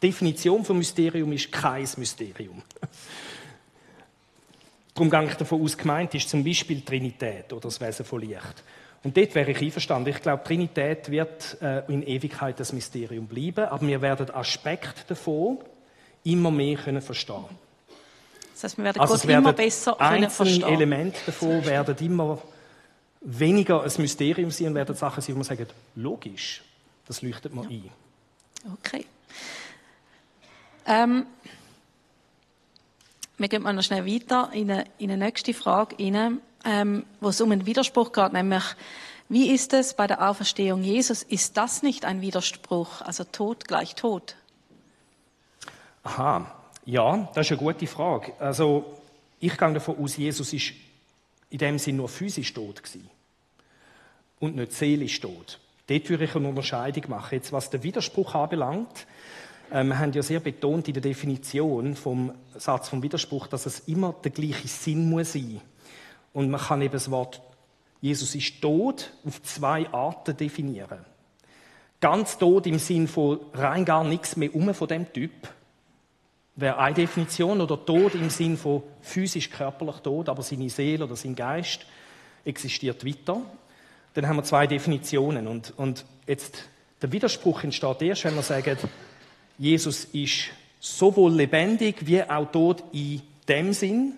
Die 0.02 0.08
Definition 0.08 0.64
vom 0.64 0.78
Mysterium 0.78 1.32
ist 1.32 1.50
kein 1.50 1.88
Mysterium. 1.96 2.62
Darum 4.94 5.10
gehe 5.10 5.24
ich 5.24 5.34
davon 5.34 5.62
aus, 5.62 5.76
gemeint 5.76 6.14
ist 6.14 6.28
zum 6.28 6.44
Beispiel 6.44 6.82
Trinität 6.82 7.52
oder 7.52 7.62
das 7.62 7.80
Wesen 7.80 8.04
von 8.04 8.20
Licht. 8.20 8.62
Und 9.04 9.16
dort 9.16 9.34
wäre 9.34 9.50
ich 9.50 9.60
einverstanden. 9.60 10.10
Ich 10.10 10.22
glaube, 10.22 10.44
Trinität 10.44 11.10
wird 11.10 11.60
äh, 11.60 11.82
in 11.92 12.02
Ewigkeit 12.02 12.60
das 12.60 12.72
Mysterium 12.72 13.26
bleiben, 13.26 13.64
aber 13.64 13.86
wir 13.86 14.00
werden 14.00 14.30
Aspekte 14.30 15.02
davon 15.08 15.58
immer 16.24 16.50
mehr 16.50 16.76
können 16.76 17.02
verstehen. 17.02 17.44
Das 18.54 18.64
heißt, 18.64 18.78
wir 18.78 18.84
werden 18.84 19.00
Also 19.00 19.14
Gott 19.14 19.24
immer 19.24 19.52
besser 19.52 19.96
können 19.96 20.30
verstehen. 20.30 20.62
Elemente 20.62 21.18
davon 21.26 21.64
werden 21.64 21.96
immer 21.98 22.38
weniger 23.22 23.82
ein 23.82 23.92
Mysterium 23.98 24.50
sein 24.50 24.68
und 24.68 24.74
werden 24.74 24.94
Sachen 24.94 25.20
sein, 25.20 25.34
wo 25.34 25.38
man 25.38 25.44
sagt, 25.44 25.74
logisch, 25.96 26.62
das 27.06 27.22
leuchtet 27.22 27.54
mir 27.54 27.62
ein. 27.62 27.90
Okay. 28.74 29.04
Ähm, 30.86 31.26
wir 33.42 33.48
gehen 33.48 33.62
mal 33.62 33.72
noch 33.72 33.82
schnell 33.82 34.06
weiter 34.06 34.50
in 34.52 34.70
eine, 34.70 34.84
in 34.98 35.10
eine 35.10 35.24
nächste 35.24 35.52
Frage 35.52 35.96
rein, 35.98 36.40
ähm, 36.64 37.04
wo 37.20 37.28
es 37.28 37.40
um 37.40 37.50
einen 37.50 37.66
Widerspruch 37.66 38.12
geht, 38.12 38.32
nämlich 38.32 38.62
wie 39.28 39.50
ist 39.50 39.72
es 39.72 39.94
bei 39.94 40.06
der 40.06 40.30
Auferstehung 40.30 40.82
Jesus? 40.84 41.22
Ist 41.22 41.56
das 41.56 41.82
nicht 41.82 42.04
ein 42.04 42.20
Widerspruch? 42.20 43.00
Also 43.00 43.24
Tod 43.24 43.66
gleich 43.66 43.94
Tod. 43.94 44.36
Aha, 46.04 46.54
ja, 46.84 47.28
das 47.34 47.46
ist 47.46 47.52
eine 47.52 47.60
gute 47.60 47.86
Frage. 47.86 48.32
Also, 48.38 49.00
ich 49.40 49.56
gehe 49.56 49.72
davon 49.72 49.98
aus, 49.98 50.16
Jesus 50.16 50.52
ist 50.52 50.72
in 51.50 51.58
dem 51.58 51.78
Sinn 51.78 51.96
nur 51.96 52.08
physisch 52.08 52.52
tot 52.52 52.82
gewesen 52.82 53.08
und 54.38 54.54
nicht 54.54 54.72
seelisch 54.72 55.20
tot. 55.20 55.58
Dort 55.88 56.08
würde 56.10 56.24
ich 56.24 56.36
eine 56.36 56.48
Unterscheidung 56.48 57.10
machen. 57.10 57.34
Jetzt, 57.34 57.52
was 57.52 57.70
den 57.70 57.82
Widerspruch 57.82 58.34
anbelangt, 58.34 59.06
wir 59.72 59.98
haben 59.98 60.12
ja 60.12 60.22
sehr 60.22 60.40
betont 60.40 60.88
in 60.88 60.94
der 60.94 61.02
Definition 61.02 61.96
vom 61.96 62.32
Satz 62.56 62.88
vom 62.88 63.02
Widerspruch, 63.02 63.46
dass 63.46 63.66
es 63.66 63.80
immer 63.80 64.14
der 64.22 64.30
gleiche 64.30 64.68
Sinn 64.68 65.08
muss 65.08 65.32
sein. 65.32 65.60
Und 66.32 66.50
man 66.50 66.60
kann 66.60 66.82
eben 66.82 66.92
das 66.92 67.10
Wort 67.10 67.40
Jesus 68.02 68.34
ist 68.34 68.60
tot 68.60 69.12
auf 69.24 69.40
zwei 69.44 69.88
Arten 69.92 70.36
definieren. 70.36 70.98
Ganz 72.00 72.36
tot 72.36 72.66
im 72.66 72.80
Sinn 72.80 73.06
von 73.06 73.38
rein 73.54 73.84
gar 73.84 74.02
nichts 74.02 74.36
mehr 74.36 74.54
um 74.54 74.74
von 74.74 74.88
dem 74.88 75.10
Typ 75.12 75.30
wäre 76.56 76.78
eine 76.78 76.94
Definition 76.94 77.60
oder 77.60 77.82
Tod 77.82 78.14
im 78.16 78.28
Sinn 78.28 78.58
von 78.58 78.82
physisch 79.00 79.48
körperlich 79.48 79.96
tot, 79.98 80.28
aber 80.28 80.42
seine 80.42 80.68
Seele 80.68 81.04
oder 81.04 81.14
sein 81.14 81.36
Geist 81.36 81.86
existiert 82.44 83.06
weiter. 83.06 83.40
Dann 84.14 84.26
haben 84.26 84.36
wir 84.36 84.44
zwei 84.44 84.66
Definitionen 84.66 85.46
und, 85.46 85.72
und 85.78 86.04
jetzt 86.26 86.64
der 87.00 87.12
Widerspruch 87.12 87.62
entsteht 87.62 88.02
erst, 88.02 88.24
wenn 88.24 88.34
wir 88.34 88.42
sagen, 88.42 88.76
Jesus 89.62 90.06
ist 90.06 90.50
sowohl 90.80 91.32
lebendig 91.34 92.04
wie 92.04 92.20
auch 92.20 92.50
tot 92.50 92.82
in 92.90 93.22
dem 93.48 93.72
Sinn 93.72 94.14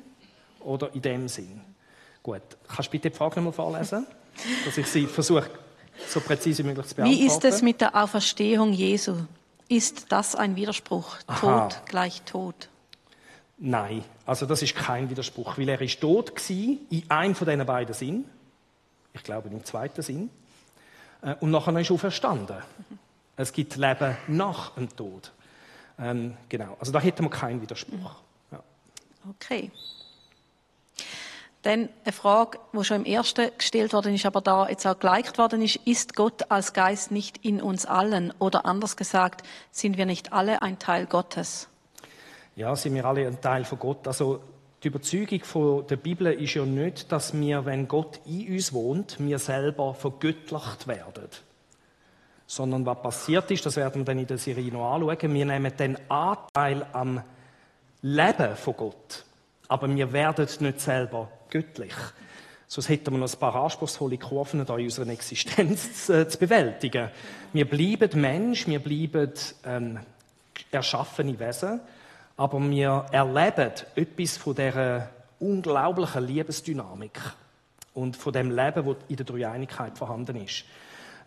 oder 0.61 0.89
in 0.95 1.03
dem 1.03 1.29
Sinn. 1.29 1.61
Gut, 2.23 2.41
kannst 2.67 2.89
du 2.89 2.93
bitte 2.93 3.11
die 3.11 3.17
Frage 3.17 3.37
nochmal 3.37 3.53
vorlesen, 3.53 4.07
dass 4.65 4.79
ich 4.79 4.87
sie 4.87 5.07
versuche 5.07 5.51
so 6.09 6.21
präzise 6.21 6.65
wie 6.65 6.69
möglich 6.69 6.87
zu 6.87 6.95
beantworten. 6.95 7.21
Wie 7.21 7.27
ist 7.27 7.45
es 7.45 7.61
mit 7.61 7.83
der 7.83 7.95
Auferstehung 7.95 8.73
Jesu? 8.73 9.17
Ist 9.69 10.07
das 10.09 10.35
ein 10.35 10.57
Widerspruch? 10.57 11.19
Aha. 11.27 11.69
Tod 11.69 11.83
gleich 11.89 12.23
Tod. 12.23 12.71
Nein, 13.59 14.03
also 14.25 14.47
das 14.47 14.63
ist 14.63 14.75
kein 14.75 15.11
Widerspruch, 15.11 15.59
weil 15.59 15.69
er 15.69 15.81
ist 15.83 16.01
tot 16.01 16.35
gsi 16.35 16.81
in 16.89 17.11
einem 17.11 17.35
von 17.35 17.47
diesen 17.47 17.67
beiden 17.67 17.95
Sinn. 17.95 18.25
Ich 19.13 19.23
glaube 19.23 19.51
im 19.51 19.63
zweiten 19.63 20.01
Sinn. 20.01 20.31
Äh, 21.21 21.35
Und 21.41 21.51
nachher 21.51 21.79
ist 21.79 21.91
er 21.91 21.95
auferstanden. 21.97 22.57
Es 23.37 23.53
gibt 23.53 23.77
Leben 23.77 24.17
nach 24.29 24.71
dem 24.71 24.95
Tod. 24.95 25.33
Ähm, 25.99 26.37
genau, 26.49 26.77
also 26.79 26.93
da 26.93 27.01
hätten 27.01 27.25
wir 27.25 27.31
keinen 27.31 27.61
Widerspruch. 27.61 28.17
Ja. 28.51 28.63
Okay. 29.31 29.71
Dann 31.63 31.89
eine 32.05 32.13
Frage, 32.13 32.59
die 32.75 32.85
schon 32.85 32.99
im 32.99 33.05
ersten 33.07 33.51
gestellt 33.57 33.95
worden 33.95 34.15
ist, 34.15 34.27
aber 34.27 34.43
da 34.43 34.69
jetzt 34.69 34.87
auch 34.87 34.99
geliked 34.99 35.39
worden 35.39 35.63
ist. 35.63 35.77
Ist 35.87 36.15
Gott 36.15 36.51
als 36.51 36.75
Geist 36.75 37.11
nicht 37.11 37.39
in 37.39 37.63
uns 37.63 37.87
allen? 37.87 38.35
Oder 38.39 38.67
anders 38.67 38.97
gesagt, 38.97 39.47
sind 39.71 39.97
wir 39.97 40.05
nicht 40.05 40.33
alle 40.35 40.61
ein 40.61 40.79
Teil 40.79 41.07
Gottes? 41.07 41.69
Ja, 42.55 42.77
sind 42.77 42.95
wir 42.95 43.07
alle 43.07 43.27
ein 43.27 43.41
Teil 43.41 43.65
von 43.65 43.79
Gott. 43.79 44.07
Also 44.07 44.43
die 44.83 44.89
Überzeugung 44.89 45.43
von 45.43 45.87
der 45.87 45.97
Bibel 45.97 46.27
ist 46.27 46.53
ja 46.53 46.67
nicht, 46.67 47.11
dass 47.11 47.33
wir, 47.33 47.65
wenn 47.65 47.89
Gott 47.89 48.21
in 48.27 48.53
uns 48.53 48.75
wohnt, 48.75 49.17
wir 49.19 49.39
selber 49.39 49.95
vergöttlicht 49.95 50.87
werden. 50.87 51.31
Sondern 52.47 52.85
was 52.85 53.01
passiert 53.01 53.51
ist, 53.51 53.65
das 53.65 53.77
werden 53.77 54.03
wir 54.03 54.05
dann 54.05 54.19
in 54.19 54.27
der 54.27 54.39
Serie 54.39 54.73
noch 54.73 54.95
anschauen, 54.95 55.35
wir 55.35 55.47
nehmen 55.47 55.77
den 55.77 55.99
Anteil 56.11 56.87
am 56.93 57.23
Leben 58.03 58.57
von 58.57 58.77
Gott. 58.77 59.25
Aber 59.69 59.89
wir 59.89 60.13
werden 60.13 60.47
nicht 60.61 60.81
selber 60.81 61.31
göttlich. 61.49 61.95
Sonst 62.67 62.89
hätten 62.89 63.13
wir 63.13 63.19
noch 63.19 63.33
ein 63.33 63.39
paar 63.39 63.55
anspruchsvolle 63.55 64.19
Kurven 64.19 64.67
da 64.67 64.77
in 64.77 64.85
unserer 64.85 65.09
Existenz 65.09 66.07
zu, 66.07 66.27
zu 66.27 66.39
bewältigen. 66.39 67.11
Wir 67.53 67.69
bleiben 67.69 68.21
Mensch, 68.21 68.67
wir 68.67 68.81
bleiben 68.81 69.33
ähm, 69.65 70.01
erschaffene 70.71 71.39
Wesen, 71.39 71.81
aber 72.37 72.61
wir 72.61 73.07
erleben 73.13 73.73
etwas 73.95 74.37
von 74.37 74.55
dieser 74.55 75.09
unglaublichen 75.39 76.27
Liebesdynamik 76.27 77.21
und 77.95 78.17
von 78.17 78.33
dem 78.33 78.51
Leben, 78.51 78.85
das 78.87 78.97
in 79.09 79.17
der 79.17 79.27
Dreieinigkeit 79.27 79.97
vorhanden 79.97 80.45
ist. 80.45 80.65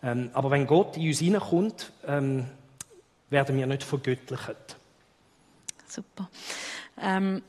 Ähm, 0.02 0.30
aber 0.32 0.50
wenn 0.50 0.66
Gott 0.66 0.96
in 0.96 1.08
uns 1.08 1.18
hineinkommt, 1.18 1.92
ähm, 2.06 2.46
werden 3.30 3.56
wir 3.56 3.66
nicht 3.66 3.82
vergöttlicht. 3.82 4.76
Super. 5.86 6.28
Ähm, 7.00 7.42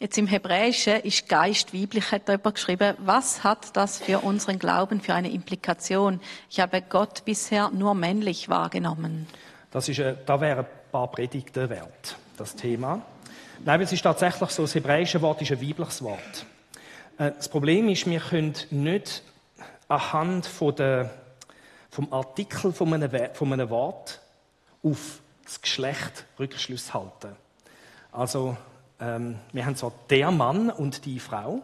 jetzt 0.00 0.18
im 0.18 0.26
Hebräischen 0.26 1.00
ist 1.00 1.28
Geist 1.28 1.74
weiblich, 1.74 2.10
hat 2.10 2.28
da 2.28 2.32
jemand 2.32 2.54
geschrieben. 2.56 2.96
Was 2.98 3.44
hat 3.44 3.76
das 3.76 3.98
für 3.98 4.20
unseren 4.20 4.58
Glauben 4.58 5.00
für 5.00 5.14
eine 5.14 5.30
Implikation? 5.30 6.20
Ich 6.50 6.60
habe 6.60 6.82
Gott 6.82 7.24
bisher 7.24 7.70
nur 7.70 7.94
männlich 7.94 8.48
wahrgenommen. 8.48 9.26
Das 9.70 9.88
ist, 9.88 9.98
äh, 9.98 10.16
da 10.26 10.40
wären 10.40 10.60
ein 10.60 10.66
paar 10.90 11.10
Predigten 11.10 11.70
wert, 11.70 12.16
das 12.36 12.54
Thema. 12.54 13.02
Nein, 13.64 13.80
es 13.80 13.92
ist 13.92 14.02
tatsächlich 14.02 14.50
so, 14.50 14.62
das 14.62 14.74
hebräische 14.74 15.22
Wort 15.22 15.40
ist 15.40 15.52
ein 15.52 15.62
weibliches 15.62 16.02
Wort. 16.02 16.46
Äh, 17.18 17.32
das 17.36 17.48
Problem 17.48 17.88
ist, 17.88 18.06
wir 18.06 18.20
können 18.20 18.54
nicht 18.70 19.22
anhand 19.88 20.46
von 20.46 20.74
der, 20.74 21.10
vom 21.92 22.12
Artikel 22.12 22.72
von 22.72 22.92
einem, 22.94 23.10
von 23.34 23.52
einem 23.52 23.68
Wort 23.70 24.20
auf 24.82 25.20
das 25.44 25.60
Geschlecht 25.60 26.24
Rückschluss 26.38 26.92
halten. 26.94 27.36
Also, 28.10 28.56
ähm, 28.98 29.38
wir 29.52 29.66
haben 29.66 29.76
zwar 29.76 29.92
der 30.08 30.30
Mann 30.30 30.70
und 30.70 31.04
die 31.04 31.20
Frau, 31.20 31.60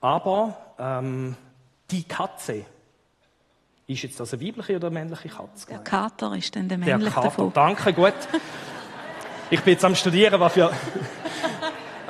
aber 0.00 0.56
ähm, 0.78 1.36
die 1.90 2.04
Katze, 2.04 2.66
ist 3.86 4.02
jetzt 4.02 4.20
das 4.20 4.32
eine 4.34 4.44
weibliche 4.46 4.76
oder 4.76 4.88
eine 4.88 4.98
männliche 5.00 5.28
Katze? 5.28 5.66
Der 5.66 5.78
Kater 5.78 6.36
ist 6.36 6.54
dann 6.54 6.68
der 6.68 6.78
Der 6.78 6.86
männliche 6.98 7.14
Kater. 7.14 7.28
davon. 7.28 7.52
Danke, 7.52 7.92
gut. 7.92 8.14
Ich 9.50 9.60
bin 9.62 9.72
jetzt 9.72 9.84
am 9.84 9.94
Studieren, 9.94 10.38
was 10.40 10.52
für... 10.52 10.70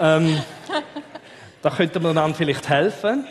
ähm, 0.00 0.42
da 1.62 1.70
könnte 1.70 2.00
man 2.00 2.16
dann 2.16 2.34
vielleicht 2.34 2.68
helfen. 2.68 3.26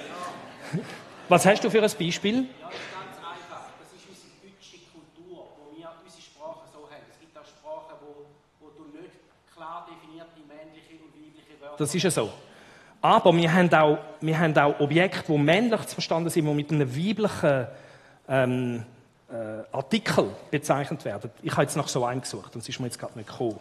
Was 1.29 1.45
hast 1.45 1.63
du 1.63 1.69
für 1.69 1.81
ein 1.83 1.91
Beispiel? 1.99 2.43
Ja, 2.43 2.67
das 2.67 2.75
ist 2.75 2.91
ganz 2.91 3.15
einfach. 3.23 3.63
Das 3.79 3.87
ist 3.95 4.03
unsere 4.09 4.35
deutsche 4.43 4.77
Kultur, 4.91 5.47
wo 5.55 5.77
wir 5.77 5.87
unsere 6.03 6.21
Sprache 6.21 6.67
so 6.73 6.79
haben. 6.91 7.05
Es 7.09 7.19
gibt 7.19 7.37
auch 7.37 7.45
Sprachen, 7.47 7.95
wo, 8.03 8.25
wo 8.59 8.69
du 8.75 8.83
nicht 8.99 9.15
klar 9.55 9.87
definierte 9.87 10.39
männliche 10.43 10.99
und 10.99 11.11
weibliche 11.15 11.55
Wörter 11.61 11.70
Das 11.81 11.95
ist 11.95 12.03
ja 12.03 12.11
so. 12.11 12.31
Aber 13.01 13.35
wir 13.35 13.51
haben 13.51 13.73
auch, 13.73 13.97
wir 14.21 14.37
haben 14.37 14.55
auch 14.55 14.79
Objekte, 14.79 15.33
die 15.33 15.37
männlich 15.39 15.81
zu 15.87 15.95
verstanden 15.95 16.29
sind, 16.29 16.45
die 16.45 16.53
mit 16.53 16.71
einem 16.71 16.95
weiblichen 16.95 17.67
ähm, 18.29 18.85
äh, 19.27 19.75
Artikel 19.75 20.29
bezeichnet 20.51 21.03
werden. 21.05 21.31
Ich 21.41 21.51
habe 21.53 21.63
jetzt 21.63 21.75
noch 21.75 21.87
so 21.87 22.05
einen 22.05 22.21
gesucht, 22.21 22.55
es 22.55 22.69
ist 22.69 22.79
mir 22.79 22.85
jetzt 22.85 22.99
gerade 22.99 23.17
nicht 23.17 23.29
gekommen. 23.29 23.59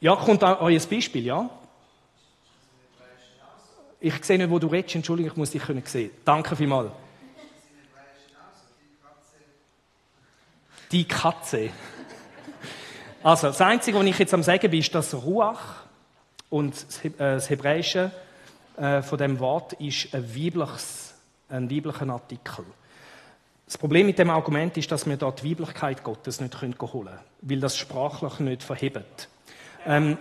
Ja, 0.00 0.16
kommt 0.16 0.42
euer 0.42 0.80
Beispiel, 0.80 1.26
ja? 1.26 1.50
Ich 4.00 4.24
sehe 4.24 4.38
nicht, 4.38 4.48
wo 4.48 4.58
du 4.58 4.68
redest. 4.68 4.94
Entschuldigung, 4.94 5.32
ich 5.32 5.36
muss 5.36 5.50
dich 5.50 5.62
können 5.62 5.82
sehen. 5.84 6.12
Danke 6.24 6.56
vielmals. 6.56 6.92
Die 10.90 11.04
Katze. 11.04 11.70
Also, 13.22 13.48
das 13.48 13.60
Einzige, 13.60 13.98
was 13.98 14.04
ich 14.04 14.18
jetzt 14.20 14.32
am 14.34 14.42
sagen 14.44 14.70
bin, 14.70 14.78
ist, 14.78 14.94
dass 14.94 15.12
Ruach 15.12 15.85
und 16.50 16.74
das 16.74 17.04
äh, 17.04 17.40
Hebräische 17.40 18.10
äh, 18.76 19.02
von 19.02 19.18
dem 19.18 19.38
Wort 19.40 19.74
ist 19.74 20.14
ein, 20.14 20.34
weibliches, 20.34 21.14
ein 21.48 21.70
weiblicher 21.70 22.08
Artikel. 22.08 22.64
Das 23.64 23.78
Problem 23.78 24.06
mit 24.06 24.18
dem 24.18 24.30
Argument 24.30 24.76
ist, 24.76 24.92
dass 24.92 25.06
wir 25.06 25.16
dort 25.16 25.42
die 25.42 25.50
Weiblichkeit 25.50 26.04
Gottes 26.04 26.40
nicht 26.40 26.60
holen 26.60 26.78
können, 26.78 27.18
weil 27.42 27.60
das 27.60 27.76
sprachlich 27.76 28.38
nicht 28.38 28.62
verhebt. 28.62 29.28
Ähm, 29.84 30.16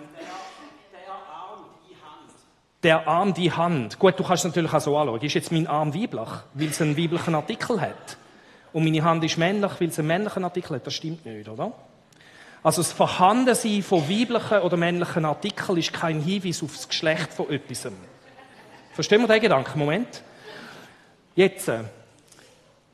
der 2.82 3.08
Arm, 3.08 3.34
die 3.34 3.52
Hand. 3.52 3.98
Gut, 3.98 4.20
du 4.20 4.24
kannst 4.24 4.46
es 4.46 4.50
natürlich 4.50 4.72
auch 4.72 4.80
so 4.80 4.96
anschauen. 4.96 5.22
Ist 5.22 5.34
jetzt 5.34 5.52
mein 5.52 5.66
Arm 5.66 5.94
weiblich, 5.96 6.30
weil 6.54 6.68
es 6.68 6.82
einen 6.82 6.96
weiblichen 6.96 7.34
Artikel 7.34 7.82
hat? 7.82 8.18
Und 8.74 8.84
meine 8.84 9.04
Hand 9.04 9.24
ist 9.24 9.38
männlich, 9.38 9.72
weil 9.80 9.88
es 9.88 9.98
einen 9.98 10.08
männlichen 10.08 10.44
Artikel 10.44 10.76
hat? 10.76 10.86
Das 10.86 10.94
stimmt 10.94 11.26
nicht, 11.26 11.50
oder? 11.50 11.72
Also 12.66 12.82
das 12.82 12.94
Vorhandensein 12.94 13.84
von 13.84 14.10
weiblichen 14.10 14.58
oder 14.58 14.76
männlichen 14.76 15.24
Artikeln 15.24 15.78
ist 15.78 15.94
kein 15.94 16.20
Hinweis 16.20 16.64
auf 16.64 16.74
das 16.74 16.90
Geschlecht 16.90 17.32
von 17.32 17.48
etwas. 17.52 17.88
Verstehen 18.92 19.22
wir 19.22 19.28
den 19.28 19.40
Gedanken? 19.40 19.78
Moment. 19.78 20.24
Jetzt, 21.36 21.68
äh, 21.68 21.84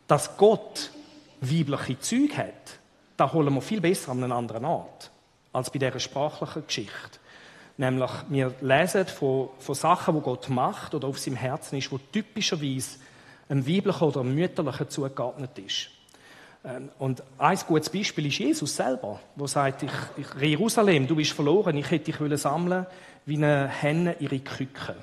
dass 0.08 0.36
Gott 0.36 0.92
weibliche 1.40 1.98
Züge 2.02 2.36
hat, 2.36 2.80
da 3.16 3.32
holen 3.32 3.54
wir 3.54 3.62
viel 3.62 3.80
besser 3.80 4.12
an 4.12 4.22
einen 4.22 4.34
anderen 4.34 4.66
Ort 4.66 5.10
als 5.54 5.70
bei 5.70 5.80
dieser 5.80 6.02
sprachlichen 6.02 6.68
Geschichte. 6.68 7.20
Nämlich, 7.78 8.12
wir 8.28 8.54
lesen 8.60 9.08
von, 9.08 9.52
von 9.58 9.76
Sachen, 9.76 10.16
die 10.16 10.22
Gott 10.22 10.50
macht 10.50 10.96
oder 10.96 11.08
auf 11.08 11.18
seinem 11.18 11.38
Herzen 11.38 11.78
ist, 11.78 11.90
wo 11.94 11.98
typischerweise 12.12 12.98
einem 13.48 13.66
weiblichen 13.66 14.04
oder 14.04 14.20
einem 14.20 14.36
mütterlichen 14.36 14.90
zugeordnet 14.90 15.58
ist. 15.60 15.92
Ähm, 16.64 16.89
Und 16.99 17.24
ein 17.38 17.59
gutes 17.68 17.89
Beispiel 17.89 18.28
ist 18.28 18.38
Jesus 18.38 18.76
selber, 18.76 19.20
der 19.36 19.47
sagt, 19.47 19.84
ich, 19.84 19.91
ich, 20.18 20.41
Jerusalem, 20.41 21.07
du 21.07 21.16
bist 21.16 21.32
verloren, 21.32 21.78
ich 21.78 21.89
hätte 21.89 22.05
dich 22.05 22.20
wollen 22.20 22.38
sammeln 22.38 22.86
wie 23.26 23.38
eine 23.38 23.68
Henne 23.68 24.16
ihre 24.20 24.39
Küken. 24.39 24.95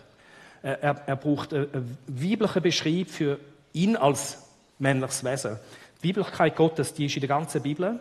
Äh, 0.62 0.76
Er, 0.80 1.02
er 1.06 1.16
braucht 1.16 1.52
einen, 1.52 1.98
weiblichen 2.06 2.62
Beschreib 2.62 3.08
für 3.08 3.38
ihn 3.72 3.96
als 3.96 4.42
männliches 4.78 5.24
Wesen. 5.24 5.58
Die 6.02 6.08
Weiblichkeit 6.10 6.56
Gottes, 6.56 6.94
die 6.94 7.06
ist 7.06 7.16
in 7.16 7.20
der 7.20 7.28
ganzen 7.28 7.62
Bibel, 7.62 7.98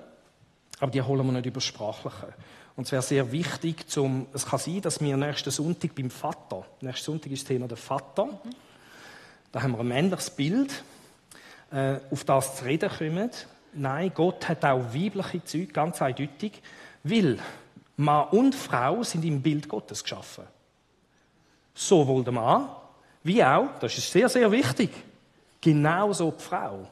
aber 0.80 0.92
die 0.92 1.02
holen 1.02 1.26
wir 1.26 1.34
nicht 1.34 1.48
über 1.48 1.62
Sprachliche. 1.62 2.34
Und 2.76 2.86
es 2.86 2.92
wäre 2.92 3.02
sehr 3.02 3.32
wichtig, 3.32 3.90
zum, 3.90 4.28
es 4.34 4.46
kann 4.46 4.60
sein, 4.60 4.82
dass 4.82 5.02
wir 5.02 5.18
nächsten 5.18 5.50
Sonntag 5.50 5.96
beim 5.96 6.12
Vater, 6.12 6.64
nächsten 6.82 7.06
Sonntag 7.06 7.32
ist 7.32 7.42
das 7.42 7.48
Thema 7.48 7.68
der 7.68 7.78
Vater, 7.78 8.40
da 9.52 9.64
haben 9.64 9.72
wir 9.72 9.80
ein 9.80 9.88
männliches 9.88 10.30
Bild, 10.30 10.84
äh, 11.72 11.98
auf 12.12 12.24
das 12.24 12.58
zu 12.58 12.66
reden 12.66 12.90
kommen. 12.90 13.30
Nein, 13.74 14.12
Gott 14.14 14.48
hat 14.48 14.66
auch 14.66 14.94
weibliche 14.94 15.44
Züge, 15.44 15.74
ganz 15.74 16.02
eindeutig, 16.02 16.62
weil 17.04 17.38
Mann 17.98 18.28
und 18.30 18.56
Frau 18.56 19.04
sind 19.04 19.26
im 19.26 19.42
Bild 19.42 19.68
Gottes 19.68 20.04
geschaffen. 20.04 20.46
Sowohl 21.74 22.24
der 22.24 22.34
Mann 22.34 22.70
wie 23.24 23.44
auch, 23.44 23.78
das 23.80 23.98
ist 23.98 24.10
sehr, 24.10 24.30
sehr 24.30 24.50
wichtig, 24.52 24.90
genauso 25.60 26.32
die 26.32 26.44
Frau. 26.44 26.88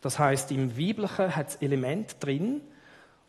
Das 0.00 0.18
heißt, 0.18 0.52
im 0.52 0.70
Weiblichen 0.78 1.34
hat 1.34 1.48
es 1.48 1.56
Elemente 1.56 2.14
drin, 2.20 2.60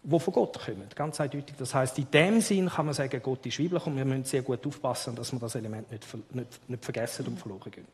die 0.03 0.19
von 0.19 0.33
Gott 0.33 0.63
kommen. 0.63 0.87
Ganz 0.93 1.19
eindeutig. 1.19 1.55
Das 1.57 1.73
heißt, 1.73 1.97
in 1.97 2.11
dem 2.11 2.41
Sinn 2.41 2.69
kann 2.69 2.85
man 2.85 2.93
sagen, 2.93 3.19
Gott 3.23 3.45
ist 3.47 3.59
weiblich 3.59 3.85
und 3.87 3.97
wir 3.97 4.05
müssen 4.05 4.25
sehr 4.25 4.43
gut 4.43 4.65
aufpassen, 4.67 5.15
dass 5.15 5.31
wir 5.31 5.39
das 5.39 5.55
Element 5.55 5.89
nicht, 5.91 6.05
nicht, 6.35 6.69
nicht 6.69 6.83
vergessen 6.83 7.25
und 7.25 7.39
verloren 7.39 7.71
gehen. 7.71 7.87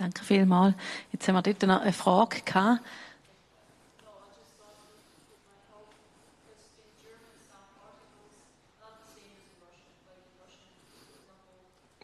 Danke 0.00 0.24
vielmals. 0.24 0.74
Jetzt 1.12 1.28
haben 1.28 1.34
wir 1.34 1.42
dort 1.42 1.62
noch 1.64 1.82
eine 1.82 1.92
Frage 1.92 2.40
gehabt. 2.40 2.80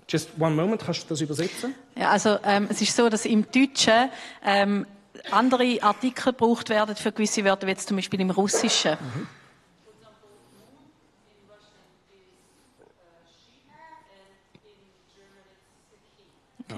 Just 0.07 0.29
one 0.39 0.55
moment, 0.55 0.83
kannst 0.85 1.05
du 1.05 1.09
das 1.09 1.23
übersetzen? 1.23 1.75
Ja, 1.97 2.11
also 2.11 2.39
ähm, 2.45 2.69
es 2.71 2.83
ist 2.83 2.95
so, 2.95 3.09
dass 3.09 3.25
im 3.25 3.51
Deutschen 3.51 4.11
ähm, 4.45 4.87
andere 5.31 5.83
Artikel 5.83 6.35
gebraucht 6.35 6.69
werden 6.69 6.95
für 6.97 7.13
gewisse 7.13 7.45
Wörter, 7.47 7.67
wie 7.67 7.71
jetzt 7.71 7.89
zum 7.89 7.97
Beispiel 7.97 8.21
im 8.21 8.31
Russischen. 8.31 8.99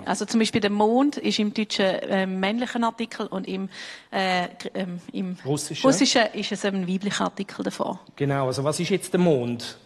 Also 0.05 0.24
zum 0.26 0.41
Beispiel 0.41 0.61
der 0.61 0.70
Mond 0.70 1.16
ist 1.16 1.39
im 1.39 1.55
Deutschen 1.55 1.86
ähm, 2.03 2.41
männlicher 2.41 2.82
Artikel 2.82 3.26
und 3.26 3.49
im, 3.49 3.68
äh, 4.11 4.49
ähm, 4.74 5.01
im 5.12 5.36
Russischen? 5.45 5.86
Russischen 5.86 6.22
ist 6.34 6.53
es 6.53 6.64
ein 6.64 6.86
weiblicher 6.86 7.24
Artikel 7.24 7.62
davor. 7.64 8.01
Genau, 8.16 8.47
also 8.47 8.62
was 8.64 8.78
ist 8.80 8.91
jetzt 8.91 9.12
der 9.12 9.20
Mond? 9.20 9.78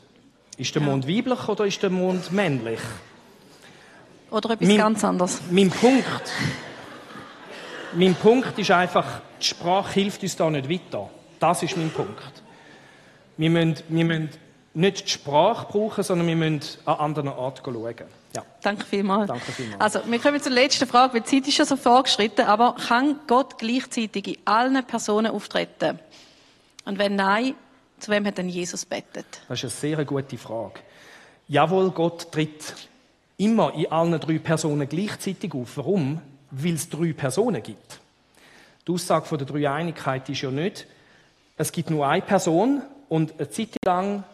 Ist 0.56 0.74
der 0.74 0.82
Mond 0.82 1.08
weiblich 1.08 1.48
oder 1.48 1.66
ist 1.66 1.82
der 1.82 1.90
Mond 1.90 2.32
männlich? 2.32 2.80
Oder 4.30 4.50
etwas 4.50 4.68
Mein- 4.68 4.78
ganz 4.78 5.04
anderes. 5.04 5.40
Mein 5.50 5.70
Punkt, 5.70 6.32
mein 7.94 8.14
Punkt 8.14 8.58
ist 8.58 8.70
einfach, 8.70 9.20
die 9.40 9.46
Sprache 9.46 9.92
hilft 9.94 10.22
uns 10.22 10.36
da 10.36 10.50
nicht 10.50 10.68
weiter. 10.68 11.10
Das 11.38 11.62
ist 11.62 11.76
mein 11.76 11.90
Punkt. 11.90 12.42
Wir 13.36 13.50
müssen, 13.50 13.76
wir 13.88 14.04
müssen 14.04 14.30
nicht 14.74 15.06
die 15.06 15.10
Sprache 15.10 15.66
brauchen, 15.70 16.02
sondern 16.02 16.26
wir 16.26 16.36
müssen 16.36 16.78
an 16.86 16.94
anderen 16.96 17.28
Orten 17.28 17.62
schauen. 17.64 18.21
Ja. 18.34 18.44
Danke 18.62 18.84
vielmals. 18.84 19.28
Danke 19.28 19.52
vielmals. 19.52 19.80
Also, 19.80 20.10
wir 20.10 20.18
kommen 20.18 20.40
zur 20.40 20.52
letzten 20.52 20.86
Frage, 20.86 21.14
weil 21.14 21.20
die 21.20 21.26
Zeit 21.26 21.48
ist 21.48 21.54
schon 21.54 21.66
so 21.66 21.76
vorgeschritten, 21.76 22.46
aber 22.46 22.76
kann 22.76 23.20
Gott 23.26 23.58
gleichzeitig 23.58 24.26
in 24.28 24.36
allen 24.44 24.84
Personen 24.84 25.32
auftreten? 25.32 25.98
Und 26.84 26.98
wenn 26.98 27.16
nein, 27.16 27.54
zu 27.98 28.10
wem 28.10 28.26
hat 28.26 28.38
denn 28.38 28.48
Jesus 28.48 28.84
bettet? 28.84 29.26
Das 29.48 29.62
ist 29.62 29.64
eine 29.64 29.96
sehr 29.96 30.04
gute 30.04 30.36
Frage. 30.38 30.80
Jawohl, 31.48 31.90
Gott 31.90 32.32
tritt 32.32 32.74
immer 33.36 33.74
in 33.74 33.90
allen 33.90 34.18
drei 34.18 34.38
Personen 34.38 34.88
gleichzeitig 34.88 35.54
auf. 35.54 35.76
Warum? 35.76 36.20
Weil 36.50 36.74
es 36.74 36.88
drei 36.88 37.12
Personen 37.12 37.62
gibt. 37.62 38.00
Die 38.86 38.92
Aussage 38.92 39.26
von 39.26 39.38
der 39.38 39.46
Dreieinigkeit 39.46 40.28
ist 40.28 40.42
ja 40.42 40.50
nicht, 40.50 40.86
es 41.56 41.70
gibt 41.70 41.90
nur 41.90 42.06
eine 42.06 42.22
Person 42.22 42.82
und 43.08 43.38
eine 43.38 43.48
Zeit 43.50 43.76
lang 43.84 44.24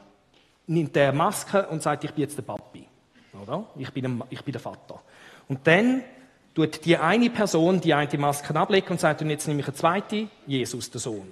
nimmt 0.66 0.94
der 0.94 1.12
Maske 1.12 1.66
und 1.66 1.82
sagt, 1.82 2.04
ich 2.04 2.12
bin 2.12 2.22
jetzt 2.22 2.38
der 2.38 2.42
Papi. 2.42 2.86
Oder? 3.42 3.64
Ich 3.76 3.90
bin, 3.92 4.22
ich 4.30 4.42
bin 4.42 4.52
der 4.52 4.60
Vater. 4.60 5.00
Und 5.48 5.66
dann 5.66 6.02
tut 6.54 6.84
die 6.84 6.96
eine 6.96 7.30
Person 7.30 7.80
die 7.80 7.94
eine 7.94 8.18
Maske 8.18 8.54
ablegen 8.54 8.88
und 8.88 9.00
sagt, 9.00 9.22
und 9.22 9.30
jetzt 9.30 9.46
nehme 9.46 9.60
ich 9.60 9.66
eine 9.66 9.76
zweite, 9.76 10.28
Jesus, 10.46 10.90
der 10.90 11.00
Sohn. 11.00 11.28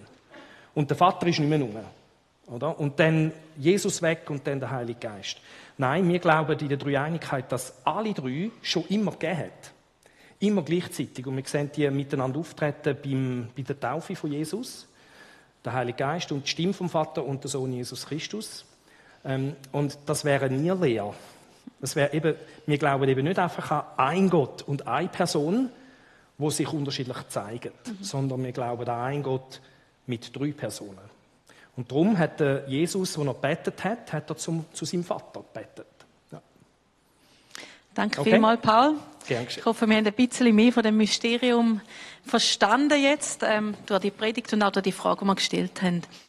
Und 0.74 0.90
der 0.90 0.96
Vater 0.96 1.26
ist 1.26 1.38
nicht 1.38 1.48
mehr 1.48 1.60
rum. 1.60 1.76
Oder? 2.48 2.78
Und 2.78 2.98
dann 3.00 3.32
Jesus 3.56 4.02
weg 4.02 4.28
und 4.28 4.46
dann 4.46 4.60
der 4.60 4.70
Heilige 4.70 5.00
Geist. 5.00 5.38
Nein, 5.78 6.08
wir 6.08 6.18
glauben 6.18 6.58
in 6.58 6.68
der 6.68 6.78
Dreieinigkeit, 6.78 7.50
dass 7.50 7.74
alle 7.84 8.14
drei 8.14 8.50
schon 8.62 8.86
immer 8.88 9.12
gegeben 9.12 9.38
hat. 9.38 9.72
Immer 10.38 10.62
gleichzeitig. 10.62 11.26
Und 11.26 11.36
wir 11.36 11.44
sehen 11.44 11.70
die 11.74 11.90
miteinander 11.90 12.38
auftreten 12.38 12.96
beim, 13.02 13.48
bei 13.56 13.62
der 13.62 13.78
Taufe 13.80 14.14
von 14.14 14.30
Jesus. 14.30 14.86
Der 15.64 15.72
Heilige 15.72 15.98
Geist 15.98 16.30
und 16.30 16.44
die 16.44 16.50
Stimme 16.50 16.72
vom 16.72 16.88
Vater 16.88 17.24
und 17.24 17.42
der 17.42 17.50
Sohn 17.50 17.72
Jesus 17.72 18.06
Christus. 18.06 18.64
Ähm, 19.24 19.56
und 19.72 19.98
das 20.06 20.24
wäre 20.24 20.48
nie 20.48 20.70
leer. 20.70 21.12
Das 21.80 21.94
wäre 21.94 22.12
eben, 22.12 22.34
wir 22.66 22.78
glauben 22.78 23.08
eben 23.08 23.24
nicht 23.24 23.38
einfach 23.38 23.70
an 23.70 23.84
ein 23.96 24.30
Gott 24.30 24.62
und 24.62 24.86
eine 24.86 25.08
Person, 25.08 25.70
wo 26.38 26.50
sich 26.50 26.68
unterschiedlich 26.72 27.28
zeigen, 27.28 27.72
sondern 28.00 28.42
wir 28.44 28.52
glauben 28.52 28.88
an 28.88 29.00
einen 29.00 29.22
Gott 29.22 29.60
mit 30.06 30.34
drei 30.34 30.52
Personen. 30.52 31.16
Und 31.76 31.90
darum 31.90 32.18
hat 32.18 32.40
der 32.40 32.64
Jesus, 32.68 33.18
als 33.18 33.26
er 33.26 33.34
gebetet 33.34 33.84
hat, 33.84 34.12
hat 34.12 34.30
er 34.30 34.36
zum, 34.36 34.64
zu 34.72 34.84
seinem 34.86 35.04
Vater 35.04 35.44
gebetet. 35.52 35.86
Ja. 36.32 36.40
Danke 37.94 38.20
Okay. 38.20 38.30
vielmals, 38.30 38.60
Paul. 38.62 38.94
Ich 39.28 39.64
hoffe, 39.64 39.88
wir 39.88 39.96
haben 39.96 40.06
ein 40.06 40.12
bisschen 40.12 40.54
mehr 40.54 40.72
von 40.72 40.84
dem 40.84 40.96
Mysterium 40.96 41.80
verstanden 42.24 43.02
jetzt, 43.02 43.42
ähm, 43.42 43.74
durch 43.86 44.00
die 44.00 44.10
Predigt 44.12 44.52
und 44.52 44.62
auch 44.62 44.70
durch 44.70 44.84
die 44.84 44.92
Frage, 44.92 45.20
die 45.20 45.26
wir 45.26 45.34
gestellt 45.34 45.82
haben. 45.82 46.02